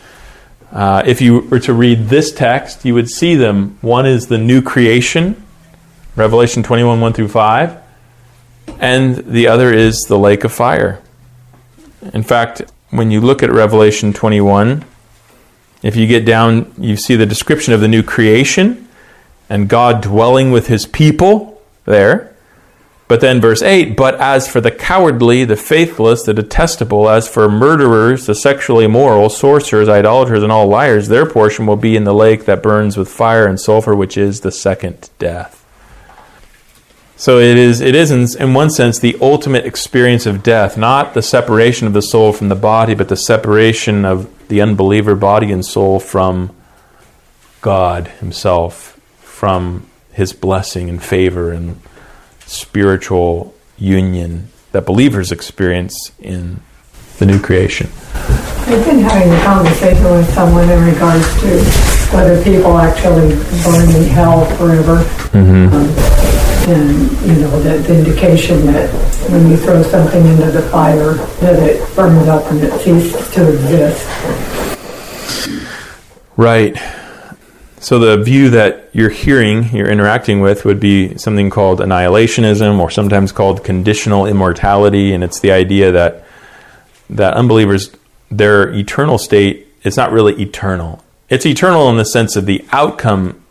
Uh, 0.71 1.03
if 1.05 1.21
you 1.21 1.41
were 1.41 1.59
to 1.59 1.73
read 1.73 2.09
this 2.09 2.31
text, 2.31 2.85
you 2.85 2.93
would 2.93 3.09
see 3.09 3.35
them. 3.35 3.77
One 3.81 4.05
is 4.05 4.27
the 4.27 4.37
new 4.37 4.61
creation, 4.61 5.41
Revelation 6.15 6.63
21 6.63 6.99
1 6.99 7.13
through 7.13 7.29
5, 7.29 7.77
and 8.79 9.15
the 9.15 9.47
other 9.47 9.71
is 9.73 10.01
the 10.03 10.17
lake 10.17 10.43
of 10.43 10.51
fire. 10.51 11.01
In 12.13 12.23
fact, 12.23 12.63
when 12.89 13.11
you 13.11 13.21
look 13.21 13.43
at 13.43 13.51
Revelation 13.51 14.13
21, 14.13 14.83
if 15.83 15.95
you 15.95 16.07
get 16.07 16.25
down, 16.25 16.73
you 16.77 16.95
see 16.95 17.15
the 17.15 17.25
description 17.25 17.73
of 17.73 17.81
the 17.81 17.87
new 17.87 18.03
creation 18.03 18.87
and 19.49 19.69
God 19.69 20.01
dwelling 20.01 20.51
with 20.51 20.67
his 20.67 20.85
people 20.85 21.61
there. 21.85 22.35
But 23.07 23.21
then 23.21 23.39
verse 23.39 23.61
8, 23.61 23.95
but 23.95 24.15
as 24.15 24.49
for 24.49 24.59
the 24.59 24.71
cowardly, 24.71 25.45
the 25.45 25.55
faithless, 25.55 26.23
the 26.23 26.33
detestable, 26.33 27.07
as 27.07 27.25
for 27.27 27.49
murderers, 27.49 28.25
the 28.25 28.35
sexually 28.35 28.83
immoral, 28.83 29.29
sorcerers, 29.29 29.87
idolaters, 29.87 30.43
and 30.43 30.51
all 30.51 30.67
liars, 30.67 31.07
their 31.07 31.25
portion 31.25 31.65
will 31.65 31.77
be 31.77 31.95
in 31.95 32.03
the 32.03 32.13
lake 32.13 32.43
that 32.45 32.61
burns 32.61 32.97
with 32.97 33.07
fire 33.07 33.47
and 33.47 33.61
sulfur, 33.61 33.95
which 33.95 34.17
is 34.17 34.41
the 34.41 34.51
second 34.51 35.09
death. 35.19 35.63
So 37.15 37.39
it 37.39 37.57
is, 37.57 37.79
it 37.79 37.95
is 37.95 38.11
in, 38.11 38.41
in 38.41 38.53
one 38.53 38.69
sense 38.69 38.99
the 38.99 39.17
ultimate 39.21 39.65
experience 39.65 40.25
of 40.25 40.43
death, 40.43 40.77
not 40.77 41.13
the 41.13 41.21
separation 41.21 41.87
of 41.87 41.93
the 41.93 42.01
soul 42.01 42.33
from 42.33 42.49
the 42.49 42.55
body, 42.55 42.93
but 42.93 43.07
the 43.07 43.15
separation 43.15 44.03
of 44.03 44.29
the 44.49 44.61
unbeliever 44.61 45.15
body 45.15 45.51
and 45.51 45.65
soul 45.65 46.01
from 46.01 46.53
God 47.61 48.09
Himself, 48.19 48.99
from 49.21 49.87
His 50.11 50.33
blessing 50.33 50.89
and 50.89 51.01
favor 51.01 51.51
and 51.53 51.81
spiritual 52.47 53.53
union 53.77 54.49
that 54.71 54.85
believers 54.85 55.31
experience 55.31 56.11
in 56.19 56.61
the 57.19 57.25
new 57.25 57.39
creation. 57.39 57.89
I've 58.15 58.83
been 58.85 58.99
having 58.99 59.31
a 59.31 59.43
conversation 59.43 60.03
with 60.03 60.33
someone 60.33 60.69
in 60.69 60.83
regards 60.83 61.25
to 61.41 61.63
whether 62.13 62.43
people 62.43 62.77
actually 62.77 63.35
burn 63.63 63.89
in 63.95 64.09
hell 64.09 64.45
forever. 64.57 65.03
Mm-hmm. 65.31 65.73
Um, 65.73 66.27
and 66.69 67.11
you 67.21 67.41
know 67.41 67.59
the, 67.61 67.77
the 67.77 67.97
indication 67.97 68.65
that 68.65 68.89
when 69.29 69.49
you 69.49 69.55
throw 69.55 69.81
something 69.83 70.25
into 70.25 70.51
the 70.51 70.63
fire 70.63 71.13
that 71.13 71.63
it 71.63 71.95
burns 71.95 72.27
up 72.27 72.43
and 72.51 72.61
it 72.61 72.73
ceases 72.81 73.31
to 73.31 73.53
exist. 73.53 74.05
Right. 76.35 76.77
So 77.79 77.99
the 77.99 78.21
view 78.21 78.49
that 78.51 78.89
you're 78.91 79.09
hearing, 79.09 79.69
you're 79.75 79.89
interacting 79.89 80.41
with, 80.41 80.65
would 80.65 80.79
be 80.79 81.17
something 81.17 81.49
called 81.49 81.79
annihilationism, 81.79 82.79
or 82.79 82.89
sometimes 82.89 83.31
called 83.31 83.63
conditional 83.63 84.25
immortality, 84.25 85.13
and 85.13 85.23
it's 85.23 85.39
the 85.39 85.51
idea 85.51 85.91
that 85.91 86.23
that 87.09 87.35
unbelievers, 87.35 87.95
their 88.29 88.73
eternal 88.73 89.17
state, 89.17 89.67
it's 89.83 89.95
not 89.95 90.11
really 90.11 90.41
eternal. 90.41 91.03
It's 91.29 91.45
eternal 91.45 91.89
in 91.89 91.97
the 91.97 92.05
sense 92.05 92.35
of 92.35 92.45
the 92.45 92.65
outcome 92.71 93.43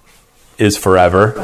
is 0.58 0.76
forever. 0.76 1.34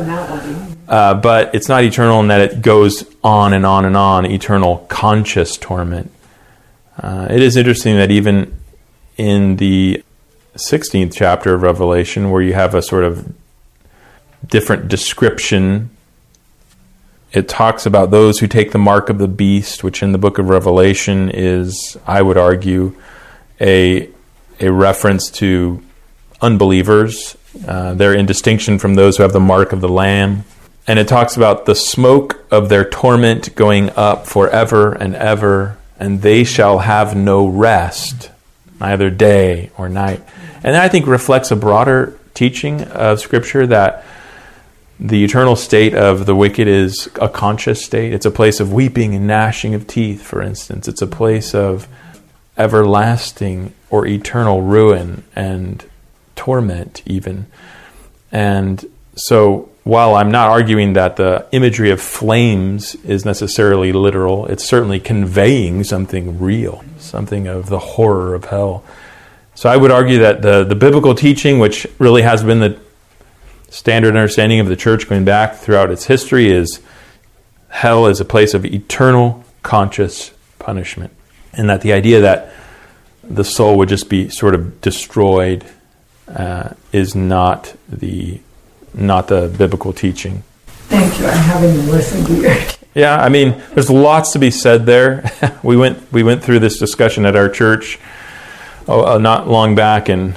Uh, 0.88 1.14
but 1.14 1.54
it's 1.54 1.68
not 1.68 1.84
eternal 1.84 2.20
in 2.20 2.28
that 2.28 2.40
it 2.40 2.62
goes 2.62 3.04
on 3.22 3.52
and 3.54 3.64
on 3.64 3.84
and 3.84 3.96
on, 3.96 4.26
eternal 4.26 4.78
conscious 4.88 5.56
torment. 5.56 6.10
Uh, 6.98 7.28
it 7.30 7.40
is 7.40 7.56
interesting 7.56 7.96
that 7.96 8.10
even 8.10 8.58
in 9.16 9.56
the 9.56 10.02
16th 10.58 11.12
chapter 11.14 11.54
of 11.54 11.62
Revelation, 11.62 12.30
where 12.30 12.42
you 12.42 12.54
have 12.54 12.74
a 12.74 12.82
sort 12.82 13.04
of 13.04 13.32
different 14.46 14.88
description, 14.88 15.90
it 17.32 17.48
talks 17.48 17.86
about 17.86 18.10
those 18.10 18.40
who 18.40 18.46
take 18.46 18.72
the 18.72 18.78
mark 18.78 19.08
of 19.08 19.18
the 19.18 19.28
beast, 19.28 19.82
which 19.82 20.02
in 20.02 20.12
the 20.12 20.18
book 20.18 20.38
of 20.38 20.48
Revelation 20.48 21.30
is, 21.30 21.96
I 22.06 22.20
would 22.20 22.36
argue, 22.36 22.94
a, 23.60 24.10
a 24.60 24.70
reference 24.70 25.30
to 25.32 25.82
unbelievers. 26.42 27.36
Uh, 27.66 27.94
they're 27.94 28.14
in 28.14 28.26
distinction 28.26 28.78
from 28.78 28.94
those 28.94 29.16
who 29.16 29.22
have 29.22 29.32
the 29.32 29.40
mark 29.40 29.72
of 29.72 29.80
the 29.80 29.88
Lamb. 29.88 30.44
And 30.86 30.98
it 30.98 31.08
talks 31.08 31.36
about 31.36 31.64
the 31.64 31.74
smoke 31.74 32.44
of 32.50 32.68
their 32.68 32.84
torment 32.84 33.54
going 33.54 33.90
up 33.90 34.26
forever 34.26 34.92
and 34.92 35.14
ever, 35.14 35.78
and 35.98 36.20
they 36.20 36.44
shall 36.44 36.80
have 36.80 37.16
no 37.16 37.46
rest, 37.46 38.30
neither 38.82 39.10
day 39.10 39.70
or 39.78 39.88
night. 39.88 40.20
And 40.56 40.74
that 40.74 40.82
I 40.82 40.88
think 40.88 41.06
reflects 41.06 41.52
a 41.52 41.56
broader 41.56 42.18
teaching 42.34 42.82
of 42.82 43.20
Scripture 43.20 43.64
that 43.68 44.04
the 44.98 45.24
eternal 45.24 45.54
state 45.54 45.94
of 45.94 46.26
the 46.26 46.34
wicked 46.34 46.66
is 46.66 47.08
a 47.20 47.28
conscious 47.28 47.84
state. 47.84 48.12
It's 48.12 48.26
a 48.26 48.30
place 48.30 48.58
of 48.58 48.72
weeping 48.72 49.14
and 49.14 49.26
gnashing 49.26 49.74
of 49.74 49.86
teeth, 49.86 50.22
for 50.22 50.42
instance. 50.42 50.88
It's 50.88 51.00
a 51.00 51.06
place 51.06 51.54
of 51.54 51.86
everlasting 52.58 53.72
or 53.88 54.04
eternal 54.04 54.62
ruin 54.62 55.22
and 55.34 55.84
torment, 56.34 57.02
even. 57.06 57.46
And 58.32 58.84
so, 59.14 59.68
while 59.84 60.14
I'm 60.14 60.30
not 60.30 60.48
arguing 60.48 60.92
that 60.94 61.16
the 61.16 61.46
imagery 61.52 61.90
of 61.90 62.00
flames 62.00 62.94
is 63.04 63.24
necessarily 63.24 63.92
literal, 63.92 64.46
it's 64.46 64.64
certainly 64.64 65.00
conveying 65.00 65.84
something 65.84 66.38
real, 66.38 66.84
something 66.98 67.46
of 67.46 67.68
the 67.68 67.78
horror 67.78 68.34
of 68.34 68.46
hell. 68.46 68.84
So 69.54 69.68
I 69.68 69.76
would 69.76 69.90
argue 69.90 70.20
that 70.20 70.40
the, 70.40 70.64
the 70.64 70.74
biblical 70.74 71.14
teaching, 71.14 71.58
which 71.58 71.86
really 71.98 72.22
has 72.22 72.42
been 72.42 72.60
the 72.60 72.78
standard 73.70 74.16
understanding 74.16 74.60
of 74.60 74.68
the 74.68 74.76
church 74.76 75.08
going 75.08 75.24
back 75.24 75.56
throughout 75.56 75.90
its 75.90 76.06
history, 76.06 76.50
is 76.50 76.80
hell 77.68 78.06
is 78.06 78.20
a 78.20 78.24
place 78.24 78.54
of 78.54 78.64
eternal 78.64 79.44
conscious 79.62 80.30
punishment. 80.58 81.12
And 81.52 81.68
that 81.68 81.82
the 81.82 81.92
idea 81.92 82.20
that 82.20 82.52
the 83.22 83.44
soul 83.44 83.76
would 83.78 83.88
just 83.88 84.08
be 84.08 84.28
sort 84.28 84.54
of 84.54 84.80
destroyed 84.80 85.64
uh, 86.28 86.70
is 86.92 87.14
not 87.14 87.74
the 87.88 88.40
not 88.94 89.28
the 89.28 89.48
biblical 89.56 89.92
teaching. 89.92 90.42
Thank 90.88 91.18
you. 91.18 91.26
I'm 91.26 91.32
having 91.32 91.74
to 91.74 91.90
listen 91.90 92.24
to 92.26 92.34
you. 92.34 92.56
Yeah, 92.94 93.16
I 93.16 93.30
mean, 93.30 93.62
there's 93.72 93.88
lots 93.88 94.32
to 94.32 94.38
be 94.38 94.50
said 94.50 94.84
there. 94.84 95.30
we 95.62 95.76
went 95.76 96.12
we 96.12 96.22
went 96.22 96.42
through 96.42 96.58
this 96.58 96.78
discussion 96.78 97.24
at 97.24 97.36
our 97.36 97.48
church 97.48 97.98
oh, 98.88 99.14
uh, 99.14 99.18
not 99.18 99.48
long 99.48 99.74
back, 99.74 100.08
and 100.08 100.36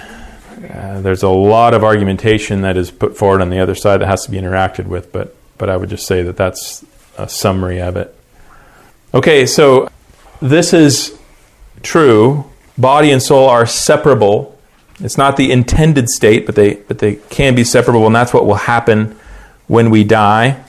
uh, 0.69 1.01
there's 1.01 1.23
a 1.23 1.29
lot 1.29 1.73
of 1.73 1.83
argumentation 1.83 2.61
that 2.61 2.77
is 2.77 2.91
put 2.91 3.17
forward 3.17 3.41
on 3.41 3.49
the 3.49 3.59
other 3.59 3.75
side 3.75 4.01
that 4.01 4.07
has 4.07 4.23
to 4.25 4.31
be 4.31 4.37
interacted 4.37 4.85
with. 4.85 5.11
But 5.11 5.35
but 5.57 5.69
I 5.69 5.77
would 5.77 5.89
just 5.89 6.05
say 6.05 6.23
that 6.23 6.37
that's 6.37 6.85
a 7.17 7.27
summary 7.27 7.81
of 7.81 7.97
it. 7.97 8.15
Okay, 9.13 9.45
so 9.45 9.89
this 10.41 10.73
is 10.73 11.17
true. 11.81 12.49
Body 12.77 13.11
and 13.11 13.21
soul 13.21 13.47
are 13.47 13.65
separable. 13.65 14.54
It's 14.99 15.17
not 15.17 15.35
the 15.35 15.51
intended 15.51 16.09
state, 16.09 16.45
but 16.45 16.55
they 16.55 16.75
but 16.75 16.99
they 16.99 17.15
can 17.15 17.55
be 17.55 17.63
separable, 17.63 18.05
and 18.05 18.15
that's 18.15 18.33
what 18.33 18.45
will 18.45 18.55
happen 18.55 19.17
when 19.67 19.89
we 19.89 20.03
die 20.03 20.63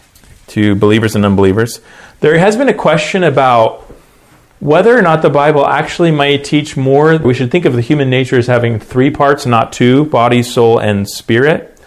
to 0.49 0.75
believers 0.75 1.15
and 1.15 1.25
unbelievers. 1.25 1.81
There 2.21 2.39
has 2.39 2.57
been 2.57 2.69
a 2.69 2.75
question 2.75 3.23
about 3.23 3.83
whether 4.59 4.97
or 4.97 5.03
not 5.03 5.23
the 5.23 5.31
Bible 5.31 5.67
actually 5.67 6.11
might 6.11 6.45
teach 6.45 6.77
more. 6.77 7.17
We 7.19 7.35
should 7.35 7.51
think 7.51 7.67
of 7.67 7.75
the 7.75 7.83
human 7.83 8.09
nature 8.09 8.39
as 8.39 8.47
having 8.47 8.81
three 8.81 9.11
parts, 9.11 9.47
not 9.47 9.73
two 9.73 10.07
body, 10.07 10.43
soul, 10.43 10.79
and 10.79 11.09
spirit. 11.09 11.79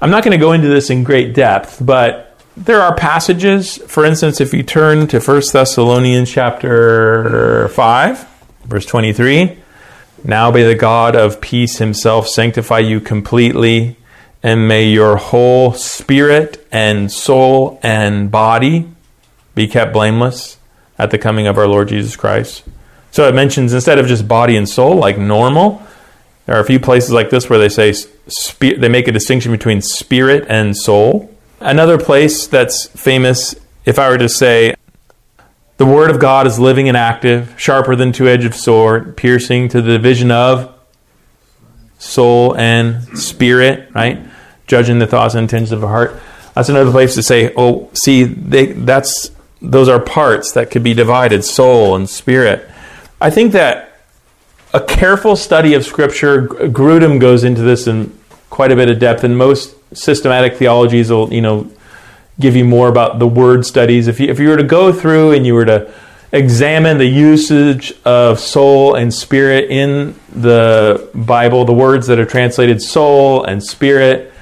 I'm 0.00 0.10
not 0.10 0.22
going 0.22 0.38
to 0.38 0.44
go 0.44 0.52
into 0.52 0.68
this 0.68 0.90
in 0.90 1.04
great 1.04 1.34
depth, 1.34 1.78
but 1.80 2.38
there 2.56 2.82
are 2.82 2.94
passages. 2.94 3.78
For 3.78 4.04
instance, 4.04 4.40
if 4.40 4.52
you 4.52 4.62
turn 4.62 5.06
to 5.08 5.20
1 5.20 5.42
Thessalonians 5.52 6.30
chapter 6.30 7.68
5, 7.68 8.28
verse 8.66 8.84
23, 8.84 9.58
now 10.24 10.50
may 10.50 10.62
the 10.64 10.74
God 10.74 11.14
of 11.14 11.40
peace 11.40 11.78
himself 11.78 12.28
sanctify 12.28 12.80
you 12.80 13.00
completely 13.00 13.96
and 14.42 14.68
may 14.68 14.88
your 14.88 15.16
whole 15.16 15.72
spirit 15.72 16.66
and 16.70 17.10
soul 17.10 17.80
and 17.82 18.30
body 18.30 18.88
be 19.54 19.66
kept 19.66 19.92
blameless 19.92 20.58
at 20.98 21.10
the 21.10 21.18
coming 21.18 21.46
of 21.46 21.58
our 21.58 21.66
Lord 21.66 21.88
Jesus 21.88 22.16
Christ. 22.16 22.62
So 23.10 23.28
it 23.28 23.34
mentions 23.34 23.72
instead 23.72 23.98
of 23.98 24.06
just 24.06 24.28
body 24.28 24.56
and 24.56 24.68
soul, 24.68 24.96
like 24.96 25.18
normal, 25.18 25.82
there 26.46 26.56
are 26.56 26.60
a 26.60 26.64
few 26.64 26.78
places 26.78 27.10
like 27.10 27.30
this 27.30 27.50
where 27.50 27.58
they 27.58 27.68
say 27.68 27.92
they 28.60 28.88
make 28.88 29.08
a 29.08 29.12
distinction 29.12 29.52
between 29.52 29.80
spirit 29.80 30.44
and 30.48 30.76
soul. 30.76 31.34
Another 31.60 31.98
place 31.98 32.46
that's 32.46 32.86
famous, 32.86 33.54
if 33.84 33.98
I 33.98 34.08
were 34.10 34.18
to 34.18 34.28
say, 34.28 34.74
the 35.76 35.86
Word 35.86 36.10
of 36.10 36.18
God 36.18 36.46
is 36.46 36.58
living 36.58 36.88
and 36.88 36.96
active, 36.96 37.54
sharper 37.58 37.96
than 37.96 38.12
two 38.12 38.28
edged 38.28 38.54
sword, 38.54 39.16
piercing 39.16 39.68
to 39.68 39.82
the 39.82 39.92
division 39.92 40.30
of 40.30 40.74
soul 41.98 42.56
and 42.56 43.18
spirit, 43.18 43.90
right? 43.94 44.26
judging 44.66 44.98
the 44.98 45.06
thoughts 45.06 45.34
and 45.34 45.42
intentions 45.42 45.72
of 45.72 45.82
a 45.82 45.88
heart. 45.88 46.20
That's 46.54 46.68
another 46.68 46.90
place 46.90 47.14
to 47.14 47.22
say, 47.22 47.52
oh, 47.56 47.90
see, 47.94 48.24
they, 48.24 48.66
that's 48.66 49.30
those 49.62 49.88
are 49.88 50.00
parts 50.00 50.52
that 50.52 50.70
could 50.70 50.82
be 50.82 50.94
divided, 50.94 51.44
soul 51.44 51.96
and 51.96 52.08
spirit. 52.08 52.68
I 53.20 53.30
think 53.30 53.52
that 53.52 54.00
a 54.72 54.80
careful 54.80 55.36
study 55.36 55.74
of 55.74 55.84
Scripture, 55.84 56.46
Grudem 56.46 57.18
goes 57.18 57.44
into 57.44 57.62
this 57.62 57.86
in 57.86 58.16
quite 58.50 58.72
a 58.72 58.76
bit 58.76 58.90
of 58.90 58.98
depth, 58.98 59.24
and 59.24 59.36
most 59.36 59.74
systematic 59.96 60.56
theologies 60.56 61.10
will, 61.10 61.32
you 61.32 61.40
know, 61.40 61.70
give 62.38 62.56
you 62.56 62.64
more 62.64 62.88
about 62.88 63.18
the 63.18 63.26
word 63.26 63.64
studies. 63.64 64.08
If 64.08 64.20
you, 64.20 64.28
if 64.28 64.38
you 64.38 64.48
were 64.48 64.56
to 64.56 64.64
go 64.64 64.92
through 64.92 65.32
and 65.32 65.46
you 65.46 65.54
were 65.54 65.64
to 65.64 65.92
examine 66.32 66.98
the 66.98 67.06
usage 67.06 67.94
of 68.04 68.38
soul 68.38 68.94
and 68.94 69.12
spirit 69.12 69.70
in 69.70 70.14
the 70.34 71.08
Bible, 71.14 71.64
the 71.64 71.72
words 71.72 72.08
that 72.08 72.18
are 72.18 72.26
translated 72.26 72.82
soul 72.82 73.44
and 73.44 73.62
spirit, 73.62 74.32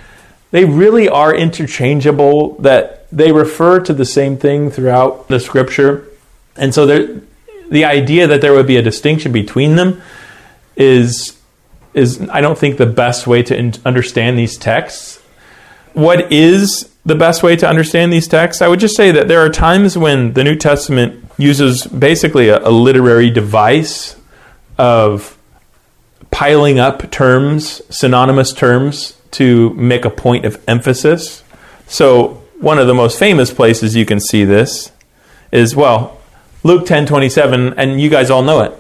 they 0.51 0.65
really 0.65 1.09
are 1.09 1.35
interchangeable, 1.35 2.55
that 2.59 3.09
they 3.11 3.33
refer 3.33 3.81
to 3.81 3.93
the 3.93 4.05
same 4.05 4.37
thing 4.37 4.71
throughout 4.71 5.29
the 5.29 5.39
scripture. 5.39 6.09
And 6.57 6.75
so 6.75 6.87
there, 6.87 7.21
the 7.69 7.85
idea 7.85 8.27
that 8.27 8.41
there 8.41 8.53
would 8.53 8.67
be 8.67 8.77
a 8.77 8.83
distinction 8.83 9.31
between 9.33 9.77
them 9.77 10.03
is, 10.77 11.39
is, 11.93 12.21
I 12.29 12.41
don't 12.41 12.59
think, 12.59 12.79
the 12.79 12.87
best 12.87 13.27
way 13.27 13.43
to 13.45 13.57
in- 13.57 13.75
understand 13.85 14.39
these 14.39 14.57
texts. 14.57 15.21
What 15.95 16.33
is 16.33 16.91
the 17.07 17.15
best 17.15 17.43
way 17.43 17.57
to 17.57 17.69
understand 17.69 18.13
these 18.13 18.29
texts? 18.29 18.61
I 18.61 18.69
would 18.69 18.81
just 18.81 18.97
say 18.97 19.11
that 19.13 19.29
there 19.29 19.41
are 19.41 19.49
times 19.49 19.97
when 19.97 20.33
the 20.33 20.45
New 20.45 20.57
Testament 20.57 21.25
uses 21.39 21.87
basically 21.87 22.49
a, 22.49 22.59
a 22.67 22.71
literary 22.71 23.31
device 23.31 24.17
of 24.77 25.39
piling 26.31 26.79
up 26.79 27.11
terms, 27.11 27.81
synonymous 27.91 28.53
terms, 28.53 29.17
to 29.31 29.71
make 29.75 30.05
a 30.05 30.11
point 30.11 30.45
of 30.45 30.63
emphasis. 30.67 31.43
So, 31.87 32.43
one 32.61 32.79
of 32.79 32.87
the 32.87 32.95
most 32.95 33.19
famous 33.19 33.53
places 33.53 33.95
you 33.95 34.07
can 34.07 34.21
see 34.21 34.45
this 34.45 34.91
is, 35.53 35.77
well, 35.77 36.21
Luke 36.63 36.87
10 36.87 37.07
27, 37.07 37.75
and 37.75 38.01
you 38.01 38.11
guys 38.11 38.31
all 38.31 38.43
know 38.43 38.63
it. 38.63 38.73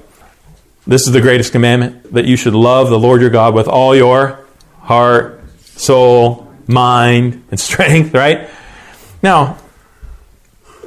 This 0.86 1.06
is 1.06 1.12
the 1.12 1.20
greatest 1.20 1.52
commandment 1.52 2.12
that 2.12 2.24
you 2.24 2.36
should 2.36 2.54
love 2.54 2.90
the 2.90 2.98
Lord 2.98 3.20
your 3.20 3.30
God 3.30 3.54
with 3.54 3.68
all 3.68 3.94
your 3.94 4.44
heart, 4.80 5.42
soul, 5.62 6.43
mind, 6.68 7.44
and 7.50 7.60
strength, 7.68 8.14
right? 8.14 8.48
Now, 9.22 9.58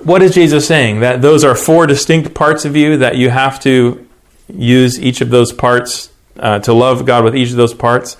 what 0.04 0.22
is 0.22 0.34
Jesus 0.34 0.68
saying? 0.68 1.02
That 1.02 1.22
those 1.22 1.44
are 1.44 1.56
four 1.56 1.88
distinct 1.88 2.34
parts 2.34 2.66
of 2.66 2.76
you, 2.76 2.98
that 2.98 3.18
you 3.18 3.30
have 3.30 3.60
to 3.62 4.08
use 4.54 5.00
each 5.00 5.22
of 5.22 5.30
those 5.30 5.52
parts 5.52 6.12
uh, 6.40 6.60
to 6.60 6.74
love 6.74 7.06
God 7.06 7.24
with 7.24 7.36
each 7.36 7.52
of 7.52 7.58
those 7.58 7.74
parts. 7.74 8.16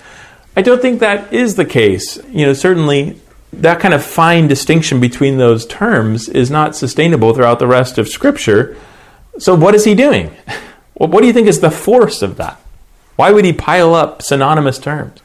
I 0.56 0.62
don't 0.62 0.82
think 0.82 1.00
that 1.00 1.32
is 1.32 1.54
the 1.54 1.64
case. 1.64 2.18
You 2.28 2.46
know, 2.46 2.52
certainly 2.52 3.20
that 3.52 3.80
kind 3.80 3.94
of 3.94 4.04
fine 4.04 4.48
distinction 4.48 5.00
between 5.00 5.38
those 5.38 5.64
terms 5.66 6.28
is 6.28 6.50
not 6.50 6.76
sustainable 6.76 7.32
throughout 7.32 7.58
the 7.58 7.66
rest 7.66 7.96
of 7.96 8.08
Scripture. 8.08 8.76
So, 9.38 9.54
what 9.54 9.74
is 9.74 9.84
he 9.84 9.94
doing? 9.94 10.34
What 10.94 11.20
do 11.20 11.28
you 11.28 11.32
think 11.32 11.46
is 11.46 11.60
the 11.60 11.70
force 11.70 12.22
of 12.22 12.38
that? 12.38 12.60
Why 13.14 13.30
would 13.30 13.44
he 13.44 13.52
pile 13.52 13.94
up 13.94 14.20
synonymous 14.20 14.80
terms? 14.80 15.20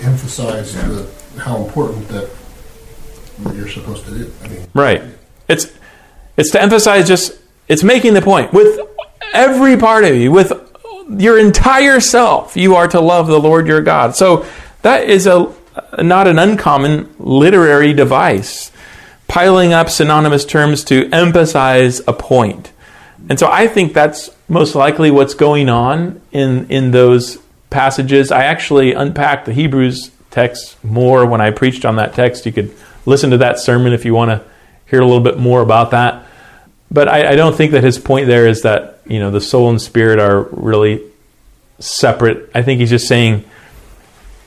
Emphasize 0.00 0.74
the, 0.74 1.10
how 1.40 1.64
important 1.64 2.08
that 2.08 2.28
what 3.42 3.54
you're 3.54 3.68
supposed 3.68 4.04
to 4.04 4.10
do. 4.10 4.32
I 4.44 4.48
mean, 4.48 4.66
right. 4.74 5.02
It's 5.48 5.72
it's 6.36 6.50
to 6.50 6.62
emphasize 6.62 7.08
just 7.08 7.38
it's 7.68 7.82
making 7.82 8.14
the 8.14 8.22
point 8.22 8.52
with 8.52 8.80
every 9.32 9.76
part 9.76 10.04
of 10.04 10.14
you, 10.16 10.30
with 10.32 10.52
your 11.08 11.38
entire 11.38 12.00
self, 12.00 12.56
you 12.56 12.76
are 12.76 12.88
to 12.88 13.00
love 13.00 13.26
the 13.26 13.40
Lord 13.40 13.66
your 13.66 13.80
God. 13.80 14.14
So 14.14 14.46
that 14.82 15.04
is 15.04 15.26
a 15.26 15.52
not 16.02 16.26
an 16.26 16.38
uncommon 16.38 17.14
literary 17.18 17.92
device, 17.92 18.72
piling 19.28 19.72
up 19.72 19.88
synonymous 19.88 20.44
terms 20.44 20.84
to 20.84 21.08
emphasize 21.12 22.00
a 22.06 22.12
point. 22.12 22.72
And 23.28 23.38
so 23.38 23.48
I 23.50 23.68
think 23.68 23.92
that's 23.92 24.30
most 24.48 24.74
likely 24.74 25.10
what's 25.10 25.34
going 25.34 25.68
on 25.68 26.20
in 26.32 26.66
in 26.70 26.90
those 26.90 27.38
passages. 27.70 28.30
I 28.30 28.44
actually 28.44 28.92
unpacked 28.92 29.46
the 29.46 29.52
Hebrews 29.52 30.10
text 30.30 30.82
more 30.84 31.24
when 31.26 31.40
I 31.40 31.50
preached 31.50 31.84
on 31.84 31.96
that 31.96 32.14
text. 32.14 32.46
You 32.46 32.52
could 32.52 32.74
listen 33.06 33.30
to 33.30 33.38
that 33.38 33.58
sermon 33.58 33.92
if 33.92 34.04
you 34.04 34.14
want 34.14 34.30
to 34.30 34.44
hear 34.86 35.00
a 35.00 35.06
little 35.06 35.22
bit 35.22 35.38
more 35.38 35.62
about 35.62 35.92
that. 35.92 36.26
But 36.90 37.08
I, 37.08 37.32
I 37.32 37.36
don't 37.36 37.56
think 37.56 37.72
that 37.72 37.84
his 37.84 37.98
point 37.98 38.26
there 38.26 38.46
is 38.46 38.62
that 38.62 39.00
you 39.06 39.20
know 39.20 39.30
the 39.30 39.40
soul 39.40 39.70
and 39.70 39.80
spirit 39.80 40.18
are 40.18 40.42
really 40.42 41.02
separate. 41.78 42.50
I 42.54 42.62
think 42.62 42.80
he's 42.80 42.90
just 42.90 43.06
saying 43.06 43.44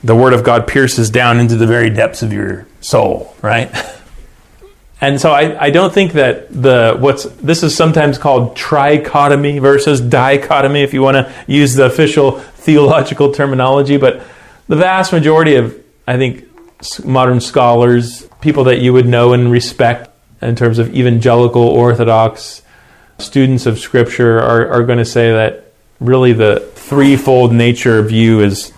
the 0.03 0.15
word 0.15 0.33
of 0.33 0.43
God 0.43 0.67
pierces 0.67 1.09
down 1.09 1.39
into 1.39 1.55
the 1.55 1.67
very 1.67 1.89
depths 1.89 2.21
of 2.21 2.33
your 2.33 2.67
soul, 2.81 3.35
right? 3.41 3.73
And 5.03 5.19
so 5.19 5.33
I, 5.33 5.65
I 5.65 5.69
don't 5.69 5.93
think 5.93 6.13
that 6.13 6.47
the 6.49 6.95
what's 6.97 7.25
this 7.25 7.61
is 7.61 7.75
sometimes 7.75 8.17
called 8.17 8.55
trichotomy 8.55 9.59
versus 9.59 9.99
dichotomy, 9.99 10.81
if 10.81 10.93
you 10.93 11.01
want 11.01 11.17
to 11.17 11.33
use 11.45 11.73
the 11.73 11.83
official 11.83 12.41
theological 12.63 13.31
terminology. 13.31 13.97
But 13.97 14.23
the 14.67 14.75
vast 14.75 15.11
majority 15.11 15.55
of 15.55 15.79
I 16.07 16.17
think 16.17 16.45
modern 17.05 17.39
scholars, 17.39 18.27
people 18.41 18.65
that 18.65 18.79
you 18.79 18.91
would 18.93 19.07
know 19.07 19.33
and 19.33 19.51
respect 19.51 20.09
in 20.41 20.55
terms 20.55 20.79
of 20.79 20.93
evangelical 20.95 21.63
orthodox 21.63 22.61
students 23.19 23.65
of 23.65 23.79
scripture 23.79 24.39
are, 24.39 24.67
are 24.69 24.83
going 24.83 24.97
to 24.97 25.05
say 25.05 25.31
that 25.31 25.71
really 26.01 26.33
the 26.33 26.59
threefold 26.75 27.53
nature 27.53 28.01
view 28.01 28.41
is 28.41 28.73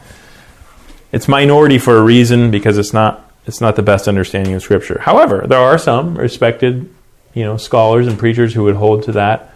it's 1.11 1.27
minority 1.27 1.77
for 1.77 1.97
a 1.97 2.01
reason 2.01 2.51
because 2.51 2.77
it's 2.77 2.93
not 2.93 3.31
it's 3.45 3.61
not 3.61 3.75
the 3.75 3.81
best 3.81 4.07
understanding 4.07 4.53
of 4.53 4.63
Scripture. 4.63 4.99
However, 4.99 5.45
there 5.47 5.59
are 5.59 5.77
some 5.77 6.17
respected, 6.17 6.89
you 7.33 7.43
know, 7.43 7.57
scholars 7.57 8.07
and 8.07 8.17
preachers 8.17 8.53
who 8.53 8.63
would 8.63 8.75
hold 8.75 9.03
to 9.03 9.11
that. 9.13 9.53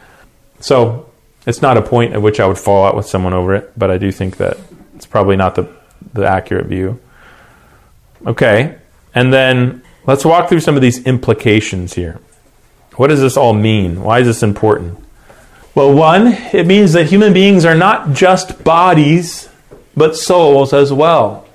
So 0.59 1.08
It's 1.45 1.61
not 1.61 1.77
a 1.77 1.81
point 1.81 2.13
at 2.13 2.21
which 2.21 2.39
I 2.39 2.47
would 2.47 2.57
fall 2.57 2.85
out 2.85 2.95
with 2.95 3.05
someone 3.05 3.33
over 3.33 3.55
it, 3.55 3.71
but 3.77 3.89
I 3.89 3.97
do 3.97 4.11
think 4.11 4.37
that 4.37 4.57
it's 4.95 5.05
probably 5.05 5.35
not 5.35 5.55
the, 5.55 5.69
the 6.13 6.27
accurate 6.27 6.65
view. 6.65 6.99
Okay, 8.25 8.77
and 9.15 9.33
then 9.33 9.81
let's 10.05 10.25
walk 10.25 10.49
through 10.49 10.59
some 10.59 10.75
of 10.75 10.81
these 10.81 11.05
implications 11.05 11.93
here. 11.93 12.19
What 12.95 13.07
does 13.07 13.21
this 13.21 13.37
all 13.37 13.53
mean? 13.53 14.01
Why 14.03 14.19
is 14.19 14.27
this 14.27 14.43
important? 14.43 15.01
Well, 15.73 15.93
one, 15.93 16.27
it 16.27 16.67
means 16.67 16.93
that 16.93 17.07
human 17.07 17.31
beings 17.31 17.63
are 17.63 17.75
not 17.75 18.11
just 18.11 18.63
bodies, 18.63 19.47
but 19.95 20.17
souls 20.17 20.73
as 20.73 20.91
well. 20.91 21.47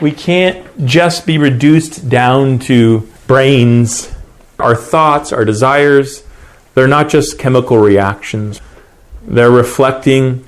We 0.00 0.12
can't 0.12 0.86
just 0.86 1.26
be 1.26 1.36
reduced 1.36 2.08
down 2.08 2.58
to 2.60 3.08
brains. 3.26 4.14
Our 4.58 4.74
thoughts, 4.74 5.32
our 5.32 5.44
desires, 5.44 6.24
they're 6.74 6.88
not 6.88 7.10
just 7.10 7.38
chemical 7.38 7.78
reactions. 7.78 8.60
They're 9.26 9.50
reflecting 9.50 10.44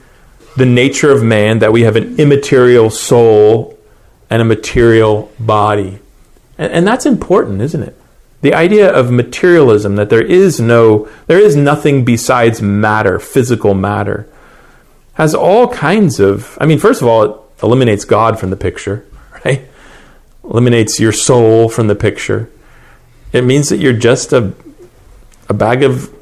the 0.57 0.67
nature 0.67 1.11
of 1.11 1.23
man, 1.23 1.61
that 1.61 1.73
we 1.73 1.83
have 1.83 1.97
an 1.97 2.19
immaterial 2.19 2.91
soul 2.91 3.79
and 4.29 4.43
a 4.43 4.45
material 4.45 5.33
body. 5.39 6.01
And, 6.59 6.73
and 6.73 6.87
that's 6.87 7.07
important, 7.07 7.63
isn't 7.63 7.83
it? 7.83 7.97
The 8.41 8.55
idea 8.55 8.93
of 8.93 9.11
materialism, 9.11 9.97
that 9.97 10.11
there 10.11 10.25
is 10.25 10.61
no, 10.61 11.09
there 11.27 11.41
is 11.41 11.57
nothing 11.57 12.05
besides 12.05 12.61
matter, 12.61 13.19
physical 13.19 13.75
matter, 13.75 14.29
has 15.15 15.35
all 15.35 15.69
kinds 15.69 16.21
of, 16.21 16.59
I 16.61 16.67
mean, 16.67 16.79
first 16.79 17.03
of 17.03 17.09
all, 17.09 17.25
it 17.25 17.41
eliminates 17.63 18.05
God 18.05 18.39
from 18.39 18.51
the 18.51 18.57
picture, 18.57 19.07
right? 19.45 19.69
Eliminates 20.45 21.01
your 21.01 21.13
soul 21.13 21.69
from 21.69 21.87
the 21.87 21.97
picture. 21.97 22.51
It 23.33 23.43
means 23.43 23.69
that 23.69 23.79
you're 23.79 23.93
just 23.93 24.33
a, 24.33 24.53
a 25.49 25.55
bag 25.55 25.83
of 25.83 26.15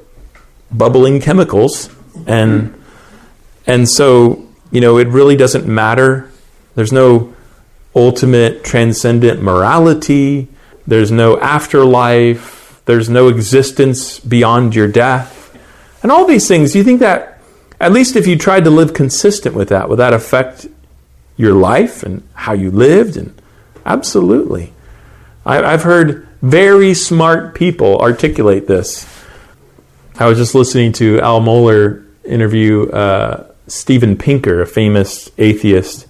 bubbling 0.71 1.21
chemicals 1.21 1.91
and 2.27 2.75
and 3.67 3.89
so 3.89 4.47
you 4.71 4.81
know 4.81 4.99
it 4.99 5.09
really 5.09 5.37
doesn't 5.37 5.67
matter. 5.67 6.31
There's 6.75 6.93
no 6.93 7.35
ultimate 7.95 8.63
transcendent 8.63 9.43
morality. 9.43 10.49
There's 10.87 11.11
no 11.11 11.39
afterlife. 11.41 12.83
There's 12.85 13.09
no 13.09 13.29
existence 13.29 14.21
beyond 14.21 14.75
your 14.75 14.87
death. 14.87 15.57
And 16.03 16.13
all 16.13 16.27
these 16.27 16.47
things 16.47 16.73
do 16.73 16.79
you 16.79 16.85
think 16.85 17.01
that 17.01 17.41
at 17.81 17.93
least 17.93 18.15
if 18.17 18.27
you 18.27 18.39
tried 18.39 18.65
to 18.65 18.71
live 18.71 18.95
consistent 18.95 19.55
with 19.55 19.69
that 19.71 19.89
would 19.89 19.99
that 19.99 20.13
affect 20.13 20.67
your 21.37 21.55
life 21.55 22.03
and 22.03 22.23
how 22.35 22.53
you 22.53 22.71
lived? 22.71 23.17
And 23.17 23.41
absolutely. 23.85 24.73
I, 25.45 25.63
i've 25.63 25.83
heard 25.83 26.27
very 26.43 26.95
smart 26.95 27.55
people 27.55 27.99
articulate 27.99 28.67
this. 28.67 29.07
I 30.19 30.27
was 30.29 30.39
just 30.39 30.55
listening 30.55 30.93
to 30.95 31.21
al 31.21 31.41
mohler 31.41 32.06
interview 32.27 32.89
uh, 32.91 33.53
Steven 33.67 34.17
Pinker, 34.17 34.61
a 34.61 34.67
famous 34.67 35.31
atheist, 35.39 36.07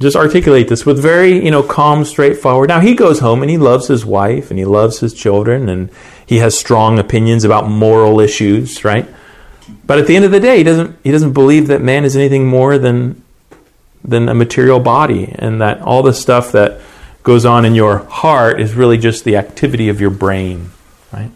just 0.00 0.16
articulate 0.16 0.68
this 0.68 0.86
with 0.86 1.00
very, 1.00 1.44
you 1.44 1.50
know, 1.50 1.62
calm, 1.62 2.04
straightforward. 2.04 2.68
Now 2.68 2.80
he 2.80 2.94
goes 2.94 3.18
home 3.18 3.42
and 3.42 3.50
he 3.50 3.58
loves 3.58 3.88
his 3.88 4.06
wife 4.06 4.50
and 4.50 4.58
he 4.58 4.64
loves 4.64 5.00
his 5.00 5.12
children 5.12 5.68
and 5.68 5.90
he 6.24 6.36
has 6.38 6.56
strong 6.56 6.98
opinions 6.98 7.44
about 7.44 7.68
moral 7.68 8.20
issues, 8.20 8.84
right? 8.84 9.08
But 9.86 9.98
at 9.98 10.06
the 10.06 10.14
end 10.14 10.24
of 10.24 10.30
the 10.30 10.40
day, 10.40 10.58
he 10.58 10.62
doesn't 10.62 10.98
he 11.02 11.10
doesn't 11.10 11.32
believe 11.32 11.66
that 11.66 11.82
man 11.82 12.04
is 12.04 12.16
anything 12.16 12.46
more 12.46 12.78
than 12.78 13.22
than 14.04 14.28
a 14.28 14.34
material 14.34 14.78
body 14.78 15.34
and 15.36 15.60
that 15.60 15.80
all 15.82 16.02
the 16.02 16.14
stuff 16.14 16.52
that 16.52 16.80
goes 17.24 17.44
on 17.44 17.64
in 17.64 17.74
your 17.74 17.98
heart 17.98 18.60
is 18.60 18.74
really 18.74 18.96
just 18.96 19.24
the 19.24 19.36
activity 19.36 19.88
of 19.88 20.00
your 20.00 20.10
brain, 20.10 20.70
right? 21.12 21.30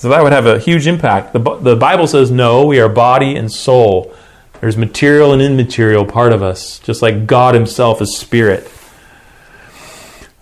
So 0.00 0.08
that 0.08 0.22
would 0.22 0.32
have 0.32 0.46
a 0.46 0.58
huge 0.58 0.86
impact. 0.86 1.34
The, 1.34 1.58
the 1.58 1.76
Bible 1.76 2.06
says, 2.06 2.30
no, 2.30 2.64
we 2.64 2.80
are 2.80 2.88
body 2.88 3.36
and 3.36 3.52
soul. 3.52 4.14
There's 4.58 4.78
material 4.78 5.34
and 5.34 5.42
immaterial 5.42 6.06
part 6.06 6.32
of 6.32 6.42
us, 6.42 6.78
just 6.78 7.02
like 7.02 7.26
God 7.26 7.54
Himself 7.54 8.00
is 8.00 8.16
spirit. 8.16 8.66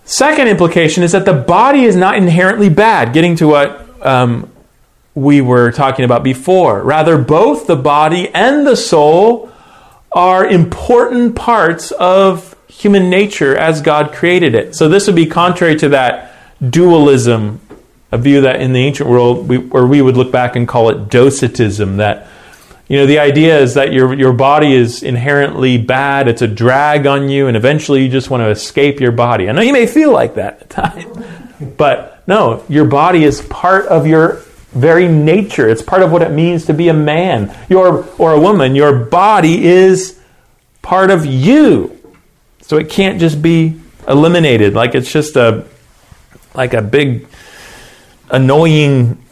Second 0.05 0.47
implication 0.47 1.03
is 1.03 1.11
that 1.11 1.25
the 1.25 1.33
body 1.33 1.83
is 1.83 1.97
not 1.97 2.15
inherently 2.15 2.69
bad, 2.69 3.11
getting 3.11 3.35
to 3.35 3.47
what 3.49 3.85
um, 4.05 4.49
we 5.13 5.41
were 5.41 5.73
talking 5.73 6.05
about 6.05 6.23
before. 6.23 6.81
Rather, 6.81 7.17
both 7.17 7.67
the 7.67 7.75
body 7.75 8.29
and 8.29 8.65
the 8.65 8.77
soul 8.77 9.51
are 10.13 10.47
important 10.47 11.35
parts 11.35 11.91
of 11.91 12.55
human 12.69 13.09
nature 13.09 13.57
as 13.57 13.81
God 13.81 14.13
created 14.13 14.55
it. 14.55 14.73
So, 14.73 14.87
this 14.87 15.05
would 15.07 15.17
be 15.17 15.25
contrary 15.25 15.75
to 15.79 15.89
that 15.89 16.33
dualism 16.71 17.59
a 18.11 18.17
view 18.17 18.41
that 18.41 18.61
in 18.61 18.73
the 18.73 18.79
ancient 18.79 19.09
world, 19.09 19.47
we, 19.47 19.69
or 19.69 19.85
we 19.85 20.01
would 20.01 20.17
look 20.17 20.31
back 20.31 20.55
and 20.55 20.67
call 20.67 20.89
it 20.89 21.09
docetism, 21.09 21.97
that 21.97 22.27
you 22.87 22.97
know 22.97 23.05
the 23.05 23.19
idea 23.19 23.59
is 23.59 23.75
that 23.75 23.93
your 23.93 24.13
your 24.13 24.33
body 24.33 24.73
is 24.73 25.03
inherently 25.03 25.77
bad, 25.77 26.27
it's 26.27 26.41
a 26.41 26.47
drag 26.47 27.05
on 27.05 27.29
you, 27.29 27.47
and 27.47 27.55
eventually 27.55 28.03
you 28.03 28.09
just 28.09 28.29
want 28.29 28.41
to 28.41 28.49
escape 28.49 28.99
your 28.99 29.11
body. 29.11 29.47
I 29.47 29.51
know 29.51 29.61
you 29.61 29.73
may 29.73 29.85
feel 29.85 30.11
like 30.11 30.35
that 30.35 30.61
at 30.61 30.69
times, 30.69 31.25
but 31.77 32.23
no, 32.27 32.63
your 32.67 32.85
body 32.85 33.23
is 33.23 33.41
part 33.43 33.85
of 33.87 34.07
your 34.07 34.43
very 34.71 35.07
nature. 35.07 35.67
It's 35.69 35.81
part 35.81 36.01
of 36.01 36.11
what 36.11 36.21
it 36.21 36.31
means 36.31 36.65
to 36.65 36.73
be 36.73 36.89
a 36.89 36.93
man, 36.93 37.55
your 37.69 38.07
or 38.17 38.33
a 38.33 38.39
woman. 38.39 38.75
Your 38.75 39.05
body 39.05 39.65
is 39.65 40.19
part 40.81 41.11
of 41.11 41.27
you, 41.27 41.95
so 42.61 42.77
it 42.77 42.89
can't 42.89 43.19
just 43.19 43.39
be 43.41 43.79
eliminated 44.07 44.73
like 44.73 44.95
it's 44.95 45.11
just 45.11 45.35
a 45.35 45.65
like 46.55 46.73
a 46.73 46.81
big 46.81 47.28
annoying 48.29 49.23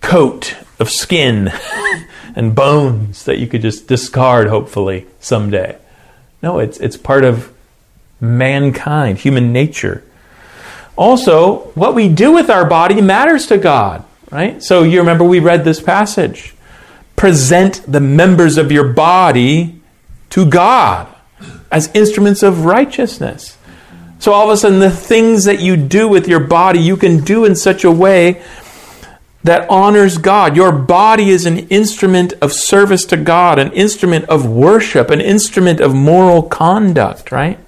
coat 0.00 0.56
of 0.78 0.90
skin 0.90 1.50
and 2.36 2.54
bones 2.54 3.24
that 3.24 3.38
you 3.38 3.46
could 3.46 3.62
just 3.62 3.86
discard, 3.86 4.48
hopefully, 4.48 5.06
someday. 5.20 5.76
No, 6.42 6.58
it's, 6.58 6.78
it's 6.78 6.96
part 6.96 7.24
of 7.24 7.52
mankind, 8.20 9.18
human 9.18 9.52
nature. 9.52 10.04
Also, 10.96 11.70
what 11.74 11.94
we 11.94 12.08
do 12.08 12.32
with 12.32 12.48
our 12.48 12.64
body 12.64 13.00
matters 13.00 13.46
to 13.46 13.58
God, 13.58 14.04
right? 14.30 14.62
So 14.62 14.82
you 14.82 15.00
remember 15.00 15.24
we 15.24 15.40
read 15.40 15.64
this 15.64 15.80
passage. 15.80 16.54
Present 17.16 17.82
the 17.86 18.00
members 18.00 18.58
of 18.58 18.72
your 18.72 18.92
body 18.92 19.80
to 20.30 20.46
God 20.46 21.08
as 21.70 21.90
instruments 21.94 22.42
of 22.42 22.64
righteousness. 22.64 23.55
So 24.26 24.32
all 24.32 24.50
of 24.50 24.54
a 24.54 24.56
sudden, 24.56 24.80
the 24.80 24.90
things 24.90 25.44
that 25.44 25.60
you 25.60 25.76
do 25.76 26.08
with 26.08 26.26
your 26.26 26.40
body, 26.40 26.80
you 26.80 26.96
can 26.96 27.22
do 27.22 27.44
in 27.44 27.54
such 27.54 27.84
a 27.84 27.92
way 27.92 28.42
that 29.44 29.70
honors 29.70 30.18
God. 30.18 30.56
Your 30.56 30.72
body 30.72 31.30
is 31.30 31.46
an 31.46 31.58
instrument 31.68 32.32
of 32.42 32.52
service 32.52 33.04
to 33.04 33.16
God, 33.16 33.60
an 33.60 33.70
instrument 33.70 34.24
of 34.24 34.44
worship, 34.44 35.10
an 35.10 35.20
instrument 35.20 35.78
of 35.78 35.94
moral 35.94 36.42
conduct, 36.42 37.30
right? 37.30 37.60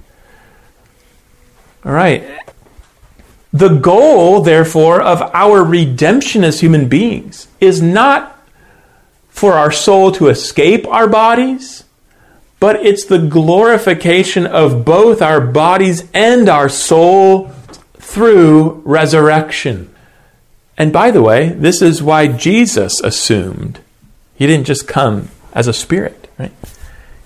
All 1.85 1.93
right. 1.93 2.25
The 3.53 3.69
goal, 3.69 4.41
therefore, 4.41 5.01
of 5.01 5.23
our 5.33 5.63
redemption 5.63 6.43
as 6.43 6.59
human 6.59 6.89
beings 6.89 7.47
is 7.61 7.81
not 7.81 8.37
for 9.29 9.53
our 9.53 9.71
soul 9.71 10.11
to 10.11 10.27
escape 10.27 10.89
our 10.89 11.07
bodies 11.07 11.85
but 12.61 12.77
it's 12.85 13.05
the 13.05 13.19
glorification 13.19 14.47
of 14.47 14.85
both 14.85 15.23
our 15.23 15.41
bodies 15.41 16.09
and 16.13 16.49
our 16.49 16.69
soul 16.69 17.49
through 17.95 18.83
resurrection. 18.85 19.95
And 20.77 20.93
by 20.93 21.11
the 21.11 21.23
way, 21.23 21.51
this 21.51 21.83
is 21.83 22.03
why 22.03 22.27
Jesus 22.27 23.01
assumed 23.01 23.81
he 24.35 24.47
didn't 24.47 24.67
just 24.67 24.89
come 24.89 25.29
as 25.53 25.67
a 25.67 25.73
spirit, 25.73 26.31
right? 26.39 26.53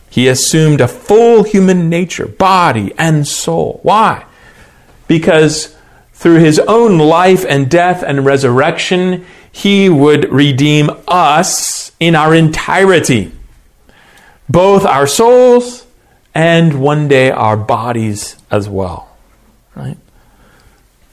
He 0.09 0.29
assumed 0.29 0.81
a 0.81 0.89
full 0.89 1.43
human 1.43 1.89
nature, 1.89 2.27
body 2.27 2.93
and 2.99 3.27
soul. 3.27 3.81
Why? 3.83 4.27
Because 5.09 5.77
through 6.13 6.39
his 6.41 6.59
own 6.61 6.99
life 6.99 7.45
and 7.49 7.71
death 7.71 8.03
and 8.03 8.25
resurrection, 8.25 9.25
he 9.51 9.89
would 9.89 10.31
redeem 10.31 10.91
us 11.09 11.93
in 11.99 12.15
our 12.15 12.35
entirety 12.35 13.33
both 14.53 14.85
our 14.85 15.07
souls 15.07 15.87
and 16.35 16.81
one 16.81 17.09
day 17.09 17.31
our 17.31 17.57
bodies 17.57 18.37
as 18.51 18.69
well. 18.69 19.17
Right? 19.75 19.97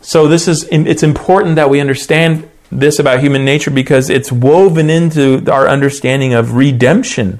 So 0.01 0.27
this 0.27 0.47
is 0.47 0.67
it's 0.71 1.03
important 1.03 1.55
that 1.55 1.69
we 1.69 1.79
understand 1.79 2.49
this 2.71 2.99
about 2.99 3.21
human 3.21 3.45
nature 3.45 3.71
because 3.71 4.09
it's 4.09 4.31
woven 4.31 4.89
into 4.89 5.49
our 5.51 5.67
understanding 5.67 6.33
of 6.33 6.53
redemption. 6.53 7.39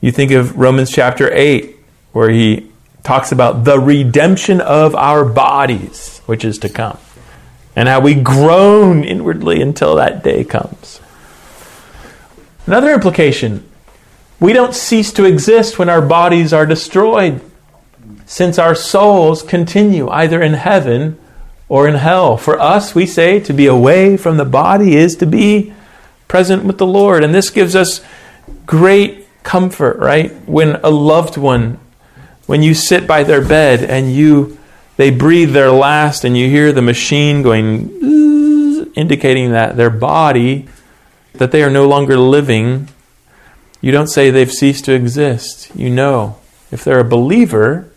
You 0.00 0.12
think 0.12 0.30
of 0.30 0.56
Romans 0.56 0.90
chapter 0.90 1.32
8 1.32 1.76
where 2.12 2.30
he 2.30 2.70
talks 3.02 3.32
about 3.32 3.64
the 3.64 3.80
redemption 3.80 4.60
of 4.60 4.94
our 4.94 5.24
bodies 5.24 6.18
which 6.26 6.44
is 6.44 6.58
to 6.58 6.68
come 6.68 6.98
and 7.74 7.88
how 7.88 8.00
we 8.00 8.14
groan 8.14 9.04
inwardly 9.04 9.62
until 9.62 9.96
that 9.96 10.22
day 10.22 10.44
comes. 10.44 11.00
Another 12.66 12.92
implication 12.92 13.68
we 14.40 14.52
don't 14.52 14.74
cease 14.74 15.12
to 15.12 15.24
exist 15.24 15.78
when 15.78 15.88
our 15.88 16.02
bodies 16.02 16.52
are 16.52 16.66
destroyed, 16.66 17.40
since 18.26 18.58
our 18.58 18.74
souls 18.74 19.42
continue 19.42 20.08
either 20.08 20.40
in 20.40 20.54
heaven 20.54 21.18
or 21.68 21.88
in 21.88 21.94
hell. 21.94 22.36
For 22.36 22.58
us, 22.58 22.94
we 22.94 23.06
say 23.06 23.40
to 23.40 23.52
be 23.52 23.66
away 23.66 24.16
from 24.16 24.36
the 24.36 24.44
body 24.44 24.96
is 24.96 25.16
to 25.16 25.26
be 25.26 25.74
present 26.28 26.64
with 26.64 26.78
the 26.78 26.86
Lord. 26.86 27.24
And 27.24 27.34
this 27.34 27.50
gives 27.50 27.74
us 27.74 28.00
great 28.66 29.26
comfort, 29.42 29.98
right? 29.98 30.32
When 30.48 30.76
a 30.76 30.90
loved 30.90 31.36
one, 31.36 31.78
when 32.46 32.62
you 32.62 32.74
sit 32.74 33.06
by 33.06 33.24
their 33.24 33.46
bed 33.46 33.82
and 33.82 34.12
you 34.12 34.58
they 34.96 35.10
breathe 35.10 35.52
their 35.52 35.70
last 35.70 36.24
and 36.24 36.36
you 36.36 36.48
hear 36.48 36.72
the 36.72 36.82
machine 36.82 37.40
going 37.42 38.90
indicating 38.96 39.52
that 39.52 39.76
their 39.76 39.90
body 39.90 40.68
that 41.34 41.52
they 41.52 41.62
are 41.62 41.70
no 41.70 41.86
longer 41.86 42.18
living, 42.18 42.88
you 43.80 43.92
don't 43.92 44.08
say 44.08 44.30
they've 44.30 44.50
ceased 44.50 44.84
to 44.86 44.92
exist. 44.92 45.74
You 45.74 45.90
know, 45.90 46.36
if 46.70 46.84
they're 46.84 47.00
a 47.00 47.04
believer, 47.04 47.90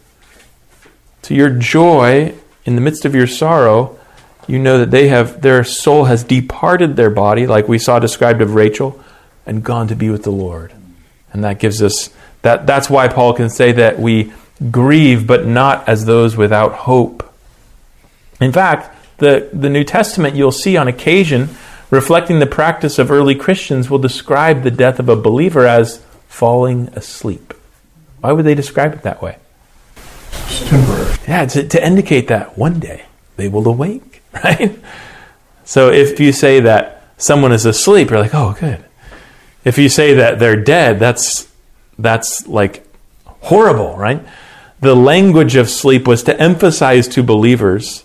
to 1.24 1.36
your 1.36 1.50
joy 1.50 2.34
in 2.66 2.76
the 2.76 2.82
midst 2.82 3.06
of 3.06 3.16
your 3.16 3.28
sorrow, 3.28 3.98
you 4.48 4.60
know 4.60 4.80
that 4.80 4.92
they 4.92 5.08
have 5.08 5.42
their 5.42 5.64
soul 5.64 6.06
has 6.06 6.24
departed 6.24 6.96
their 6.96 7.10
body, 7.10 7.48
like 7.48 7.68
we 7.68 7.78
saw 7.78 8.00
described 8.00 8.42
of 8.42 8.56
Rachel, 8.56 9.00
and 9.46 9.64
gone 9.64 9.88
to 9.88 9.96
be 9.96 10.10
with 10.10 10.24
the 10.24 10.32
Lord. 10.32 10.74
And 11.34 11.44
that 11.44 11.60
gives 11.60 11.82
us 11.82 12.10
that 12.42 12.68
that's 12.68 12.90
why 12.90 13.08
Paul 13.08 13.34
can 13.34 13.50
say 13.50 13.72
that 13.74 14.00
we 14.00 14.34
grieve 14.70 15.26
but 15.26 15.46
not 15.46 15.88
as 15.88 16.06
those 16.06 16.36
without 16.36 16.74
hope. 16.74 17.34
In 18.40 18.52
fact, 18.52 18.96
the, 19.20 19.50
the 19.54 19.70
New 19.70 19.84
Testament 19.84 20.36
you'll 20.36 20.52
see 20.52 20.78
on 20.78 20.88
occasion 20.88 21.50
reflecting 21.92 22.40
the 22.40 22.48
practice 22.48 22.98
of 22.98 23.12
early 23.12 23.36
Christians 23.36 23.90
will 23.90 24.00
describe 24.00 24.64
the 24.64 24.72
death 24.72 25.00
of 25.00 25.10
a 25.10 25.16
believer 25.16 25.68
as 25.68 26.04
falling 26.28 26.88
asleep. 26.94 27.54
Why 28.22 28.32
would 28.32 28.46
they 28.46 28.56
describe 28.56 28.94
it 28.94 29.04
that 29.04 29.22
way? 29.22 29.38
It's 30.28 30.68
temporary. 30.68 31.16
Yeah, 31.28 31.46
to, 31.46 31.68
to 31.68 31.86
indicate 31.86 32.28
that 32.30 32.58
one 32.58 32.80
day 32.80 33.06
they 33.36 33.48
will 33.48 33.68
awake, 33.68 34.24
right? 34.44 34.80
So 35.66 35.90
if 35.90 36.20
you 36.20 36.32
say 36.32 36.62
that 36.62 37.04
someone 37.18 37.52
is 37.52 37.66
asleep, 37.66 38.10
you're 38.10 38.20
like, 38.20 38.34
oh, 38.34 38.56
good. 38.60 38.84
If 39.64 39.78
you 39.78 39.90
say 39.90 40.16
that 40.16 40.40
they're 40.40 40.56
dead, 40.56 40.98
that's 40.98 41.48
that's 42.00 42.48
like 42.48 42.84
horrible, 43.26 43.96
right? 43.96 44.26
The 44.80 44.96
language 44.96 45.56
of 45.56 45.70
sleep 45.70 46.08
was 46.08 46.24
to 46.24 46.40
emphasize 46.40 47.08
to 47.10 47.22
believers 47.22 48.04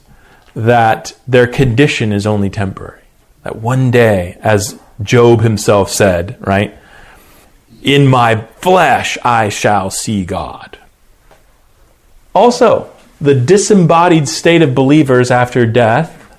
that 0.54 1.16
their 1.26 1.46
condition 1.46 2.12
is 2.12 2.26
only 2.26 2.50
temporary. 2.50 3.05
That 3.46 3.62
one 3.62 3.92
day, 3.92 4.38
as 4.40 4.76
Job 5.00 5.40
himself 5.40 5.88
said, 5.88 6.36
right? 6.40 6.76
In 7.80 8.08
my 8.08 8.38
flesh 8.58 9.16
I 9.22 9.50
shall 9.50 9.88
see 9.88 10.24
God. 10.24 10.76
Also, 12.34 12.90
the 13.20 13.36
disembodied 13.36 14.28
state 14.28 14.62
of 14.62 14.74
believers 14.74 15.30
after 15.30 15.64
death 15.64 16.36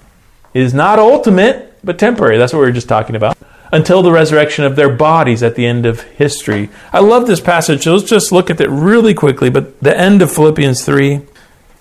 is 0.54 0.74
not 0.74 1.00
ultimate, 1.00 1.80
but 1.82 1.98
temporary. 1.98 2.38
That's 2.38 2.52
what 2.52 2.60
we 2.60 2.66
were 2.66 2.74
just 2.74 2.90
talking 2.90 3.16
about. 3.16 3.38
Until 3.72 4.02
the 4.02 4.12
resurrection 4.12 4.66
of 4.66 4.76
their 4.76 4.94
bodies 4.94 5.42
at 5.42 5.56
the 5.56 5.66
end 5.66 5.86
of 5.86 6.02
history. 6.02 6.70
I 6.92 7.00
love 7.00 7.26
this 7.26 7.40
passage. 7.40 7.88
Let's 7.88 8.04
just 8.04 8.34
look 8.34 8.50
at 8.50 8.60
it 8.60 8.70
really 8.70 9.14
quickly. 9.14 9.50
But 9.50 9.80
the 9.80 9.98
end 9.98 10.22
of 10.22 10.30
Philippians 10.30 10.84
3, 10.84 11.22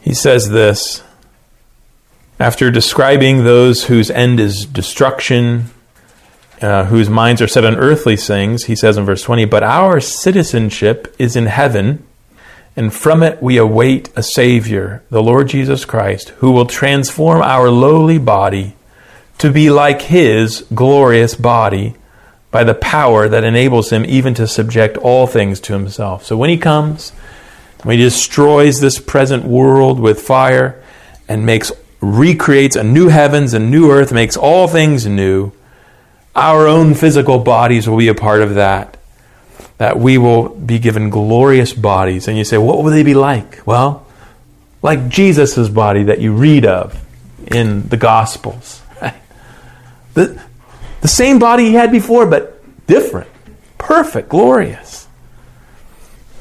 he 0.01 0.15
says 0.15 0.51
this 0.51 1.03
after 2.39 2.71
describing 2.71 3.45
those 3.45 3.85
whose 3.85 4.11
end 4.11 4.41
is 4.41 4.67
destruction, 4.67 5.71
uh, 6.61 6.85
whose 6.85 7.09
minds 7.09 7.41
are 7.41 7.49
set 7.49 7.65
on 7.65 7.77
earthly 7.77 8.17
things, 8.17 8.65
he 8.65 8.77
says 8.77 8.99
in 8.99 9.05
verse 9.05 9.23
20, 9.23 9.47
But 9.47 9.63
our 9.63 10.01
citizenship 10.01 11.15
is 11.19 11.35
in 11.35 11.47
heaven, 11.47 12.05
and 12.77 12.93
from 12.93 13.23
it 13.23 13.43
we 13.43 13.57
await 13.57 14.11
a 14.17 14.23
Savior, 14.23 15.03
the 15.11 15.23
Lord 15.23 15.49
Jesus 15.49 15.85
Christ, 15.87 16.31
who 16.39 16.51
will 16.51 16.67
transform 16.67 17.41
our 17.41 17.71
lowly 17.71 18.19
body 18.19 18.77
to 19.39 19.51
be 19.51 19.71
like 19.71 20.03
his 20.03 20.67
glorious 20.75 21.35
body 21.35 21.95
by 22.51 22.65
the 22.65 22.75
power 22.75 23.29
that 23.29 23.45
enables 23.45 23.91
him 23.91 24.05
even 24.07 24.35
to 24.35 24.47
subject 24.47 24.97
all 24.99 25.27
things 25.27 25.61
to 25.61 25.73
himself. 25.73 26.25
So 26.25 26.37
when 26.37 26.51
he 26.51 26.57
comes, 26.57 27.11
when 27.83 27.99
he 27.99 28.05
destroys 28.05 28.81
this 28.81 28.99
present 28.99 29.45
world 29.45 30.01
with 30.01 30.21
fire 30.21 30.83
and 31.29 31.45
makes 31.45 31.71
recreates 32.07 32.77
a 32.77 32.85
new 32.85 33.09
heavens 33.09 33.55
and 33.55 33.71
new 33.71 33.91
earth, 33.91 34.13
makes 34.13 34.37
all 34.37 34.69
things 34.69 35.07
new, 35.07 35.53
our 36.35 36.67
own 36.67 36.95
physical 36.95 37.39
bodies 37.39 37.89
will 37.89 37.97
be 37.97 38.09
a 38.09 38.15
part 38.15 38.43
of 38.43 38.55
that. 38.55 38.97
That 39.79 39.99
we 39.99 40.17
will 40.17 40.49
be 40.49 40.79
given 40.79 41.11
glorious 41.11 41.73
bodies. 41.73 42.29
And 42.29 42.39
you 42.39 42.45
say, 42.45 42.59
what 42.59 42.83
will 42.83 42.91
they 42.91 43.03
be 43.03 43.15
like? 43.15 43.67
Well, 43.67 44.07
like 44.83 45.09
Jesus' 45.09 45.69
body 45.69 46.05
that 46.05 46.21
you 46.21 46.33
read 46.33 46.65
of 46.65 47.05
in 47.47 47.89
the 47.89 47.97
Gospels. 47.97 48.83
The, 50.15 50.43
the 51.03 51.09
same 51.09 51.39
body 51.39 51.67
he 51.67 51.75
had 51.75 51.93
before, 51.93 52.25
but 52.25 52.63
different, 52.87 53.29
perfect, 53.77 54.31
glorious. 54.31 55.07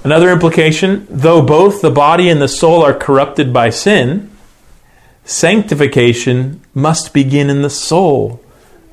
Another 0.05 0.29
implication 0.29 1.05
though 1.09 1.41
both 1.41 1.81
the 1.81 1.91
body 1.91 2.29
and 2.29 2.41
the 2.41 2.47
soul 2.47 2.83
are 2.83 2.93
corrupted 2.93 3.51
by 3.51 3.69
sin, 3.71 4.31
sanctification 5.25 6.61
must 6.73 7.13
begin 7.13 7.49
in 7.49 7.61
the 7.61 7.69
soul 7.69 8.41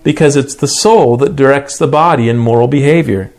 because 0.03 0.35
it's 0.35 0.55
the 0.55 0.66
soul 0.66 1.16
that 1.18 1.37
directs 1.37 1.78
the 1.78 1.87
body 1.87 2.28
in 2.28 2.39
moral 2.39 2.66
behavior. 2.66 3.33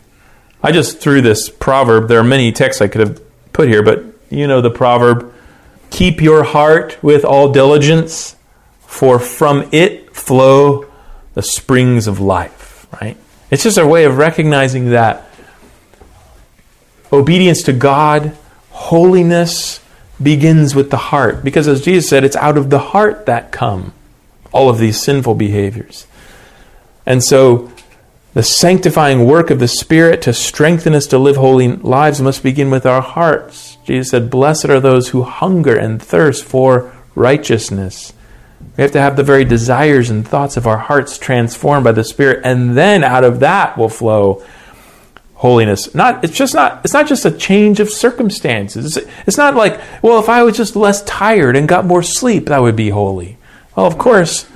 I 0.62 0.72
just 0.72 0.98
threw 0.98 1.20
this 1.20 1.50
proverb. 1.50 2.08
There 2.08 2.20
are 2.20 2.24
many 2.24 2.50
texts 2.52 2.80
I 2.80 2.88
could 2.88 3.06
have 3.06 3.52
put 3.52 3.68
here, 3.68 3.82
but 3.82 4.04
you 4.30 4.46
know 4.46 4.60
the 4.60 4.70
proverb 4.70 5.32
keep 5.90 6.20
your 6.22 6.42
heart 6.42 6.96
with 7.02 7.24
all 7.24 7.52
diligence, 7.52 8.36
for 8.80 9.18
from 9.18 9.68
it 9.72 10.14
flow 10.14 10.86
the 11.34 11.42
springs 11.42 12.06
of 12.06 12.20
life, 12.20 12.86
right? 13.00 13.16
It's 13.50 13.62
just 13.62 13.76
a 13.76 13.86
way 13.86 14.04
of 14.04 14.16
recognizing 14.16 14.90
that 14.90 15.28
obedience 17.12 17.62
to 17.64 17.72
God, 17.72 18.36
holiness 18.70 19.80
begins 20.24 20.74
with 20.74 20.90
the 20.90 20.96
heart. 20.96 21.44
Because 21.44 21.68
as 21.68 21.84
Jesus 21.84 22.08
said, 22.08 22.24
it's 22.24 22.36
out 22.36 22.56
of 22.56 22.70
the 22.70 22.78
heart 22.78 23.26
that 23.26 23.52
come 23.52 23.92
all 24.52 24.68
of 24.68 24.78
these 24.78 25.00
sinful 25.00 25.34
behaviors. 25.34 26.06
And 27.06 27.22
so 27.22 27.70
the 28.32 28.42
sanctifying 28.42 29.26
work 29.26 29.50
of 29.50 29.60
the 29.60 29.68
Spirit 29.68 30.22
to 30.22 30.32
strengthen 30.32 30.94
us 30.94 31.06
to 31.08 31.18
live 31.18 31.36
holy 31.36 31.68
lives 31.68 32.20
must 32.20 32.42
begin 32.42 32.70
with 32.70 32.86
our 32.86 33.02
hearts. 33.02 33.76
Jesus 33.84 34.10
said, 34.10 34.30
Blessed 34.30 34.66
are 34.66 34.80
those 34.80 35.10
who 35.10 35.22
hunger 35.22 35.76
and 35.76 36.02
thirst 36.02 36.44
for 36.44 36.92
righteousness 37.14 38.12
we 38.76 38.82
have 38.82 38.92
to 38.92 39.00
have 39.00 39.16
the 39.16 39.22
very 39.22 39.44
desires 39.44 40.10
and 40.10 40.26
thoughts 40.26 40.56
of 40.56 40.66
our 40.66 40.78
hearts 40.78 41.16
transformed 41.18 41.84
by 41.84 41.92
the 41.92 42.02
Spirit, 42.02 42.40
and 42.44 42.76
then 42.76 43.04
out 43.04 43.22
of 43.22 43.40
that 43.40 43.78
will 43.78 43.88
flow 43.88 44.44
holiness. 45.44 45.94
Not 45.94 46.24
it's 46.24 46.34
just 46.34 46.54
not 46.54 46.80
it's 46.84 46.94
not 46.94 47.06
just 47.06 47.26
a 47.26 47.30
change 47.30 47.78
of 47.78 47.90
circumstances. 47.90 48.96
It's, 48.96 49.06
it's 49.26 49.36
not 49.36 49.54
like, 49.54 49.78
well, 50.02 50.18
if 50.18 50.30
I 50.30 50.42
was 50.42 50.56
just 50.56 50.74
less 50.74 51.02
tired 51.02 51.54
and 51.54 51.68
got 51.68 51.84
more 51.84 52.02
sleep, 52.02 52.46
that 52.46 52.62
would 52.62 52.76
be 52.76 52.88
holy. 52.88 53.36
Well, 53.76 53.84
of 53.84 53.98
course, 53.98 54.48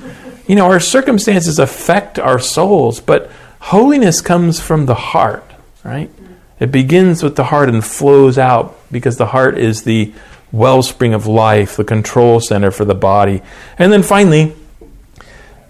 you 0.46 0.56
know, 0.56 0.64
our 0.64 0.80
circumstances 0.80 1.58
affect 1.58 2.18
our 2.18 2.38
souls, 2.38 3.00
but 3.00 3.30
holiness 3.60 4.22
comes 4.22 4.60
from 4.60 4.86
the 4.86 4.94
heart, 4.94 5.44
right? 5.84 6.10
It 6.58 6.72
begins 6.72 7.22
with 7.22 7.36
the 7.36 7.44
heart 7.44 7.68
and 7.68 7.84
flows 7.84 8.38
out 8.38 8.74
because 8.90 9.18
the 9.18 9.26
heart 9.26 9.58
is 9.58 9.82
the 9.82 10.14
wellspring 10.52 11.12
of 11.12 11.26
life, 11.26 11.76
the 11.76 11.84
control 11.84 12.40
center 12.40 12.70
for 12.70 12.86
the 12.86 12.94
body. 12.94 13.42
And 13.78 13.92
then 13.92 14.02
finally, 14.02 14.56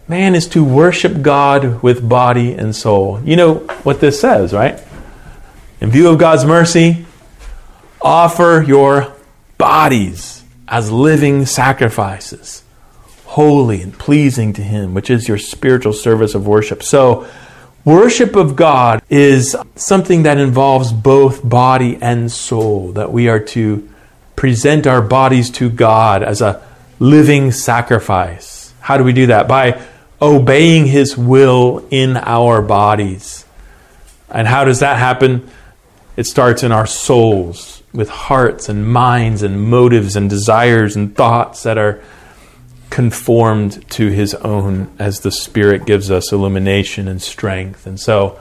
man 0.07 0.37
is 0.37 0.47
to 0.51 0.63
worship 0.63 1.23
God 1.23 1.83
with 1.83 2.09
body 2.09 2.53
and 2.53 2.77
soul. 2.77 3.21
You 3.25 3.35
know 3.35 3.55
what 3.83 4.01
this 4.01 4.21
says, 4.21 4.53
right? 4.53 4.81
In 5.81 5.91
view 5.93 6.09
of 6.09 6.19
God's 6.19 6.45
mercy, 6.45 7.07
offer 8.03 8.65
your 8.67 9.15
bodies 9.59 10.43
as 10.67 10.91
living 10.91 11.47
sacrifices, 11.47 12.65
holy 13.27 13.81
and 13.81 13.97
pleasing 13.97 14.53
to 14.55 14.63
Him, 14.63 14.93
which 14.93 15.09
is 15.09 15.29
your 15.29 15.39
spiritual 15.39 15.93
service 15.93 16.35
of 16.35 16.49
worship. 16.49 16.83
So, 16.83 17.29
worship 17.85 18.35
of 18.35 18.57
God 18.57 19.03
is 19.09 19.55
something 19.77 20.25
that 20.25 20.39
involves 20.39 20.93
both 20.93 21.49
body 21.49 21.97
and 22.01 22.31
soul, 22.31 22.91
that 22.93 23.13
we 23.13 23.29
are 23.29 23.41
to 23.41 23.89
present 24.35 24.85
our 24.89 25.01
bodies 25.01 25.49
to 25.51 25.71
God 25.71 26.25
as 26.25 26.41
a 26.41 26.61
living 26.99 27.53
sacrifice. 27.53 28.73
How 28.81 28.99
do 28.99 29.05
we 29.05 29.13
do 29.13 29.27
that? 29.27 29.47
By 29.47 29.81
obeying 30.21 30.87
His 30.87 31.17
will 31.17 31.87
in 31.93 32.17
our 32.17 32.63
bodies. 32.63 33.45
And 34.29 34.49
how 34.49 34.65
does 34.65 34.81
that 34.81 34.99
happen? 34.99 35.49
It 36.19 36.27
starts 36.27 36.65
in 36.65 36.73
our 36.73 36.85
souls 36.85 37.81
with 37.93 38.09
hearts 38.09 38.69
and 38.69 38.93
minds 38.93 39.45
and 39.45 39.63
motives 39.63 40.17
and 40.17 40.29
desires 40.29 40.97
and 40.97 41.15
thoughts 41.15 41.63
that 41.63 41.79
are 41.79 42.03
conformed 42.91 43.89
to 43.91 44.09
His 44.09 44.35
own 44.35 44.91
as 44.99 45.21
the 45.21 45.31
Spirit 45.31 45.87
gives 45.87 46.11
us 46.11 46.33
illumination 46.33 47.07
and 47.07 47.23
strength. 47.23 47.87
And 47.87 48.01
so, 48.01 48.37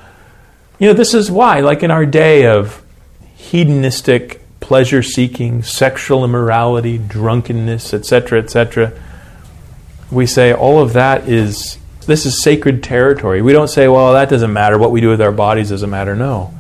you 0.80 0.88
know, 0.88 0.94
this 0.94 1.14
is 1.14 1.30
why, 1.30 1.60
like 1.60 1.84
in 1.84 1.92
our 1.92 2.04
day 2.04 2.48
of 2.48 2.84
hedonistic 3.36 4.42
pleasure 4.60 5.04
seeking, 5.04 5.62
sexual 5.62 6.26
immorality, 6.26 6.98
drunkenness, 6.98 7.94
etc., 7.94 8.40
etc. 8.40 8.92
We 10.10 10.26
say 10.26 10.52
all 10.52 10.82
of 10.82 10.94
that 10.94 11.30
is 11.30 11.78
this 12.08 12.26
is 12.26 12.42
sacred 12.42 12.82
territory. 12.82 13.44
We 13.44 13.54
don't 13.54 13.68
say, 13.68 13.88
well, 13.88 14.14
that 14.14 14.30
doesn't 14.30 14.52
matter. 14.52 14.80
What 14.80 14.90
we 14.90 15.00
do 15.00 15.10
with 15.10 15.22
our 15.22 15.32
bodies 15.32 15.70
doesn't 15.70 15.92
matter. 15.92 16.16
No. 16.16 16.57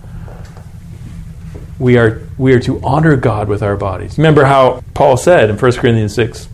We 1.80 1.98
are, 1.98 2.22
we 2.38 2.54
are 2.54 2.60
to 2.62 2.82
honor 2.84 3.16
God 3.16 3.48
with 3.48 3.62
our 3.62 3.76
bodies. 3.76 4.18
Remember 4.18 4.46
how 4.46 4.84
Paul 4.94 5.18
said 5.18 5.50
in 5.50 5.58
1 5.58 5.72
Corinthians 5.74 6.16
6 6.16 6.50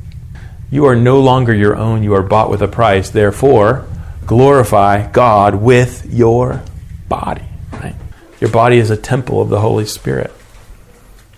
You 0.69 0.85
are 0.85 0.95
no 0.95 1.21
longer 1.21 1.53
your 1.53 1.75
own, 1.75 2.03
you 2.03 2.13
are 2.13 2.23
bought 2.23 2.49
with 2.49 2.61
a 2.61 2.67
price. 2.67 3.09
Therefore, 3.09 3.87
glorify 4.25 5.09
God 5.11 5.55
with 5.55 6.11
your 6.11 6.63
body. 7.07 7.45
Right? 7.71 7.95
Your 8.39 8.49
body 8.49 8.77
is 8.77 8.89
a 8.89 8.97
temple 8.97 9.41
of 9.41 9.49
the 9.49 9.61
Holy 9.61 9.85
Spirit. 9.85 10.31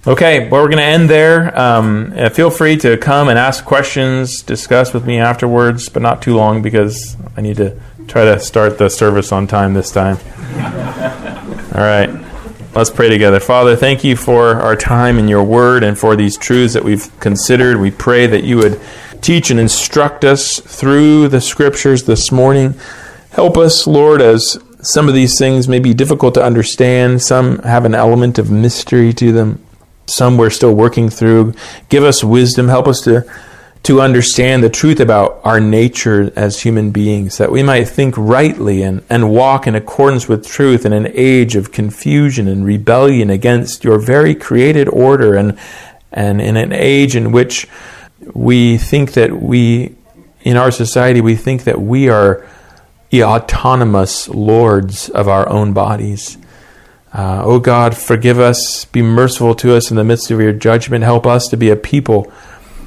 Okay, 0.07 0.49
well, 0.49 0.61
we're 0.61 0.67
going 0.67 0.77
to 0.77 0.83
end 0.83 1.09
there. 1.09 1.59
Um, 1.59 2.13
uh, 2.15 2.29
feel 2.29 2.51
free 2.51 2.77
to 2.77 2.95
come 2.95 3.27
and 3.27 3.39
ask 3.39 3.65
questions, 3.65 4.43
discuss 4.43 4.93
with 4.93 5.03
me 5.03 5.17
afterwards, 5.17 5.89
but 5.89 6.03
not 6.03 6.21
too 6.21 6.35
long 6.35 6.61
because 6.61 7.17
I 7.35 7.41
need 7.41 7.57
to 7.57 7.79
try 8.07 8.25
to 8.25 8.39
start 8.39 8.77
the 8.77 8.89
service 8.89 9.31
on 9.31 9.47
time 9.47 9.73
this 9.73 9.91
time. 9.91 10.17
All 11.73 11.81
right, 11.81 12.09
let's 12.75 12.89
pray 12.89 13.09
together. 13.09 13.39
Father, 13.39 13.75
thank 13.75 14.03
you 14.03 14.15
for 14.15 14.55
our 14.55 14.75
time 14.75 15.17
in 15.17 15.27
your 15.27 15.43
word 15.43 15.83
and 15.83 15.97
for 15.97 16.15
these 16.15 16.37
truths 16.37 16.73
that 16.73 16.83
we've 16.83 17.09
considered. 17.19 17.79
We 17.79 17.91
pray 17.91 18.27
that 18.27 18.43
you 18.43 18.57
would 18.57 18.79
teach 19.21 19.49
and 19.49 19.59
instruct 19.59 20.23
us 20.23 20.59
through 20.59 21.29
the 21.29 21.41
scriptures 21.41 22.03
this 22.03 22.31
morning. 22.31 22.75
Help 23.31 23.57
us, 23.57 23.87
Lord, 23.87 24.21
as 24.21 24.59
some 24.81 25.07
of 25.07 25.13
these 25.13 25.37
things 25.37 25.67
may 25.67 25.79
be 25.79 25.93
difficult 25.93 26.33
to 26.35 26.43
understand, 26.43 27.21
some 27.21 27.59
have 27.59 27.85
an 27.85 27.95
element 27.95 28.37
of 28.37 28.51
mystery 28.51 29.13
to 29.13 29.31
them 29.31 29.65
some 30.07 30.37
we're 30.37 30.49
still 30.49 30.73
working 30.73 31.09
through. 31.09 31.53
Give 31.89 32.03
us 32.03 32.23
wisdom. 32.23 32.67
Help 32.67 32.87
us 32.87 33.01
to, 33.01 33.25
to 33.85 34.01
understand 34.01 34.63
the 34.63 34.69
truth 34.69 34.99
about 34.99 35.39
our 35.43 35.59
nature 35.59 36.31
as 36.35 36.61
human 36.61 36.89
beings, 36.89 37.37
that 37.37 37.51
we 37.51 37.61
might 37.61 37.85
think 37.85 38.15
rightly 38.17 38.81
and, 38.81 39.03
and 39.11 39.29
walk 39.29 39.67
in 39.67 39.75
accordance 39.75 40.27
with 40.27 40.45
truth 40.45 40.87
in 40.87 40.91
an 40.91 41.07
age 41.13 41.55
of 41.55 41.71
confusion 41.71 42.47
and 42.47 42.65
rebellion 42.65 43.29
against 43.29 43.83
your 43.83 43.99
very 43.99 44.33
created 44.33 44.89
order, 44.89 45.35
and, 45.35 45.55
and 46.11 46.41
in 46.41 46.57
an 46.57 46.73
age 46.73 47.15
in 47.15 47.31
which 47.31 47.67
we 48.33 48.75
think 48.75 49.13
that 49.13 49.39
we, 49.39 49.95
in 50.41 50.57
our 50.57 50.71
society, 50.71 51.21
we 51.21 51.35
think 51.35 51.63
that 51.65 51.79
we 51.79 52.09
are 52.09 52.43
autonomous 53.13 54.27
lords 54.27 55.09
of 55.09 55.27
our 55.27 55.47
own 55.47 55.73
bodies. 55.73 56.37
Uh, 57.13 57.41
oh 57.45 57.59
God, 57.59 57.95
forgive 57.95 58.39
us, 58.39 58.83
be 58.85 59.01
merciful 59.01 59.55
to 59.55 59.75
us 59.75 59.89
in 59.89 59.95
the 59.95 60.03
midst 60.03 60.31
of 60.31 60.41
your 60.41 60.51
judgment. 60.51 61.03
Help 61.03 61.25
us 61.25 61.47
to 61.49 61.55
be 61.55 61.69
a 61.69 61.75
people 61.75 62.29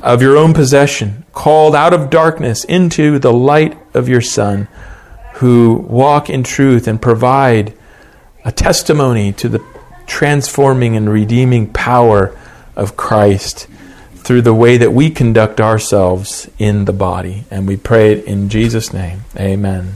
of 0.03 0.22
your 0.22 0.36
own 0.36 0.55
possession, 0.55 1.24
called 1.32 1.74
out 1.74 1.92
of 1.92 2.11
darkness 2.11 2.64
into 2.64 3.18
the 3.18 3.32
light 3.32 3.76
of 3.94 4.09
your 4.09 4.20
Son, 4.20 4.68
who 5.34 5.74
walk 5.88 6.28
in 6.30 6.42
truth 6.42 6.88
and 6.88 7.01
provide 7.01 7.72
a 8.44 8.53
testimony 8.53 9.32
to 9.32 9.49
the 9.49 9.64
transforming 10.07 10.96
and 10.96 11.11
redeeming 11.11 11.72
power 11.72 12.36
of 12.74 12.96
Christ 12.96 13.66
through 14.14 14.42
the 14.42 14.55
way 14.55 14.76
that 14.76 14.92
we 14.92 15.11
conduct 15.11 15.61
ourselves 15.61 16.51
in 16.59 16.84
the 16.84 16.92
body. 16.92 17.44
And 17.51 17.66
we 17.66 17.76
pray 17.76 18.12
it 18.12 18.24
in 18.24 18.49
Jesus' 18.49 18.92
name. 18.92 19.20
Amen. 19.38 19.94